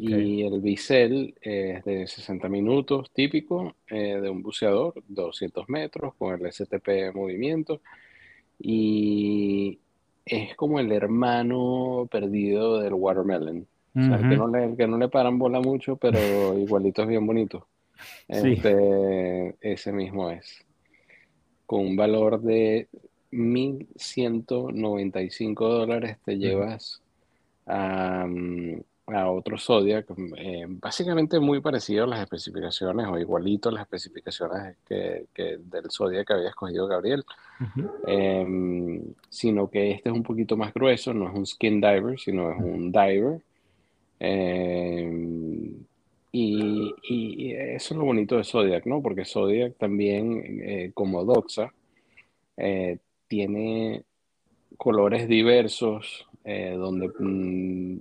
Y 0.00 0.42
el 0.42 0.60
bisel 0.60 1.34
es 1.40 1.84
de 1.84 2.06
60 2.06 2.48
minutos, 2.48 3.10
típico, 3.12 3.74
eh, 3.88 4.20
de 4.20 4.30
un 4.30 4.44
buceador, 4.44 4.94
200 5.08 5.68
metros, 5.68 6.14
con 6.14 6.40
el 6.40 6.52
STP 6.52 7.12
movimiento. 7.12 7.80
Y 8.60 9.80
es 10.24 10.54
como 10.54 10.78
el 10.78 10.92
hermano 10.92 12.06
perdido 12.08 12.78
del 12.78 12.94
watermelon. 12.94 13.66
O 13.96 14.00
sea, 14.00 14.18
que 14.18 14.36
no, 14.36 14.46
le, 14.46 14.76
que 14.76 14.86
no 14.86 14.98
le 14.98 15.08
paran 15.08 15.36
bola 15.36 15.60
mucho, 15.60 15.96
pero 15.96 16.18
igualito 16.58 17.02
es 17.02 17.08
bien 17.08 17.26
bonito. 17.26 17.66
Este, 18.28 19.56
ese 19.60 19.92
mismo 19.92 20.30
es. 20.30 20.64
Con 21.66 21.80
un 21.80 21.96
valor 21.96 22.40
de 22.40 22.86
1.195 23.32 25.54
dólares 25.56 26.18
te 26.24 26.38
llevas 26.38 27.02
a, 27.68 28.26
a 29.06 29.30
otro 29.30 29.58
Zodiac, 29.58 30.06
eh, 30.36 30.66
básicamente 30.68 31.38
muy 31.38 31.60
parecido 31.60 32.04
a 32.04 32.06
las 32.06 32.20
especificaciones 32.20 33.06
o 33.06 33.18
igualito 33.18 33.68
a 33.68 33.72
las 33.72 33.82
especificaciones 33.82 34.76
que, 34.86 35.26
que 35.34 35.58
del 35.58 35.90
Zodiac 35.90 36.26
que 36.26 36.32
había 36.32 36.48
escogido 36.48 36.86
Gabriel, 36.86 37.24
em, 38.06 39.02
sino 39.28 39.68
que 39.70 39.92
este 39.92 40.08
es 40.08 40.14
un 40.14 40.22
poquito 40.22 40.56
más 40.56 40.72
grueso, 40.74 41.14
no 41.14 41.28
es 41.28 41.34
un 41.34 41.46
skin 41.46 41.80
diver, 41.80 42.18
sino 42.18 42.50
es 42.50 42.58
un 42.58 42.92
diver. 42.92 43.40
Em, 44.20 45.74
y, 46.32 46.94
y, 47.08 47.52
eso 47.52 47.94
es 47.94 47.98
lo 47.98 48.04
bonito 48.04 48.36
de 48.36 48.44
Zodiac, 48.44 48.84
¿no? 48.86 49.00
Porque 49.02 49.24
Zodiac 49.24 49.76
también, 49.78 50.60
eh, 50.62 50.90
como 50.94 51.24
Doxa, 51.24 51.72
eh, 52.56 52.98
tiene 53.26 54.04
colores 54.76 55.28
diversos 55.28 56.28
eh, 56.44 56.74
donde 56.76 57.08
mm, 57.08 57.98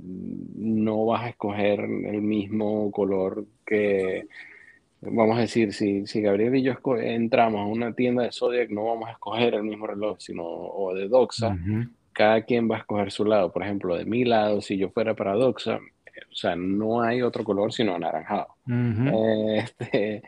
no 0.83 1.05
vas 1.05 1.23
a 1.23 1.29
escoger 1.29 1.81
el 1.81 2.21
mismo 2.21 2.91
color 2.91 3.45
que, 3.65 4.27
vamos 5.01 5.37
a 5.37 5.41
decir, 5.41 5.73
si, 5.73 6.05
si 6.07 6.21
Gabriel 6.21 6.55
y 6.55 6.63
yo 6.63 6.73
entramos 6.97 7.61
a 7.61 7.65
una 7.65 7.93
tienda 7.93 8.23
de 8.23 8.31
Zodiac, 8.31 8.69
no 8.69 8.85
vamos 8.85 9.09
a 9.09 9.13
escoger 9.13 9.53
el 9.53 9.63
mismo 9.63 9.87
reloj, 9.87 10.17
sino 10.19 10.43
o 10.45 10.93
de 10.93 11.07
Doxa. 11.07 11.57
Cada 12.13 12.41
quien 12.41 12.69
va 12.69 12.77
a 12.77 12.79
escoger 12.79 13.11
su 13.11 13.25
lado. 13.25 13.51
Por 13.51 13.63
ejemplo, 13.63 13.95
de 13.95 14.05
mi 14.05 14.25
lado, 14.25 14.61
si 14.61 14.77
yo 14.77 14.89
fuera 14.89 15.13
para 15.13 15.35
Doxa, 15.35 15.79
o 16.31 16.35
sea, 16.35 16.55
no 16.55 17.01
hay 17.01 17.21
otro 17.21 17.43
color 17.43 17.71
sino 17.71 17.95
anaranjado. 17.95 18.47
este, 19.55 20.23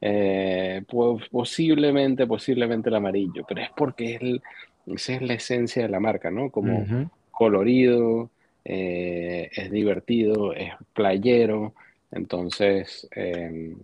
eh, 0.00 0.82
posiblemente, 1.30 2.26
posiblemente 2.26 2.88
el 2.88 2.96
amarillo, 2.96 3.44
pero 3.46 3.62
es 3.62 3.70
porque 3.76 4.14
es 4.14 4.40
esa 4.86 5.14
es 5.14 5.22
la 5.22 5.34
esencia 5.34 5.82
de 5.82 5.88
la 5.88 6.00
marca, 6.00 6.30
¿no? 6.30 6.50
Como 6.50 6.84
colorido, 7.32 8.30
eh, 8.64 9.50
es 9.52 9.70
divertido, 9.70 10.52
es 10.54 10.72
playero, 10.92 11.74
entonces 12.12 13.08
em, 13.10 13.76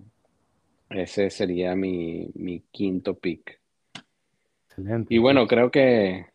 ese 0.91 1.31
sería 1.31 1.75
mi, 1.75 2.63
quinto 2.71 3.15
pick. 3.15 3.59
Excelente. 4.69 5.13
Y 5.13 5.19
bueno, 5.19 5.47
creo 5.49 5.71
que, 5.71 6.27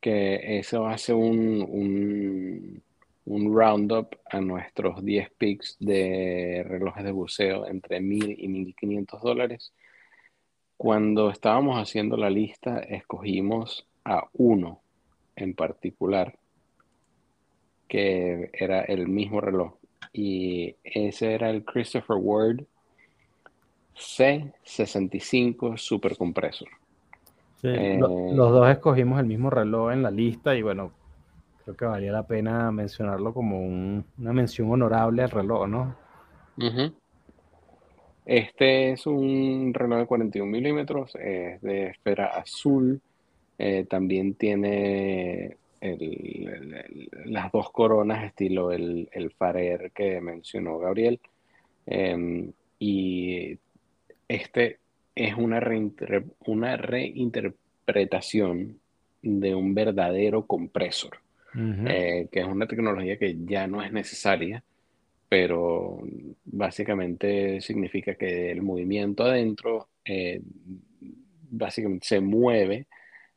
que 0.00 0.58
eso 0.58 0.86
hace 0.86 1.12
un, 1.12 1.66
un, 1.68 2.82
un 3.24 3.54
roundup 3.54 4.16
a 4.30 4.40
nuestros 4.40 5.04
10 5.04 5.30
picks 5.36 5.76
de 5.78 6.64
relojes 6.66 7.04
de 7.04 7.12
buceo 7.12 7.66
entre 7.66 8.00
1000 8.00 8.36
y 8.38 8.48
1500 8.48 9.22
dólares. 9.22 9.72
Cuando 10.76 11.30
estábamos 11.30 11.76
haciendo 11.76 12.16
la 12.16 12.30
lista, 12.30 12.78
escogimos 12.80 13.86
a 14.04 14.28
uno 14.32 14.80
en 15.36 15.54
particular, 15.54 16.38
que 17.90 18.50
era 18.52 18.82
el 18.82 19.08
mismo 19.08 19.40
reloj. 19.40 19.74
Y 20.12 20.76
ese 20.84 21.34
era 21.34 21.50
el 21.50 21.64
Christopher 21.64 22.16
Ward 22.18 22.64
C65 23.96 25.76
Super 25.76 26.16
Compressor. 26.16 26.68
Eh, 27.64 27.98
los 27.98 28.52
dos 28.52 28.70
escogimos 28.70 29.20
el 29.20 29.26
mismo 29.26 29.50
reloj 29.50 29.92
en 29.92 30.02
la 30.02 30.10
lista 30.10 30.54
y 30.54 30.62
bueno, 30.62 30.92
creo 31.64 31.76
que 31.76 31.84
valía 31.84 32.12
la 32.12 32.26
pena 32.26 32.70
mencionarlo 32.70 33.34
como 33.34 33.60
una 33.60 34.32
mención 34.32 34.70
honorable 34.70 35.24
al 35.24 35.30
reloj, 35.30 35.68
¿no? 35.68 35.96
Este 38.24 38.92
es 38.92 39.06
un 39.06 39.72
reloj 39.74 39.98
de 39.98 40.06
41 40.06 40.50
milímetros, 40.50 41.16
es 41.16 41.60
de 41.60 41.88
esfera 41.88 42.26
azul, 42.38 43.00
eh, 43.58 43.84
también 43.90 44.34
tiene 44.34 45.56
las 45.80 47.52
dos 47.52 47.70
coronas 47.70 48.24
estilo 48.24 48.72
el, 48.72 49.08
el 49.12 49.30
Farer 49.30 49.92
que 49.92 50.20
mencionó 50.20 50.78
Gabriel. 50.78 51.20
Em, 51.86 52.52
y 52.78 53.58
este 54.28 54.78
es 55.14 55.34
una, 55.34 55.62
una 56.46 56.76
reinterpretación 56.76 58.78
de 59.22 59.54
un 59.54 59.74
verdadero 59.74 60.46
compresor, 60.46 61.18
eh, 61.54 62.28
que 62.30 62.40
es 62.40 62.46
una 62.46 62.66
tecnología 62.66 63.18
que 63.18 63.36
ya 63.44 63.66
no 63.66 63.82
es 63.82 63.92
necesaria, 63.92 64.62
pero 65.28 66.00
básicamente 66.44 67.60
significa 67.60 68.14
que 68.14 68.50
el 68.50 68.62
movimiento 68.62 69.24
adentro 69.24 69.88
eh, 70.04 70.40
básicamente 71.50 72.06
se 72.06 72.20
mueve 72.20 72.86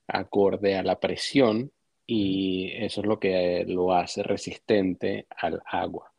acorde 0.07 0.77
a 0.77 0.83
la 0.83 0.99
presión 0.99 1.71
y 2.06 2.72
eso 2.76 3.01
es 3.01 3.08
lo 3.08 3.20
que 3.20 3.66
lo 3.68 3.93
hace 3.93 4.24
resistente 4.24 5.28
al 5.38 5.62
agua. 5.66 6.12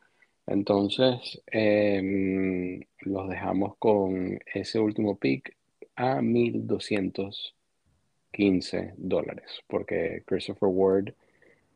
Entonces, 0.46 1.42
em, 1.46 2.80
los 3.00 3.28
dejamos 3.28 3.76
con 3.78 4.38
ese 4.52 4.78
último 4.78 5.18
pick 5.18 5.56
a 5.96 6.20
1.215 6.20 8.94
dólares, 8.96 9.62
porque 9.66 10.22
Christopher 10.26 10.68
Ward 10.70 11.14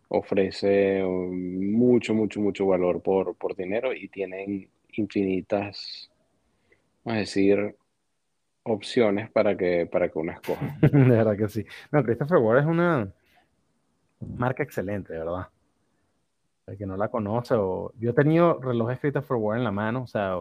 ofrece 0.08 1.02
mucho, 1.02 2.14
mucho, 2.14 2.40
mucho 2.40 2.66
valor 2.66 3.02
por, 3.02 3.36
por 3.36 3.56
dinero 3.56 3.94
y 3.94 4.08
tienen 4.08 4.68
infinitas, 4.92 6.10
vamos 7.04 7.16
a 7.16 7.20
decir, 7.20 7.74
opciones 8.64 9.30
para 9.30 9.56
que, 9.56 9.86
para 9.86 10.10
que 10.10 10.18
uno 10.18 10.32
escoja. 10.32 10.76
de 10.82 10.98
verdad 10.98 11.36
que 11.36 11.48
sí. 11.48 11.64
No, 11.90 12.02
Christopher 12.02 12.38
Ward 12.38 12.60
es 12.60 12.66
una 12.66 13.12
marca 14.20 14.62
excelente, 14.62 15.12
verdad. 15.12 15.48
El 16.66 16.76
que 16.76 16.86
no 16.86 16.96
la 16.96 17.08
conoce, 17.08 17.54
yo 17.54 18.10
he 18.10 18.12
tenido 18.12 18.60
relojes 18.60 19.00
Christopher 19.00 19.36
Ward 19.36 19.58
en 19.58 19.64
la 19.64 19.72
mano, 19.72 20.02
o 20.02 20.06
sea, 20.06 20.36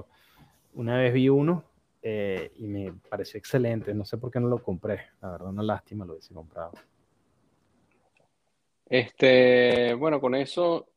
una 0.74 0.98
vez 0.98 1.14
vi 1.14 1.30
uno 1.30 1.64
eh, 2.02 2.52
y 2.58 2.68
me 2.68 2.94
pareció 3.10 3.38
excelente. 3.38 3.94
No 3.94 4.06
sé 4.06 4.18
por 4.18 4.32
qué 4.32 4.40
no 4.40 4.48
lo 4.48 4.62
compré, 4.62 5.08
la 5.22 5.32
verdad, 5.32 5.50
una 5.50 5.64
lástima 5.64 6.06
lo 6.06 6.14
hubiese 6.14 6.34
comprado. 6.34 6.74
Este, 8.86 9.94
bueno, 9.94 10.22
con 10.22 10.36
eso 10.36 10.88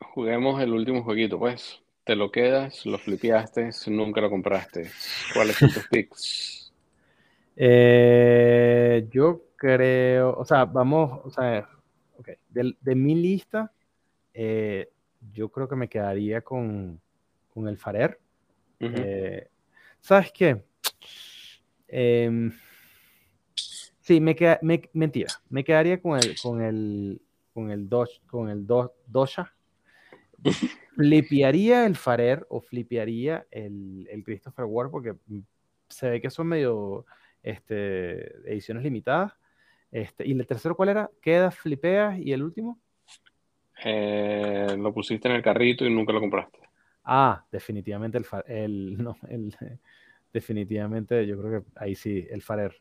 juguemos 0.00 0.60
el 0.60 0.72
último 0.72 1.02
jueguito, 1.02 1.38
pues 1.38 1.80
te 2.04 2.16
lo 2.16 2.30
quedas, 2.30 2.86
lo 2.86 2.98
flipeaste, 2.98 3.70
nunca 3.88 4.20
lo 4.20 4.30
compraste. 4.30 4.90
¿Cuáles 5.34 5.56
son 5.56 5.72
tus 5.72 5.88
picks? 5.88 6.69
Eh, 7.62 9.06
yo 9.10 9.48
creo, 9.54 10.34
o 10.34 10.46
sea, 10.46 10.64
vamos, 10.64 11.20
o 11.24 11.30
sea, 11.30 11.68
okay. 12.16 12.36
de, 12.48 12.94
mi 12.94 13.14
lista, 13.14 13.70
eh, 14.32 14.90
yo 15.30 15.50
creo 15.50 15.68
que 15.68 15.76
me 15.76 15.86
quedaría 15.86 16.40
con, 16.40 16.98
con 17.52 17.68
el 17.68 17.76
Farer. 17.76 18.18
Eh, 18.78 19.46
¿Sabes 20.00 20.32
qué? 20.32 20.64
Em, 21.86 22.50
sí, 23.54 24.22
me 24.22 24.34
queda, 24.34 24.58
mentira, 24.94 25.28
me 25.50 25.62
quedaría 25.62 26.00
con 26.00 26.16
el, 26.16 26.36
con 26.40 26.62
el, 26.62 27.20
con 27.52 27.70
el, 27.70 27.90
con 28.26 28.48
el 28.48 28.66
Dosha 28.66 29.52
flipearía 30.96 31.84
el 31.84 31.94
Farer 31.94 32.46
o 32.48 32.62
flipearía 32.62 33.46
el, 33.50 34.08
el, 34.10 34.24
Christopher 34.24 34.64
Ward 34.64 34.90
porque 34.90 35.14
se 35.90 36.08
ve 36.08 36.22
que 36.22 36.30
son 36.30 36.46
medio 36.46 37.04
este, 37.42 38.50
ediciones 38.50 38.82
limitadas. 38.82 39.32
Este, 39.90 40.26
¿Y 40.26 40.32
el 40.32 40.46
tercero 40.46 40.76
cuál 40.76 40.90
era? 40.90 41.10
¿Queda, 41.20 41.50
flipeas 41.50 42.18
y 42.18 42.32
el 42.32 42.42
último? 42.42 42.78
Eh, 43.84 44.76
lo 44.78 44.92
pusiste 44.92 45.28
en 45.28 45.34
el 45.34 45.42
carrito 45.42 45.84
y 45.84 45.90
nunca 45.90 46.12
lo 46.12 46.20
compraste. 46.20 46.58
Ah, 47.04 47.44
definitivamente 47.50 48.18
el, 48.18 48.26
el, 48.46 48.96
no, 49.02 49.16
el 49.28 49.56
definitivamente 50.32 51.26
yo 51.26 51.40
creo 51.40 51.62
que 51.62 51.68
ahí 51.76 51.94
sí, 51.94 52.26
el 52.30 52.42
Farer. 52.42 52.76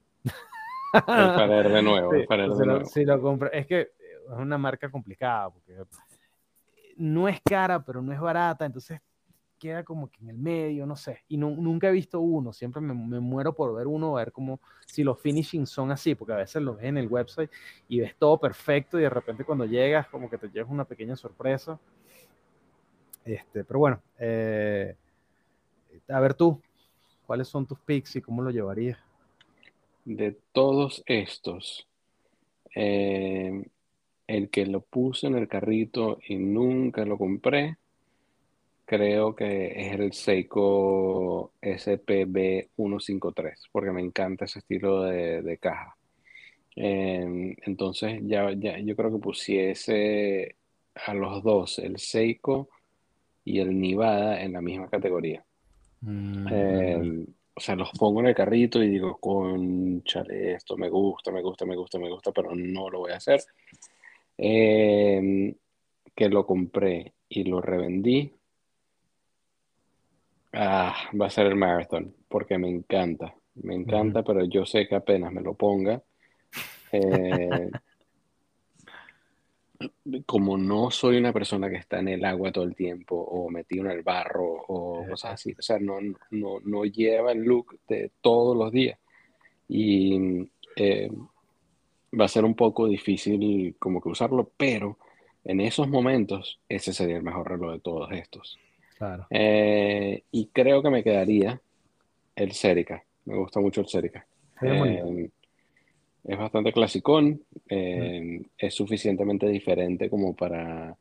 El 0.93 1.01
Farer 1.01 1.69
de 1.69 1.81
nuevo, 1.81 2.13
el 2.13 2.27
Farer 2.27 2.49
de 2.49 2.65
nuevo. 2.65 2.85
Sí, 2.85 3.05
lo 3.05 3.21
compré. 3.21 3.49
Es 3.57 3.65
que 3.65 3.81
es 3.81 4.37
una 4.37 4.57
marca 4.57 4.89
complicada 4.91 5.49
porque 5.49 5.77
no 6.97 7.27
es 7.27 7.39
cara, 7.41 7.83
pero 7.83 8.01
no 8.01 8.11
es 8.11 8.19
barata, 8.19 8.65
entonces 8.65 9.01
queda 9.59 9.83
como 9.83 10.09
que 10.09 10.19
en 10.21 10.29
el 10.29 10.37
medio, 10.37 10.85
no 10.85 10.95
sé. 10.95 11.23
Y 11.27 11.37
nunca 11.37 11.89
he 11.89 11.91
visto 11.91 12.19
uno, 12.19 12.53
siempre 12.53 12.81
me, 12.81 12.93
muero 12.93 13.53
por 13.53 13.75
ver 13.75 13.85
uno, 13.85 14.13
ver 14.13 14.31
como 14.31 14.59
si 14.87 15.03
los 15.03 15.19
finishing 15.19 15.67
son 15.67 15.91
así, 15.91 16.15
porque 16.15 16.33
a 16.33 16.37
veces 16.37 16.63
los 16.63 16.77
ves 16.77 16.85
en 16.85 16.97
el 16.97 17.07
website 17.07 17.51
y 17.87 17.99
ves 17.99 18.15
todo 18.17 18.39
perfecto 18.39 18.97
y 18.97 19.03
de 19.03 19.09
repente 19.09 19.43
cuando 19.43 19.65
llegas 19.65 20.07
como 20.07 20.29
que 20.29 20.37
te 20.37 20.49
llevas 20.49 20.71
una 20.71 20.85
pequeña 20.85 21.15
sorpresa. 21.15 21.79
Este, 23.25 23.63
pero 23.63 23.79
bueno, 23.79 24.01
eh, 24.17 24.95
a 26.07 26.19
ver 26.19 26.33
tú, 26.33 26.59
¿cuáles 27.27 27.47
son 27.47 27.67
tus 27.67 27.79
picks 27.79 28.15
y 28.15 28.21
cómo 28.21 28.41
lo 28.41 28.49
llevarías? 28.49 28.97
De 30.05 30.35
todos 30.53 31.03
estos, 31.05 31.87
eh, 32.73 33.65
el 34.25 34.49
que 34.49 34.65
lo 34.65 34.81
puse 34.81 35.27
en 35.27 35.35
el 35.35 35.47
carrito 35.47 36.19
y 36.27 36.37
nunca 36.37 37.05
lo 37.05 37.17
compré, 37.17 37.77
creo 38.89 39.35
que 39.35 39.67
es 39.85 39.99
el 39.99 40.13
Seiko 40.13 41.53
SPB 41.61 42.69
153, 42.75 43.69
porque 43.71 43.91
me 43.91 44.01
encanta 44.01 44.45
ese 44.45 44.59
estilo 44.59 45.03
de, 45.03 45.59
caja. 45.61 45.95
Entonces, 46.75 48.19
ya, 48.23 48.51
ya, 48.53 48.79
yo 48.79 48.95
creo 48.95 49.11
que 49.11 49.19
pusiese 49.19 50.55
a 50.95 51.13
los 51.13 51.43
dos, 51.43 51.77
el 51.77 51.99
Seiko 51.99 52.69
y 53.45 53.59
el 53.59 53.79
Nivada, 53.79 54.41
en 54.41 54.53
la 54.53 54.61
misma 54.61 54.89
categoría. 54.89 55.45
Mm. 56.01 57.25
O 57.53 57.59
sea, 57.59 57.75
los 57.75 57.91
pongo 57.91 58.21
en 58.21 58.27
el 58.27 58.35
carrito 58.35 58.81
y 58.81 58.89
digo, 58.89 59.17
conchale, 59.19 60.53
esto 60.53 60.77
me 60.77 60.89
gusta, 60.89 61.31
me 61.31 61.43
gusta, 61.43 61.63
me 61.63 61.75
gusta, 61.75 61.99
me 61.99 62.09
gusta, 62.09 62.31
pero 62.31 62.55
no 62.55 62.89
lo 62.89 63.01
voy 63.01 63.11
a 63.11 63.17
hacer. 63.17 63.39
Em, 64.35 65.53
que 66.15 66.27
lo 66.27 66.47
compré 66.47 67.13
y 67.27 67.43
lo 67.43 67.61
revendí, 67.61 68.33
ah, 70.53 70.95
va 71.19 71.27
a 71.27 71.29
ser 71.29 71.47
el 71.47 71.55
marathon, 71.55 72.13
porque 72.27 72.57
me 72.57 72.69
encanta, 72.69 73.33
me 73.55 73.75
encanta, 73.75 74.23
pero 74.23 74.45
yo 74.45 74.65
sé 74.65 74.87
que 74.87 74.95
apenas 74.95 75.31
me 75.31 75.41
lo 75.41 75.53
ponga, 75.53 76.01
eh, 76.91 77.69
como 80.25 80.57
no 80.57 80.91
soy 80.91 81.17
una 81.17 81.31
persona 81.31 81.69
que 81.69 81.77
está 81.77 81.99
en 81.99 82.09
el 82.09 82.25
agua 82.25 82.51
todo 82.51 82.65
el 82.65 82.75
tiempo 82.75 83.15
o 83.15 83.49
metido 83.49 83.85
en 83.85 83.91
el 83.91 84.03
barro 84.03 84.45
o 84.67 85.05
cosas 85.07 85.33
así, 85.33 85.55
o 85.57 85.61
sea, 85.61 85.79
no, 85.79 85.99
no, 86.31 86.59
no 86.63 86.85
lleva 86.85 87.31
el 87.31 87.43
look 87.43 87.79
de 87.87 88.11
todos 88.21 88.57
los 88.57 88.71
días. 88.71 88.99
Y 89.67 90.49
eh, 90.75 91.09
va 92.19 92.25
a 92.25 92.29
ser 92.29 92.43
un 92.43 92.55
poco 92.55 92.87
difícil 92.87 93.75
como 93.79 94.01
que 94.01 94.09
usarlo, 94.09 94.51
pero 94.57 94.97
en 95.43 95.61
esos 95.61 95.87
momentos 95.87 96.59
ese 96.67 96.93
sería 96.93 97.17
el 97.17 97.23
mejor 97.23 97.49
reloj 97.49 97.73
de 97.73 97.79
todos 97.79 98.11
estos. 98.11 98.59
Claro. 98.99 99.25
Eh, 99.31 100.21
y 100.31 100.47
creo 100.47 100.83
que 100.83 100.91
me 100.91 101.03
quedaría 101.03 101.59
el 102.35 102.53
Cerica. 102.53 103.03
Me 103.25 103.37
gusta 103.37 103.59
mucho 103.59 103.81
el 103.81 103.87
Cerica. 103.87 104.27
Eh, 104.61 105.29
es 106.25 106.37
bastante 106.37 106.71
clasicón, 106.71 107.41
eh, 107.69 108.41
es 108.57 108.73
suficientemente 108.73 109.47
diferente 109.47 110.09
como 110.09 110.35
para, 110.35 110.95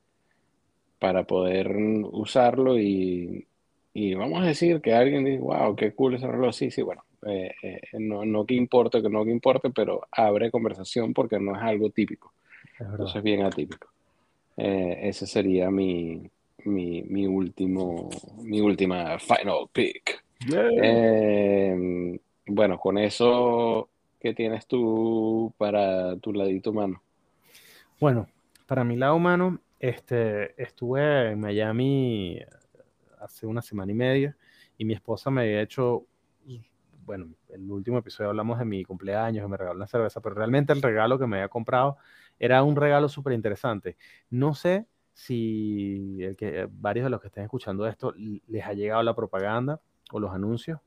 para 0.98 1.24
poder 1.24 1.76
usarlo 1.76 2.78
y, 2.78 3.46
y, 3.92 4.14
vamos 4.14 4.42
a 4.42 4.46
decir 4.46 4.80
que 4.80 4.94
alguien 4.94 5.24
dice, 5.24 5.40
wow, 5.40 5.74
qué 5.74 5.92
cool 5.92 6.14
ese 6.14 6.26
reloj. 6.26 6.54
Sí, 6.54 6.70
sí, 6.70 6.82
bueno, 6.82 7.02
eh, 7.26 7.52
eh, 7.62 7.80
no, 7.98 8.24
no 8.24 8.46
que 8.46 8.54
importe, 8.54 9.02
que 9.02 9.10
no 9.10 9.24
que 9.24 9.30
importe, 9.30 9.70
pero 9.70 10.06
abre 10.12 10.50
conversación 10.50 11.12
porque 11.12 11.38
no 11.38 11.56
es 11.56 11.62
algo 11.62 11.90
típico. 11.90 12.32
Entonces 12.78 13.16
es 13.16 13.22
bien 13.22 13.42
atípico. 13.42 13.88
ese 14.56 15.26
sería 15.26 15.68
mi, 15.70 16.30
mi, 16.68 17.02
mi, 17.02 17.26
último, 17.26 18.08
mi 18.42 18.60
última 18.60 19.18
final 19.18 19.68
pick. 19.72 20.22
bueno, 22.46 22.78
con 22.78 22.98
eso 22.98 23.90
¿Qué 24.20 24.34
tienes 24.34 24.66
tú 24.66 25.54
para 25.58 26.16
tu 26.16 26.32
ladito 26.32 26.70
humano? 26.70 27.00
Bueno, 28.00 28.26
para 28.66 28.82
mi 28.82 28.96
lado 28.96 29.14
humano, 29.14 29.60
este, 29.78 30.60
estuve 30.60 31.30
en 31.30 31.40
Miami 31.40 32.40
hace 33.20 33.46
una 33.46 33.62
semana 33.62 33.92
y 33.92 33.94
media 33.94 34.36
y 34.76 34.84
mi 34.84 34.94
esposa 34.94 35.30
me 35.30 35.42
había 35.42 35.62
hecho, 35.62 36.06
bueno, 37.04 37.28
el 37.48 37.70
último 37.70 37.98
episodio 37.98 38.30
hablamos 38.30 38.58
de 38.58 38.64
mi 38.64 38.84
cumpleaños, 38.84 39.44
que 39.44 39.48
me 39.48 39.56
regaló 39.56 39.76
una 39.76 39.86
cerveza, 39.86 40.20
pero 40.20 40.34
realmente 40.34 40.72
el 40.72 40.82
regalo 40.82 41.16
que 41.16 41.28
me 41.28 41.36
había 41.36 41.48
comprado 41.48 41.96
era 42.40 42.64
un 42.64 42.74
regalo 42.74 43.08
súper 43.08 43.34
interesante. 43.34 43.96
No 44.30 44.54
sé 44.54 44.86
si 45.18 46.16
varios 46.70 47.04
de 47.04 47.10
los 47.10 47.20
que 47.20 47.26
estén 47.26 47.42
escuchando 47.42 47.88
esto 47.88 48.14
les 48.16 48.64
ha 48.64 48.72
llegado 48.72 49.02
la 49.02 49.16
propaganda 49.16 49.80
o 50.12 50.20
los 50.20 50.32
anuncios 50.32 50.78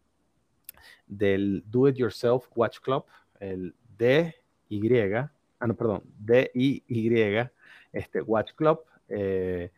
del 1.05 1.65
Do 1.67 1.89
It 1.89 1.97
Yourself 1.97 2.45
Watch 2.55 2.79
Club 2.79 3.03
el 3.41 3.75
DY, 3.97 5.13
ah, 5.59 5.67
no, 5.67 5.75
perdón, 5.75 6.03
DIY, 6.17 7.49
este, 7.91 8.21
Watch 8.21 8.53
Club, 8.53 8.79
eh, 9.09 9.69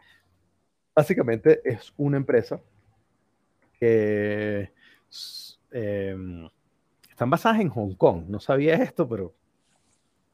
básicamente 0.94 1.62
es 1.66 1.92
una 1.98 2.18
empresa 2.18 2.62
que 3.80 4.72
em, 5.72 6.48
están 7.10 7.30
basadas 7.32 7.60
en 7.60 7.70
Hong 7.70 7.96
Kong. 7.96 8.26
No 8.28 8.40
sabía 8.40 8.76
esto, 8.76 9.10
pero 9.10 9.34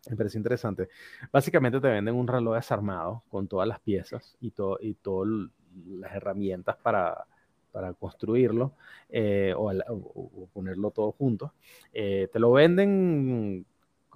me 0.08 0.16
parece 0.16 0.38
interesante. 0.38 0.90
Básicamente 1.32 1.80
te 1.80 1.88
venden 1.88 2.16
un 2.16 2.28
reloj 2.28 2.56
desarmado 2.56 3.24
con 3.30 3.48
todas 3.48 3.68
las 3.68 3.80
piezas 3.80 4.38
y, 4.40 4.52
todo, 4.52 4.78
y 4.82 4.94
todas 4.94 5.50
las 5.88 6.16
herramientas 6.16 6.78
para, 6.78 7.26
para 7.72 7.94
construirlo 7.94 8.74
eh, 9.10 9.54
o, 9.56 10.48
ponerlo 10.54 10.92
todo 10.92 11.12
junto. 11.12 11.54
Eh, 11.94 12.30
te 12.32 12.40
lo 12.40 12.52
venden 12.52 13.66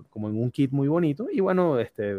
como 0.10 0.28
en 0.30 0.38
un 0.42 0.50
kit 0.52 0.72
muy 0.72 0.88
bonito 0.88 1.28
y 1.32 1.40
bueno, 1.40 1.80
este, 1.80 2.14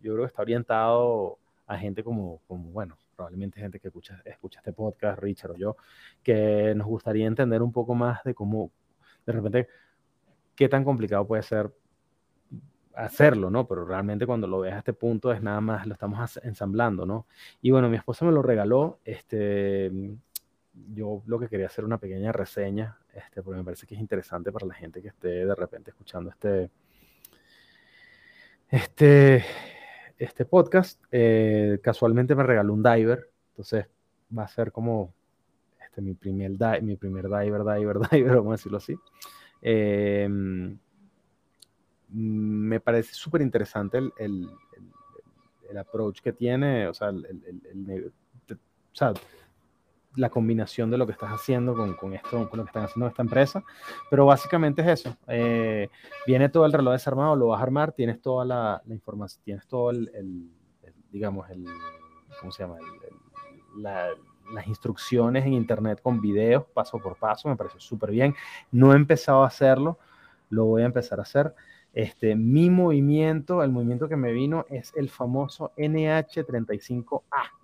yo 0.00 0.12
creo 0.12 0.24
que 0.24 0.26
está 0.26 0.42
orientado 0.42 1.38
a 1.66 1.76
gente 1.76 2.04
como, 2.04 2.40
como 2.46 2.70
bueno, 2.70 2.96
probablemente 3.16 3.60
gente 3.60 3.80
que 3.80 3.88
escucha, 3.88 4.22
escucha 4.24 4.60
este 4.60 4.72
podcast, 4.72 5.20
Richard 5.20 5.52
o 5.52 5.56
yo, 5.56 5.76
que 6.22 6.72
nos 6.76 6.86
gustaría 6.86 7.26
entender 7.26 7.62
un 7.62 7.72
poco 7.72 7.94
más 7.94 8.22
de 8.22 8.34
cómo, 8.34 8.70
de 9.24 9.32
repente, 9.32 9.68
qué 10.54 10.68
tan 10.68 10.84
complicado 10.84 11.26
puede 11.26 11.42
ser 11.42 11.72
hacerlo, 12.96 13.50
¿no? 13.50 13.66
Pero 13.66 13.84
realmente 13.84 14.26
cuando 14.26 14.46
lo 14.46 14.60
ves 14.60 14.72
a 14.72 14.78
este 14.78 14.92
punto 14.92 15.32
es 15.32 15.42
nada 15.42 15.60
más, 15.60 15.86
lo 15.86 15.92
estamos 15.92 16.38
ensamblando, 16.42 17.06
¿no? 17.06 17.26
Y 17.60 17.70
bueno, 17.70 17.88
mi 17.88 17.96
esposa 17.96 18.24
me 18.24 18.32
lo 18.32 18.42
regaló, 18.42 19.00
este, 19.04 19.92
yo 20.92 21.22
lo 21.26 21.38
que 21.38 21.48
quería 21.48 21.66
hacer 21.66 21.84
una 21.84 21.98
pequeña 21.98 22.32
reseña, 22.32 22.98
este, 23.14 23.42
porque 23.42 23.58
me 23.58 23.64
parece 23.64 23.86
que 23.86 23.94
es 23.94 24.00
interesante 24.00 24.50
para 24.50 24.66
la 24.66 24.74
gente 24.74 25.02
que 25.02 25.08
esté 25.08 25.28
de 25.46 25.54
repente 25.54 25.90
escuchando 25.90 26.30
este, 26.30 26.70
este, 28.68 29.44
este 30.18 30.44
podcast. 30.44 31.02
Eh, 31.10 31.78
casualmente 31.82 32.34
me 32.34 32.42
regaló 32.42 32.72
un 32.72 32.82
diver, 32.82 33.30
entonces 33.50 33.86
va 34.36 34.44
a 34.44 34.48
ser 34.48 34.72
como 34.72 35.14
este, 35.84 36.00
mi, 36.00 36.14
primer 36.14 36.52
mi 36.82 36.96
primer 36.96 37.24
diver, 37.24 37.62
diver, 37.64 37.98
diver, 38.10 38.36
vamos 38.36 38.52
a 38.52 38.56
decirlo 38.56 38.78
así. 38.78 38.96
Em, 39.62 40.78
me 42.08 42.80
parece 42.80 43.14
súper 43.14 43.42
interesante 43.42 43.98
el, 43.98 44.12
el, 44.18 44.48
el, 45.70 45.78
approach 45.78 46.20
que 46.20 46.32
tiene, 46.32 46.86
o 46.88 46.94
sea, 46.94 47.08
el, 47.08 48.12
o 48.48 48.96
sea, 48.96 49.12
la 50.16 50.30
combinación 50.30 50.90
de 50.90 50.98
lo 50.98 51.06
que 51.06 51.12
estás 51.12 51.30
haciendo 51.30 51.74
con, 51.74 51.94
con, 51.94 52.14
esto, 52.14 52.48
con 52.48 52.58
lo 52.58 52.64
que 52.64 52.70
están 52.70 52.84
haciendo 52.84 53.06
esta 53.06 53.22
empresa. 53.22 53.62
Pero 54.10 54.26
básicamente 54.26 54.82
es 54.82 55.00
eso. 55.00 55.16
Eh, 55.28 55.88
viene 56.26 56.48
todo 56.48 56.64
el 56.64 56.72
reloj 56.72 56.92
desarmado, 56.92 57.36
lo 57.36 57.48
vas 57.48 57.60
a 57.60 57.64
armar, 57.64 57.92
tienes 57.92 58.20
toda 58.20 58.44
la, 58.44 58.82
la 58.86 58.94
información, 58.94 59.42
tienes 59.44 59.66
todo 59.66 59.90
el, 59.90 60.50
digamos, 61.10 61.48
el, 61.50 61.66
¿cómo 62.40 62.50
se 62.52 62.62
llama? 62.62 62.78
las 64.52 64.66
instrucciones 64.68 65.44
en 65.44 65.52
internet 65.52 66.00
con 66.00 66.20
videos 66.20 66.64
paso 66.72 66.98
por 66.98 67.16
paso, 67.16 67.48
me 67.48 67.56
parece 67.56 67.78
súper 67.78 68.10
bien. 68.10 68.34
No 68.70 68.92
he 68.92 68.96
empezado 68.96 69.42
a 69.42 69.48
hacerlo, 69.48 69.98
lo 70.48 70.64
voy 70.64 70.82
a 70.82 70.86
empezar 70.86 71.18
a 71.18 71.22
hacer. 71.22 71.54
Este, 71.96 72.36
mi 72.36 72.68
movimiento, 72.68 73.62
el 73.62 73.70
movimiento 73.70 74.06
que 74.06 74.16
me 74.16 74.30
vino 74.30 74.66
es 74.68 74.92
el 74.96 75.08
famoso 75.08 75.72
NH35A 75.78 77.22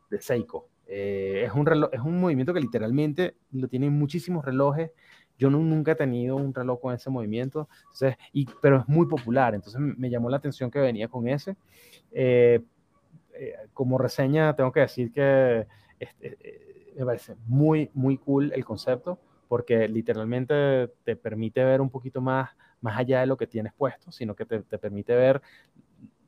de 0.09 0.23
Seiko. 0.23 0.71
Eh, 0.87 1.45
es, 1.47 1.53
un 1.53 1.67
reloj, 1.67 1.91
es 1.93 2.01
un 2.01 2.19
movimiento 2.19 2.55
que 2.55 2.61
literalmente 2.61 3.37
lo 3.51 3.69
tienen 3.69 3.93
muchísimos 3.93 4.43
relojes. 4.43 4.91
Yo 5.37 5.51
nunca 5.51 5.93
he 5.93 5.97
tenido 5.97 6.37
un 6.37 6.55
reloj 6.55 6.81
con 6.81 6.95
ese 6.95 7.11
movimiento, 7.11 7.69
entonces, 7.81 8.17
y, 8.33 8.47
pero 8.63 8.79
es 8.79 8.89
muy 8.89 9.07
popular. 9.07 9.55
Entonces 9.55 9.79
me 9.79 10.09
llamó 10.09 10.31
la 10.31 10.39
atención 10.39 10.71
que 10.71 10.79
venía 10.79 11.09
con 11.09 11.29
ese. 11.29 11.55
Eh, 12.11 12.63
eh, 13.35 13.55
como 13.75 13.99
reseña, 13.99 14.57
tengo 14.57 14.73
que 14.73 14.81
decir 14.81 15.13
que 15.13 15.67
este, 16.01 16.39
me 16.97 17.05
parece 17.05 17.35
muy, 17.47 17.91
muy 17.93 18.17
cool 18.17 18.51
el 18.55 18.65
concepto, 18.65 19.19
porque 19.47 19.87
literalmente 19.89 20.89
te 21.05 21.17
permite 21.17 21.63
ver 21.63 21.83
un 21.83 21.91
poquito 21.91 22.23
más, 22.23 22.49
más 22.83 22.99
allá 22.99 23.21
de 23.21 23.27
lo 23.27 23.37
que 23.37 23.47
tienes 23.47 23.73
puesto, 23.73 24.13
sino 24.13 24.35
que 24.35 24.45
te, 24.45 24.61
te 24.61 24.79
permite 24.79 25.15
ver 25.15 25.41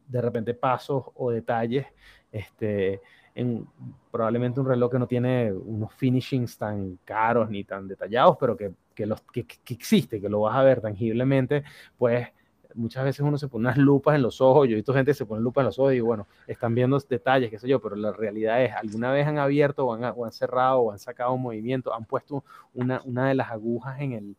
de 0.06 0.20
repente 0.20 0.54
pasos 0.54 1.04
o 1.14 1.30
detalles 1.30 1.86
este, 2.30 3.00
en 3.34 3.66
probablemente 4.10 4.60
un 4.60 4.66
reloj 4.66 4.92
que 4.92 4.98
no 4.98 5.06
tiene 5.06 5.52
unos 5.52 5.92
finishings 5.94 6.56
tan 6.56 6.98
caros 7.04 7.50
ni 7.50 7.64
tan 7.64 7.88
detallados, 7.88 8.36
pero 8.38 8.56
que, 8.56 8.72
que, 8.94 9.06
los, 9.06 9.20
que, 9.22 9.44
que 9.46 9.74
existe, 9.74 10.20
que 10.20 10.28
lo 10.28 10.40
vas 10.40 10.56
a 10.56 10.62
ver 10.62 10.80
tangiblemente, 10.80 11.64
pues 11.98 12.28
muchas 12.74 13.04
veces 13.04 13.20
uno 13.20 13.38
se 13.38 13.48
pone 13.48 13.68
unas 13.68 13.78
lupas 13.78 14.16
en 14.16 14.22
los 14.22 14.40
ojos, 14.40 14.66
yo 14.68 14.72
he 14.72 14.76
visto 14.76 14.92
gente 14.92 15.12
que 15.12 15.14
se 15.14 15.26
pone 15.26 15.40
lupas 15.40 15.62
en 15.62 15.66
los 15.66 15.78
ojos 15.78 15.94
y 15.94 16.00
bueno, 16.00 16.26
están 16.46 16.74
viendo 16.74 16.98
detalles, 16.98 17.50
qué 17.50 17.58
sé 17.58 17.68
yo, 17.68 17.80
pero 17.80 17.94
la 17.94 18.12
realidad 18.12 18.62
es, 18.62 18.72
alguna 18.74 19.12
vez 19.12 19.26
han 19.26 19.38
abierto 19.38 19.86
o 19.86 19.94
han, 19.94 20.04
han 20.04 20.32
cerrado 20.32 20.80
o 20.80 20.92
han 20.92 20.98
sacado 20.98 21.32
un 21.32 21.42
movimiento, 21.42 21.94
han 21.94 22.04
puesto 22.04 22.44
una, 22.72 23.00
una 23.04 23.28
de 23.28 23.34
las 23.34 23.50
agujas 23.50 24.00
en 24.00 24.12
el, 24.12 24.36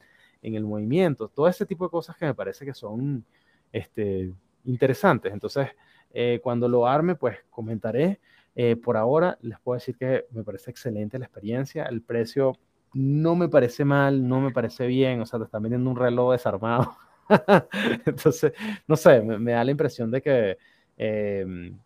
en 0.47 0.55
el 0.55 0.63
movimiento, 0.63 1.27
todo 1.27 1.47
ese 1.47 1.65
tipo 1.65 1.85
de 1.85 1.91
cosas 1.91 2.15
que 2.17 2.25
me 2.25 2.33
parece 2.33 2.65
que 2.65 2.73
son 2.73 3.25
este, 3.71 4.31
interesantes. 4.65 5.33
Entonces, 5.33 5.69
eh, 6.13 6.39
cuando 6.43 6.67
lo 6.67 6.87
arme, 6.87 7.15
pues 7.15 7.37
comentaré 7.49 8.19
eh, 8.55 8.77
por 8.77 8.95
ahora 8.95 9.37
les 9.41 9.59
puedo 9.59 9.75
decir 9.75 9.97
que 9.97 10.27
me 10.31 10.43
parece 10.43 10.71
excelente 10.71 11.19
la 11.19 11.25
experiencia. 11.25 11.85
El 11.85 12.01
precio 12.01 12.57
no 12.93 13.35
me 13.35 13.49
parece 13.49 13.83
mal, 13.83 14.25
no 14.25 14.39
me 14.39 14.51
parece 14.51 14.87
bien. 14.87 15.21
O 15.21 15.25
sea, 15.25 15.39
te 15.39 15.45
están 15.45 15.63
vendiendo 15.63 15.89
un 15.89 15.97
reloj 15.97 16.31
desarmado. 16.31 16.95
Entonces, 18.05 18.53
no 18.87 18.95
sé, 18.95 19.21
me, 19.21 19.51
da 19.51 19.63
la 19.63 19.71
impresión 19.71 20.09
de 20.11 20.21
que 20.21 20.57
em, 20.97 21.77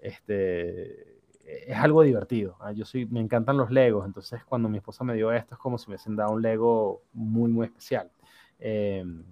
este, 0.00 1.15
es 1.46 1.76
algo 1.76 2.02
divertido. 2.02 2.56
¿ah? 2.60 2.72
Yo 2.72 2.84
soy, 2.84 3.06
me 3.06 3.20
encantan 3.20 3.56
los 3.56 3.70
Legos. 3.70 4.04
Entonces, 4.04 4.44
cuando 4.44 4.68
mi 4.68 4.78
esposa 4.78 5.04
me 5.04 5.14
dio 5.14 5.32
esto, 5.32 5.54
es 5.54 5.60
como 5.60 5.78
si 5.78 5.88
me 5.88 5.94
hubiesen 5.94 6.16
dado 6.16 6.32
un 6.32 6.42
Lego 6.42 7.02
muy, 7.12 7.50
muy 7.50 7.66
especial. 7.66 8.10
Em, 8.58 9.24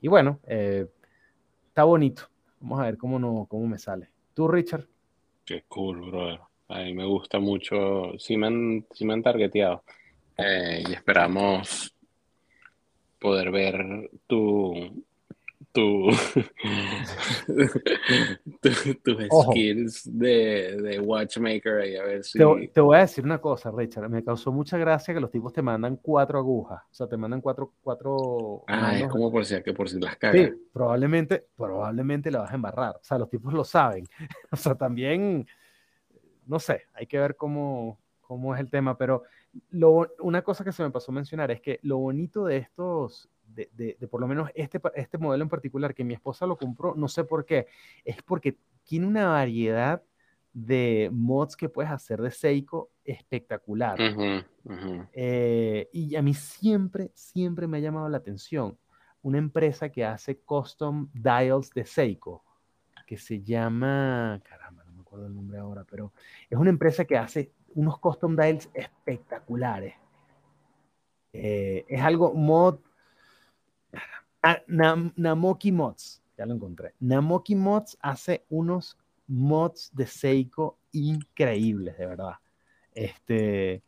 y 0.00 0.08
bueno, 0.08 0.38
eh, 0.46 0.86
está 1.68 1.84
bonito. 1.84 2.22
Vamos 2.60 2.80
a 2.80 2.84
ver 2.84 2.96
cómo, 2.96 3.18
no, 3.18 3.46
cómo 3.48 3.66
me 3.66 3.78
sale. 3.78 4.08
¿Tú, 4.34 4.48
Richard? 4.48 4.86
Qué 5.44 5.64
cool, 5.68 6.10
brother. 6.10 6.40
A 6.68 6.78
mí 6.80 6.94
me 6.94 7.04
gusta 7.04 7.38
mucho. 7.38 8.18
Sí 8.18 8.36
me 8.36 8.46
han, 8.46 8.86
sí 8.92 9.04
me 9.04 9.14
han. 9.14 9.22
Eh, 10.38 10.84
y 10.88 10.92
esperamos 10.92 11.94
poder 13.18 13.50
ver 13.50 14.10
tu, 14.26 15.04
tu, 15.76 16.08
tus 18.62 18.96
skills 19.28 20.18
de, 20.18 20.80
de, 20.80 20.98
watchmaker 21.00 21.82
ahí 21.82 21.96
a 21.96 22.02
ver 22.02 22.24
si... 22.24 22.38
Te, 22.38 22.80
voy 22.80 22.96
a 22.96 23.00
decir 23.00 23.24
una 23.24 23.38
cosa, 23.38 23.70
Richard. 23.70 24.08
Me 24.08 24.24
causó 24.24 24.50
mucha 24.52 24.78
gracia 24.78 25.12
que 25.12 25.20
los 25.20 25.30
tipos 25.30 25.52
te 25.52 25.60
mandan 25.60 25.96
cuatro 25.96 26.38
agujas. 26.38 26.82
O 26.90 26.94
sea, 26.94 27.06
te 27.06 27.18
mandan 27.18 27.42
cuatro... 27.42 27.74
cuatro 27.82 28.64
ah, 28.68 28.98
es 28.98 29.06
como 29.08 29.30
por 29.30 29.44
si, 29.44 29.62
que 29.62 29.74
por 29.74 29.90
si 29.90 30.00
las 30.00 30.16
cagas. 30.16 30.46
Sí, 30.46 30.68
probablemente, 30.72 31.46
probablemente 31.54 32.30
la 32.30 32.40
vas 32.40 32.52
a 32.52 32.54
embarrar. 32.54 32.96
O 32.96 33.04
sea, 33.04 33.18
los 33.18 33.28
tipos 33.28 33.52
lo 33.52 33.64
saben. 33.64 34.06
O 34.50 34.56
sea, 34.56 34.74
también... 34.74 35.46
No 36.46 36.58
sé, 36.58 36.84
hay 36.94 37.06
que 37.06 37.18
ver 37.18 37.36
cómo, 37.36 38.00
cómo 38.22 38.54
es 38.54 38.60
el 38.60 38.70
tema, 38.70 38.96
pero 38.96 39.24
lo, 39.70 40.08
una 40.20 40.42
cosa 40.42 40.64
que 40.64 40.72
se 40.72 40.82
me 40.82 40.90
pasó 40.90 41.10
a 41.10 41.16
mencionar 41.16 41.50
es 41.50 41.60
que 41.60 41.80
lo 41.82 41.98
bonito 41.98 42.46
de 42.46 42.58
estos 42.58 43.28
de, 43.46 43.96
por 44.10 44.20
lo 44.20 44.26
menos 44.26 44.50
este, 44.54 44.80
este 44.94 45.18
modelo 45.18 45.44
en 45.44 45.48
particular, 45.48 45.94
que 45.94 46.04
mi 46.04 46.14
esposa 46.14 46.46
lo 46.46 46.56
compró, 46.56 46.94
no 46.94 47.08
sé 47.08 47.24
por 47.24 47.44
qué, 47.44 47.66
es 48.04 48.22
porque 48.22 48.58
tiene 48.84 49.06
una 49.06 49.28
variedad 49.28 50.02
de 50.52 51.10
mods 51.12 51.56
que 51.56 51.68
puedes 51.68 51.90
hacer 51.90 52.20
de 52.22 52.30
Seiko 52.30 52.90
espectacular. 53.04 53.98
Eh, 55.12 55.88
y 55.92 56.16
a 56.16 56.22
mí 56.22 56.34
siempre, 56.34 57.10
siempre 57.14 57.66
me 57.66 57.76
ha 57.76 57.80
llamado 57.80 58.08
la 58.08 58.16
atención 58.16 58.78
una 59.26 59.38
empresa 59.38 59.88
que 59.88 60.04
hace 60.04 60.38
custom 60.38 61.10
dials 61.12 61.70
de 61.70 61.84
Seiko, 61.84 62.44
que 63.06 63.16
se 63.16 63.42
llama, 63.42 64.40
caramba, 64.48 64.84
no 64.84 64.92
me 64.92 65.00
acuerdo 65.00 65.26
el 65.26 65.34
nombre 65.34 65.58
ahora, 65.58 65.84
pero 65.84 66.12
es 66.48 66.56
una 66.56 66.70
empresa 66.70 67.04
que 67.04 67.18
hace 67.18 67.52
unos 67.74 67.98
custom 67.98 68.36
dials 68.36 68.70
espectaculares. 68.72 69.94
Eh, 71.32 71.84
es 71.88 72.00
algo 72.00 72.32
mod 72.34 72.78
Ah, 74.42 74.62
Namoki 74.68 75.72
Mods, 75.72 76.22
ya 76.36 76.46
lo 76.46 76.54
encontré. 76.54 76.94
Namoki 77.00 77.54
Mods 77.54 77.98
hace 78.00 78.44
unos 78.48 78.96
mods 79.26 79.90
de 79.92 80.06
Seiko 80.06 80.78
increíbles, 80.92 81.98
de 81.98 82.06
verdad. 82.06 82.34
Este, 82.92 83.82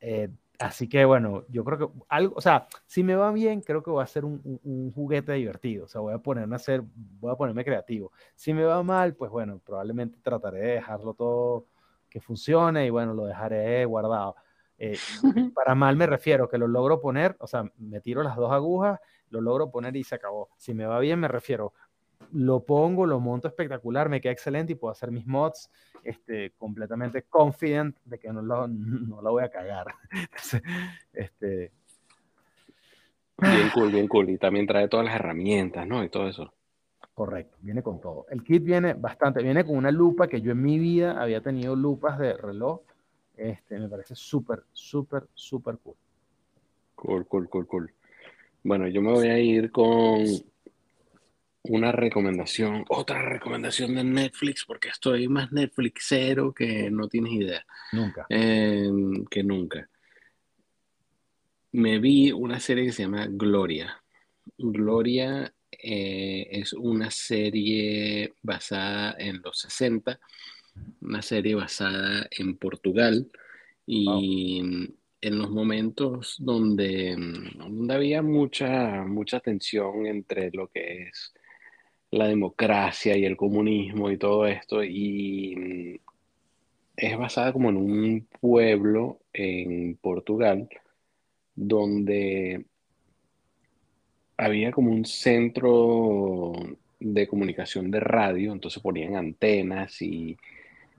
eh, 0.00 0.28
así 0.58 0.88
que 0.88 1.04
bueno, 1.04 1.44
yo 1.48 1.64
creo 1.64 1.78
que 1.78 2.04
algo, 2.08 2.34
o 2.36 2.40
sea, 2.40 2.66
si 2.86 3.04
me 3.04 3.14
va 3.14 3.30
bien, 3.32 3.60
creo 3.60 3.82
que 3.82 3.90
voy 3.90 4.00
a 4.00 4.04
hacer 4.04 4.24
un, 4.24 4.92
juguete 4.94 5.32
divertido. 5.34 5.84
O 5.84 5.88
sea, 5.88 6.00
voy 6.00 6.14
a 6.14 6.18
ponerme 6.18 6.54
a 6.54 6.56
hacer, 6.56 6.82
voy 7.20 7.32
a 7.32 7.36
ponerme 7.36 7.64
creativo. 7.64 8.12
Si 8.34 8.52
me 8.52 8.64
va 8.64 8.82
mal, 8.82 9.14
pues 9.14 9.30
bueno, 9.30 9.60
probablemente 9.64 10.18
trataré 10.22 10.60
de 10.60 10.72
dejarlo 10.74 11.14
todo 11.14 11.66
que 12.08 12.20
funcione 12.20 12.86
y 12.86 12.90
bueno, 12.90 13.14
lo 13.14 13.26
dejaré 13.26 13.84
guardado. 13.84 14.36
Eh, 14.78 14.96
para 15.54 15.74
mal 15.74 15.96
me 15.96 16.06
refiero 16.06 16.48
que 16.48 16.58
lo 16.58 16.66
logro 16.66 17.00
poner, 17.00 17.36
o 17.38 17.46
sea, 17.46 17.64
me 17.78 18.00
tiro 18.00 18.22
las 18.22 18.36
dos 18.36 18.52
agujas 18.52 19.00
lo 19.32 19.40
logro 19.40 19.70
poner 19.70 19.96
y 19.96 20.04
se 20.04 20.14
acabó. 20.14 20.50
Si 20.56 20.74
me 20.74 20.86
va 20.86 21.00
bien, 21.00 21.18
me 21.18 21.28
refiero, 21.28 21.72
lo 22.32 22.64
pongo, 22.64 23.06
lo 23.06 23.18
monto 23.18 23.48
espectacular, 23.48 24.08
me 24.08 24.20
queda 24.20 24.32
excelente 24.32 24.72
y 24.72 24.76
puedo 24.76 24.92
hacer 24.92 25.10
mis 25.10 25.26
mods 25.26 25.70
este, 26.04 26.52
completamente 26.52 27.22
confident 27.22 27.96
de 28.04 28.18
que 28.18 28.32
no 28.32 28.42
lo, 28.42 28.68
no 28.68 29.20
lo 29.20 29.32
voy 29.32 29.42
a 29.42 29.50
cagar. 29.50 29.86
este... 31.12 31.72
Bien 33.38 33.70
cool, 33.74 33.90
bien 33.90 34.06
cool. 34.06 34.30
Y 34.30 34.38
también 34.38 34.68
trae 34.68 34.86
todas 34.86 35.06
las 35.06 35.16
herramientas, 35.16 35.84
¿no? 35.84 36.04
Y 36.04 36.10
todo 36.10 36.28
eso. 36.28 36.52
Correcto, 37.12 37.56
viene 37.60 37.82
con 37.82 38.00
todo. 38.00 38.26
El 38.30 38.44
kit 38.44 38.62
viene 38.62 38.94
bastante, 38.94 39.42
viene 39.42 39.64
con 39.64 39.76
una 39.76 39.90
lupa 39.90 40.28
que 40.28 40.40
yo 40.40 40.52
en 40.52 40.62
mi 40.62 40.78
vida 40.78 41.20
había 41.20 41.40
tenido 41.40 41.74
lupas 41.74 42.18
de 42.18 42.34
reloj. 42.34 42.82
Este, 43.42 43.76
me 43.76 43.88
parece 43.88 44.14
súper, 44.14 44.62
súper, 44.72 45.24
súper 45.34 45.76
cool. 45.78 45.96
Cool, 46.94 47.26
cool, 47.26 47.48
cool, 47.48 47.66
cool. 47.66 47.94
Bueno, 48.62 48.86
yo 48.86 49.02
me 49.02 49.10
voy 49.10 49.26
a 49.26 49.38
ir 49.40 49.72
con 49.72 50.24
una 51.64 51.90
recomendación, 51.90 52.84
otra 52.88 53.20
recomendación 53.20 53.96
de 53.96 54.04
Netflix, 54.04 54.64
porque 54.64 54.90
estoy 54.90 55.26
más 55.26 55.50
Netflixero 55.50 56.54
que 56.54 56.88
no 56.88 57.08
tienes 57.08 57.32
idea. 57.32 57.66
Nunca. 57.90 58.26
Em, 58.28 59.24
que 59.24 59.42
nunca. 59.42 59.88
Me 61.72 61.98
vi 61.98 62.30
una 62.30 62.60
serie 62.60 62.84
que 62.84 62.92
se 62.92 63.02
llama 63.02 63.26
Gloria. 63.28 64.00
Gloria 64.56 65.52
eh, 65.72 66.46
es 66.48 66.74
una 66.74 67.10
serie 67.10 68.34
basada 68.40 69.16
en 69.18 69.42
los 69.42 69.58
60, 69.58 70.20
una 71.00 71.22
serie 71.22 71.54
basada 71.54 72.26
en 72.30 72.56
Portugal 72.56 73.30
y 73.86 74.60
en 75.22 75.38
los 75.38 75.50
momentos 75.50 76.36
donde, 76.40 77.16
mm, 77.16 77.58
donde 77.58 77.94
había 77.94 78.22
mucha, 78.22 79.04
mucha 79.04 79.40
tensión 79.40 80.06
entre 80.06 80.50
lo 80.50 80.68
que 80.68 81.04
es 81.04 81.32
la 82.10 82.26
democracia 82.26 83.16
y 83.16 83.24
el 83.24 83.36
comunismo 83.36 84.10
y 84.10 84.18
todo 84.18 84.46
esto, 84.46 84.82
y 84.84 85.54
mm, 85.56 85.96
es 86.96 87.18
basada 87.18 87.52
como 87.52 87.70
en 87.70 87.76
un 87.76 88.28
pueblo 88.40 89.20
en 89.32 89.96
Portugal 89.96 90.68
donde 91.54 92.66
había 94.36 94.72
como 94.72 94.90
un 94.90 95.04
centro 95.04 96.52
de 97.00 97.26
comunicación 97.28 97.90
de 97.90 98.00
radio, 98.00 98.52
entonces 98.52 98.82
ponían 98.82 99.16
antenas 99.16 100.00
y 100.02 100.36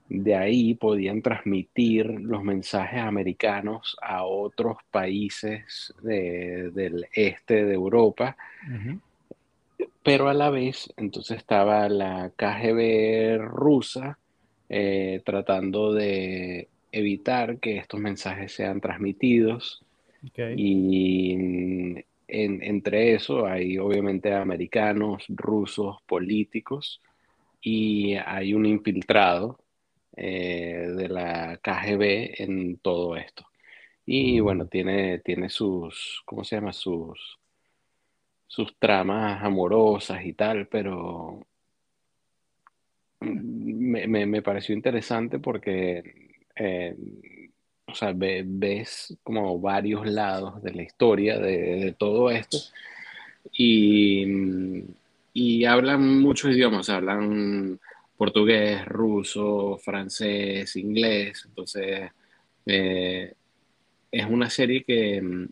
de 0.09 0.35
ahí 0.35 0.73
podían 0.75 1.21
transmitir 1.21 2.05
los 2.05 2.43
mensajes 2.43 2.99
americanos 2.99 3.97
a 4.01 4.23
otros 4.25 4.77
países 4.91 5.93
del 6.01 7.07
este 7.13 7.65
de 7.65 7.73
Europa. 7.73 8.35
Pero 10.03 10.27
a 10.27 10.33
la 10.33 10.49
vez, 10.49 10.93
entonces 10.97 11.37
estaba 11.37 11.87
la 11.87 12.31
KGB 12.35 13.39
rusa 13.39 14.19
eh, 14.69 15.21
tratando 15.25 15.93
de 15.93 16.67
evitar 16.91 17.59
que 17.59 17.77
estos 17.77 17.99
mensajes 17.99 18.51
sean 18.51 18.81
transmitidos. 18.81 19.81
Y 20.55 22.05
entre 22.27 23.13
eso 23.13 23.45
hay 23.45 23.77
obviamente 23.77 24.33
americanos, 24.33 25.25
rusos, 25.27 25.97
políticos, 26.05 27.01
y 27.61 28.15
hay 28.15 28.53
un 28.53 28.65
infiltrado 28.65 29.57
eh, 30.15 30.87
de 30.95 31.09
la 31.09 31.57
KGB 31.57 32.41
en 32.41 32.77
todo 32.77 33.15
esto. 33.15 33.45
Y 34.05 34.39
bueno, 34.39 34.67
tiene, 34.67 35.19
tiene 35.19 35.49
sus, 35.49 36.21
¿cómo 36.25 36.43
se 36.43 36.55
llama? 36.57 36.73
Sus, 36.73 37.39
sus 38.47 38.77
tramas 38.77 39.43
amorosas 39.43 40.25
y 40.25 40.33
tal, 40.33 40.67
pero 40.67 41.45
me, 43.21 44.25
me, 44.25 44.41
pareció 44.41 44.75
interesante 44.75 45.39
porque, 45.39 46.41
eh, 46.55 46.95
o 47.87 47.95
sea, 47.95 48.13
ves 48.15 49.17
como 49.23 49.59
varios 49.59 50.05
lados 50.07 50.61
de 50.61 50.73
la 50.73 50.83
historia 50.83 51.39
de, 51.39 51.57
de 51.85 51.93
todo 51.93 52.29
esto 52.29 52.57
y, 53.51 54.25
y 55.33 55.65
hablan 55.65 56.21
muchos 56.21 56.51
idiomas, 56.51 56.89
hablan 56.89 57.79
portugués, 58.23 58.85
ruso, 58.85 59.77
francés, 59.83 60.77
inglés. 60.77 61.43
Entonces, 61.45 62.09
eh, 62.65 63.33
es 64.09 64.25
una 64.29 64.49
serie 64.49 64.85
que, 64.85 65.49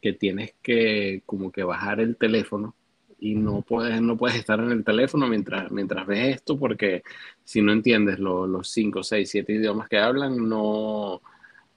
que, 0.00 0.12
tienes 0.12 0.54
que 0.62 1.24
como 1.26 1.50
que 1.50 1.64
bajar 1.64 1.98
el 1.98 2.16
teléfono 2.16 2.76
y 3.18 3.34
no 3.34 3.62
puedes, 3.62 4.00
no 4.00 4.16
puedes 4.16 4.36
estar 4.38 4.60
en 4.60 4.70
el 4.70 4.84
teléfono 4.84 5.26
mientras, 5.26 5.72
mientras 5.72 6.06
ves 6.06 6.36
esto 6.36 6.56
porque 6.56 7.02
si 7.42 7.60
no 7.60 7.72
entiendes 7.72 8.20
los 8.20 8.70
5, 8.70 9.02
6, 9.02 9.28
7 9.28 9.52
idiomas 9.54 9.88
que 9.88 9.98
hablan, 9.98 10.48
no, 10.48 11.20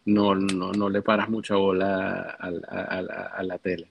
no, 0.05 0.35
no, 0.35 0.89
le 0.89 1.01
paras 1.01 1.27
mucha 1.27 1.55
bola 1.55 2.37
a, 2.39 3.41
la 3.41 3.57
tele. 3.57 3.87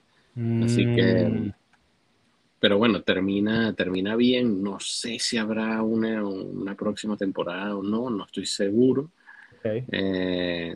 Así 0.62 0.84
que 0.94 1.24
mm 1.28 1.63
pero 2.64 2.78
bueno, 2.78 3.02
termina, 3.02 3.74
termina 3.74 4.16
bien. 4.16 4.62
No 4.62 4.80
sé 4.80 5.18
si 5.18 5.36
habrá 5.36 5.82
una, 5.82 6.26
una 6.26 6.74
próxima 6.74 7.14
temporada 7.14 7.76
o 7.76 7.82
no, 7.82 8.08
no 8.08 8.24
estoy 8.24 8.46
seguro. 8.46 9.10
Eh, 9.62 10.74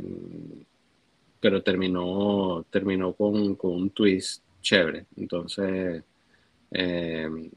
pero 1.41 1.63
terminó, 1.63 2.67
terminó 2.69 3.15
con, 3.15 3.55
con, 3.55 3.71
un 3.71 3.89
twist 3.89 4.45
chévere. 4.61 5.07
Entonces, 5.17 6.05
eh, 6.73 7.51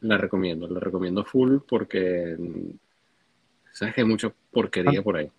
la 0.00 0.16
recomiendo, 0.16 0.66
la 0.66 0.80
recomiendo 0.80 1.26
full 1.26 1.58
porque 1.68 2.38
sabes 3.70 3.94
que 3.94 4.00
hay 4.00 4.06
mucha 4.06 4.32
porquería 4.50 5.02
por 5.02 5.18
ahí. 5.18 5.30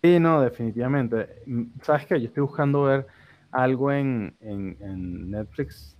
Sí, 0.00 0.20
no, 0.20 0.42
definitivamente. 0.42 1.42
Sabes 1.82 2.06
que 2.06 2.20
yo 2.20 2.28
estoy 2.28 2.42
buscando 2.42 2.84
ver 2.84 3.08
algo 3.50 3.90
en, 3.90 4.32
en, 4.40 4.76
en 4.80 5.30
Netflix 5.32 5.96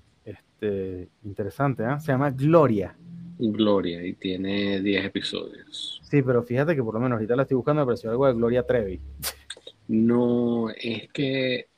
este, 0.61 1.09
interesante, 1.25 1.83
¿eh? 1.85 2.01
Se 2.01 2.13
llama 2.13 2.31
Gloria. 2.31 2.95
Gloria, 3.39 4.05
y 4.05 4.13
tiene 4.13 4.83
10 4.83 5.07
episodios. 5.07 6.01
Sí, 6.05 6.23
pero 6.23 6.43
fíjate 6.43 6.77
que 6.77 6.83
por 6.83 6.93
lo 6.93 7.01
menos 7.01 7.17
ahorita 7.17 7.35
la 7.35 7.43
estoy 7.43 7.57
buscando, 7.57 7.81
me 7.81 7.87
pareció 7.87 8.11
algo 8.11 8.27
de 8.27 8.35
Gloria 8.35 8.63
Trevi. 8.65 9.01
No, 9.89 10.69
es 10.69 11.09
que, 11.13 11.69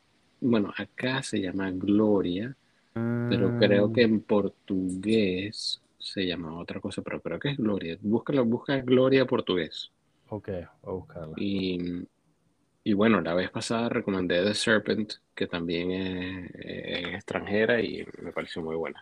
bueno, 0.41 0.73
acá 0.77 1.23
se 1.23 1.41
llama 1.41 1.71
Gloria, 1.71 2.57
pero 2.93 3.57
creo 3.59 3.93
que 3.93 4.03
en 4.03 4.21
portugués 4.21 5.81
se 5.99 6.27
llama 6.27 6.59
otra 6.59 6.81
cosa, 6.81 7.01
pero 7.03 7.21
creo 7.21 7.39
que 7.39 7.51
es 7.51 7.57
Gloria. 7.57 7.97
Busca 8.03 8.81
Gloria 8.81 9.25
portugués. 9.25 9.93
Ok, 10.29 10.49
voy 10.49 10.65
a 10.83 10.91
buscarla. 10.91 11.35
Y, 11.37 12.05
y 12.85 12.93
bueno, 12.95 13.21
la 13.21 13.35
vez 13.35 13.51
pasada 13.51 13.89
recomendé 13.89 14.43
The 14.43 14.55
Serpent, 14.55 15.13
que 15.35 15.47
también 15.47 15.91
es, 15.91 16.51
es 16.55 17.15
extranjera 17.15 17.81
y 17.81 18.05
me 18.21 18.33
pareció 18.33 18.63
muy 18.63 18.77
buena. 18.77 19.01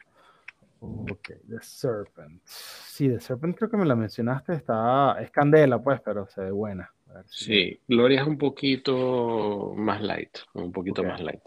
Ok, 0.80 1.30
The 1.48 1.60
Serpent. 1.62 2.40
Sí, 2.44 3.08
The 3.08 3.20
Serpent 3.20 3.56
creo 3.56 3.70
que 3.70 3.76
me 3.76 3.84
la 3.86 3.94
mencionaste, 3.96 4.54
está, 4.54 5.20
es 5.20 5.30
candela 5.30 5.78
pues, 5.82 6.00
pero 6.02 6.26
se 6.28 6.42
ve 6.42 6.50
buena. 6.50 6.90
Si- 7.26 7.44
Sí, 7.44 7.80
Gloria 7.88 8.20
es 8.22 8.26
un 8.26 8.38
poquito 8.38 9.72
más 9.76 10.00
light, 10.00 10.38
un 10.54 10.70
poquito 10.72 11.02
más 11.02 11.20
light. 11.20 11.42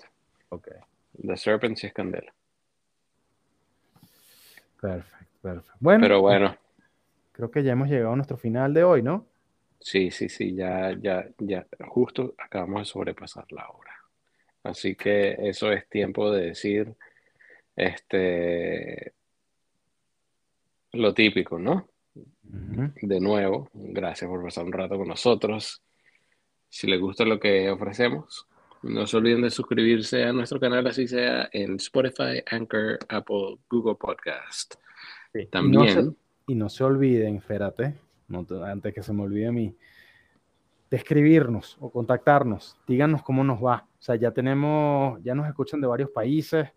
Ok, 0.49 0.67
The 1.25 1.37
Serpent 1.37 1.77
sí 1.77 1.87
es 1.87 1.93
candela. 1.93 2.33
perfecto, 4.81 5.37
perfecto. 5.41 5.71
Bueno, 5.79 6.01
Pero 6.01 6.21
bueno, 6.21 6.55
creo 7.31 7.49
que 7.51 7.63
ya 7.63 7.71
hemos 7.71 7.87
llegado 7.89 8.13
a 8.13 8.15
nuestro 8.15 8.37
final 8.37 8.73
de 8.73 8.83
hoy, 8.83 9.01
¿no? 9.01 9.25
Sí, 9.83 10.09
sí, 10.11 10.29
sí, 10.29 10.55
ya, 10.55 10.95
ya, 10.99 11.27
ya, 11.37 11.67
justo 11.87 12.33
acabamos 12.37 12.81
de 12.81 12.85
sobrepasar 12.85 13.45
la 13.51 13.69
hora. 13.69 13.91
Así 14.63 14.95
que 14.95 15.35
eso 15.39 15.71
es 15.71 15.87
tiempo 15.89 16.31
de 16.31 16.47
decir, 16.47 16.95
este, 17.75 19.13
lo 20.93 21.13
típico, 21.13 21.59
¿no? 21.59 21.87
De 23.01 23.19
nuevo, 23.19 23.69
gracias 23.73 24.29
por 24.29 24.43
pasar 24.43 24.65
un 24.65 24.71
rato 24.73 24.97
con 24.97 25.07
nosotros. 25.07 25.81
Si 26.69 26.87
les 26.87 26.99
gusta 26.99 27.25
lo 27.25 27.39
que 27.39 27.69
ofrecemos, 27.69 28.47
no 28.83 29.07
se 29.07 29.17
olviden 29.17 29.41
de 29.41 29.49
suscribirse 29.49 30.23
a 30.23 30.33
nuestro 30.33 30.59
canal, 30.59 30.85
así 30.87 31.07
sea 31.07 31.49
en 31.51 31.75
Spotify, 31.75 32.41
Anchor, 32.49 32.99
Apple, 33.09 33.57
Google 33.69 33.95
Podcast. 33.95 34.75
Sí, 35.33 35.39
y 35.39 35.43
no 35.45 35.49
También, 35.49 35.89
se- 36.11 36.17
Y 36.47 36.55
no 36.55 36.69
se 36.69 36.83
olviden, 36.83 37.37
espérate, 37.37 37.95
no 38.27 38.45
te- 38.45 38.63
antes 38.63 38.93
que 38.93 39.03
se 39.03 39.13
me 39.13 39.23
olvide 39.23 39.47
a 39.47 39.51
mí, 39.51 39.75
de 40.89 40.97
escribirnos 40.97 41.77
o 41.79 41.89
contactarnos. 41.91 42.77
Díganos 42.87 43.23
cómo 43.23 43.43
nos 43.43 43.63
va. 43.63 43.87
O 43.99 44.01
sea, 44.01 44.15
ya 44.15 44.31
tenemos, 44.31 45.21
ya 45.23 45.33
nos 45.33 45.47
escuchan 45.47 45.81
de 45.81 45.87
varios 45.87 46.09
países, 46.11 46.69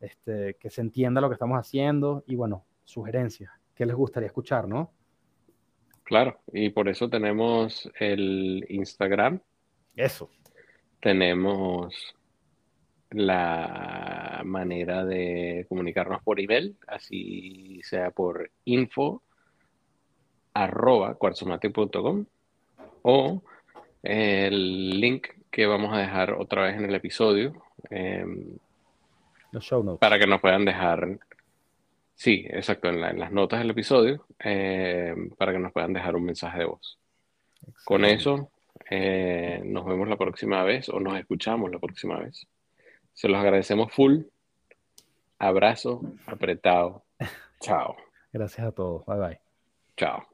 este, 0.00 0.54
que 0.60 0.70
se 0.70 0.80
entienda 0.80 1.20
lo 1.20 1.28
que 1.28 1.34
estamos 1.34 1.58
haciendo 1.58 2.22
y 2.26 2.36
bueno, 2.36 2.64
sugerencias. 2.84 3.50
¿Qué 3.74 3.86
les 3.86 3.96
gustaría 3.96 4.26
escuchar, 4.28 4.68
no? 4.68 4.92
claro, 6.04 6.38
y 6.52 6.68
por 6.68 6.88
eso 6.90 7.08
tenemos 7.08 7.90
el 7.98 8.64
Instagram, 8.68 9.40
Eso. 9.96 10.28
tenemos 11.00 12.14
la 13.10 14.42
manera 14.44 15.04
de 15.06 15.64
comunicarnos 15.68 16.22
por 16.22 16.40
email, 16.40 16.76
así 16.86 17.80
sea 17.84 18.10
por 18.10 18.50
info 18.66 19.22
arroba 20.54 21.14
cuarzomate.com 21.14 22.24
o 23.02 23.42
el 24.02 25.00
link 25.00 25.28
que 25.50 25.66
vamos 25.66 25.92
a 25.92 25.98
dejar 25.98 26.32
otra 26.34 26.62
vez 26.62 26.76
en 26.76 26.84
el 26.86 26.94
episodio 26.94 27.52
eh, 27.90 28.24
Los 29.52 29.64
show 29.64 29.82
notes. 29.84 30.00
para 30.00 30.18
que 30.18 30.26
nos 30.26 30.40
puedan 30.40 30.64
dejar, 30.64 31.18
sí, 32.14 32.44
exacto, 32.48 32.88
en, 32.88 33.00
la- 33.00 33.10
en 33.10 33.20
las 33.20 33.30
notas 33.32 33.60
del 33.60 33.70
episodio, 33.70 34.26
eh, 34.42 35.14
para 35.38 35.52
que 35.52 35.58
nos 35.58 35.72
puedan 35.72 35.92
dejar 35.92 36.16
un 36.16 36.24
mensaje 36.24 36.60
de 36.60 36.64
voz. 36.64 36.98
Con 37.84 38.04
eso, 38.04 38.50
eh, 38.90 39.60
nos 39.64 39.84
vemos 39.86 40.08
la 40.08 40.16
próxima 40.16 40.62
vez 40.64 40.88
o 40.88 40.98
nos 41.00 41.18
escuchamos 41.18 41.70
la 41.70 41.78
próxima 41.78 42.18
vez. 42.18 42.46
Se 43.12 43.28
los 43.28 43.38
agradecemos 43.38 43.92
full. 43.92 44.22
Abrazo 45.38 46.02
apretado. 46.26 47.04
Chao. 47.60 47.96
Gracias 48.32 48.66
a 48.66 48.72
todos. 48.72 49.04
Bye 49.06 49.16
bye. 49.18 49.40
Chao. 49.96 50.33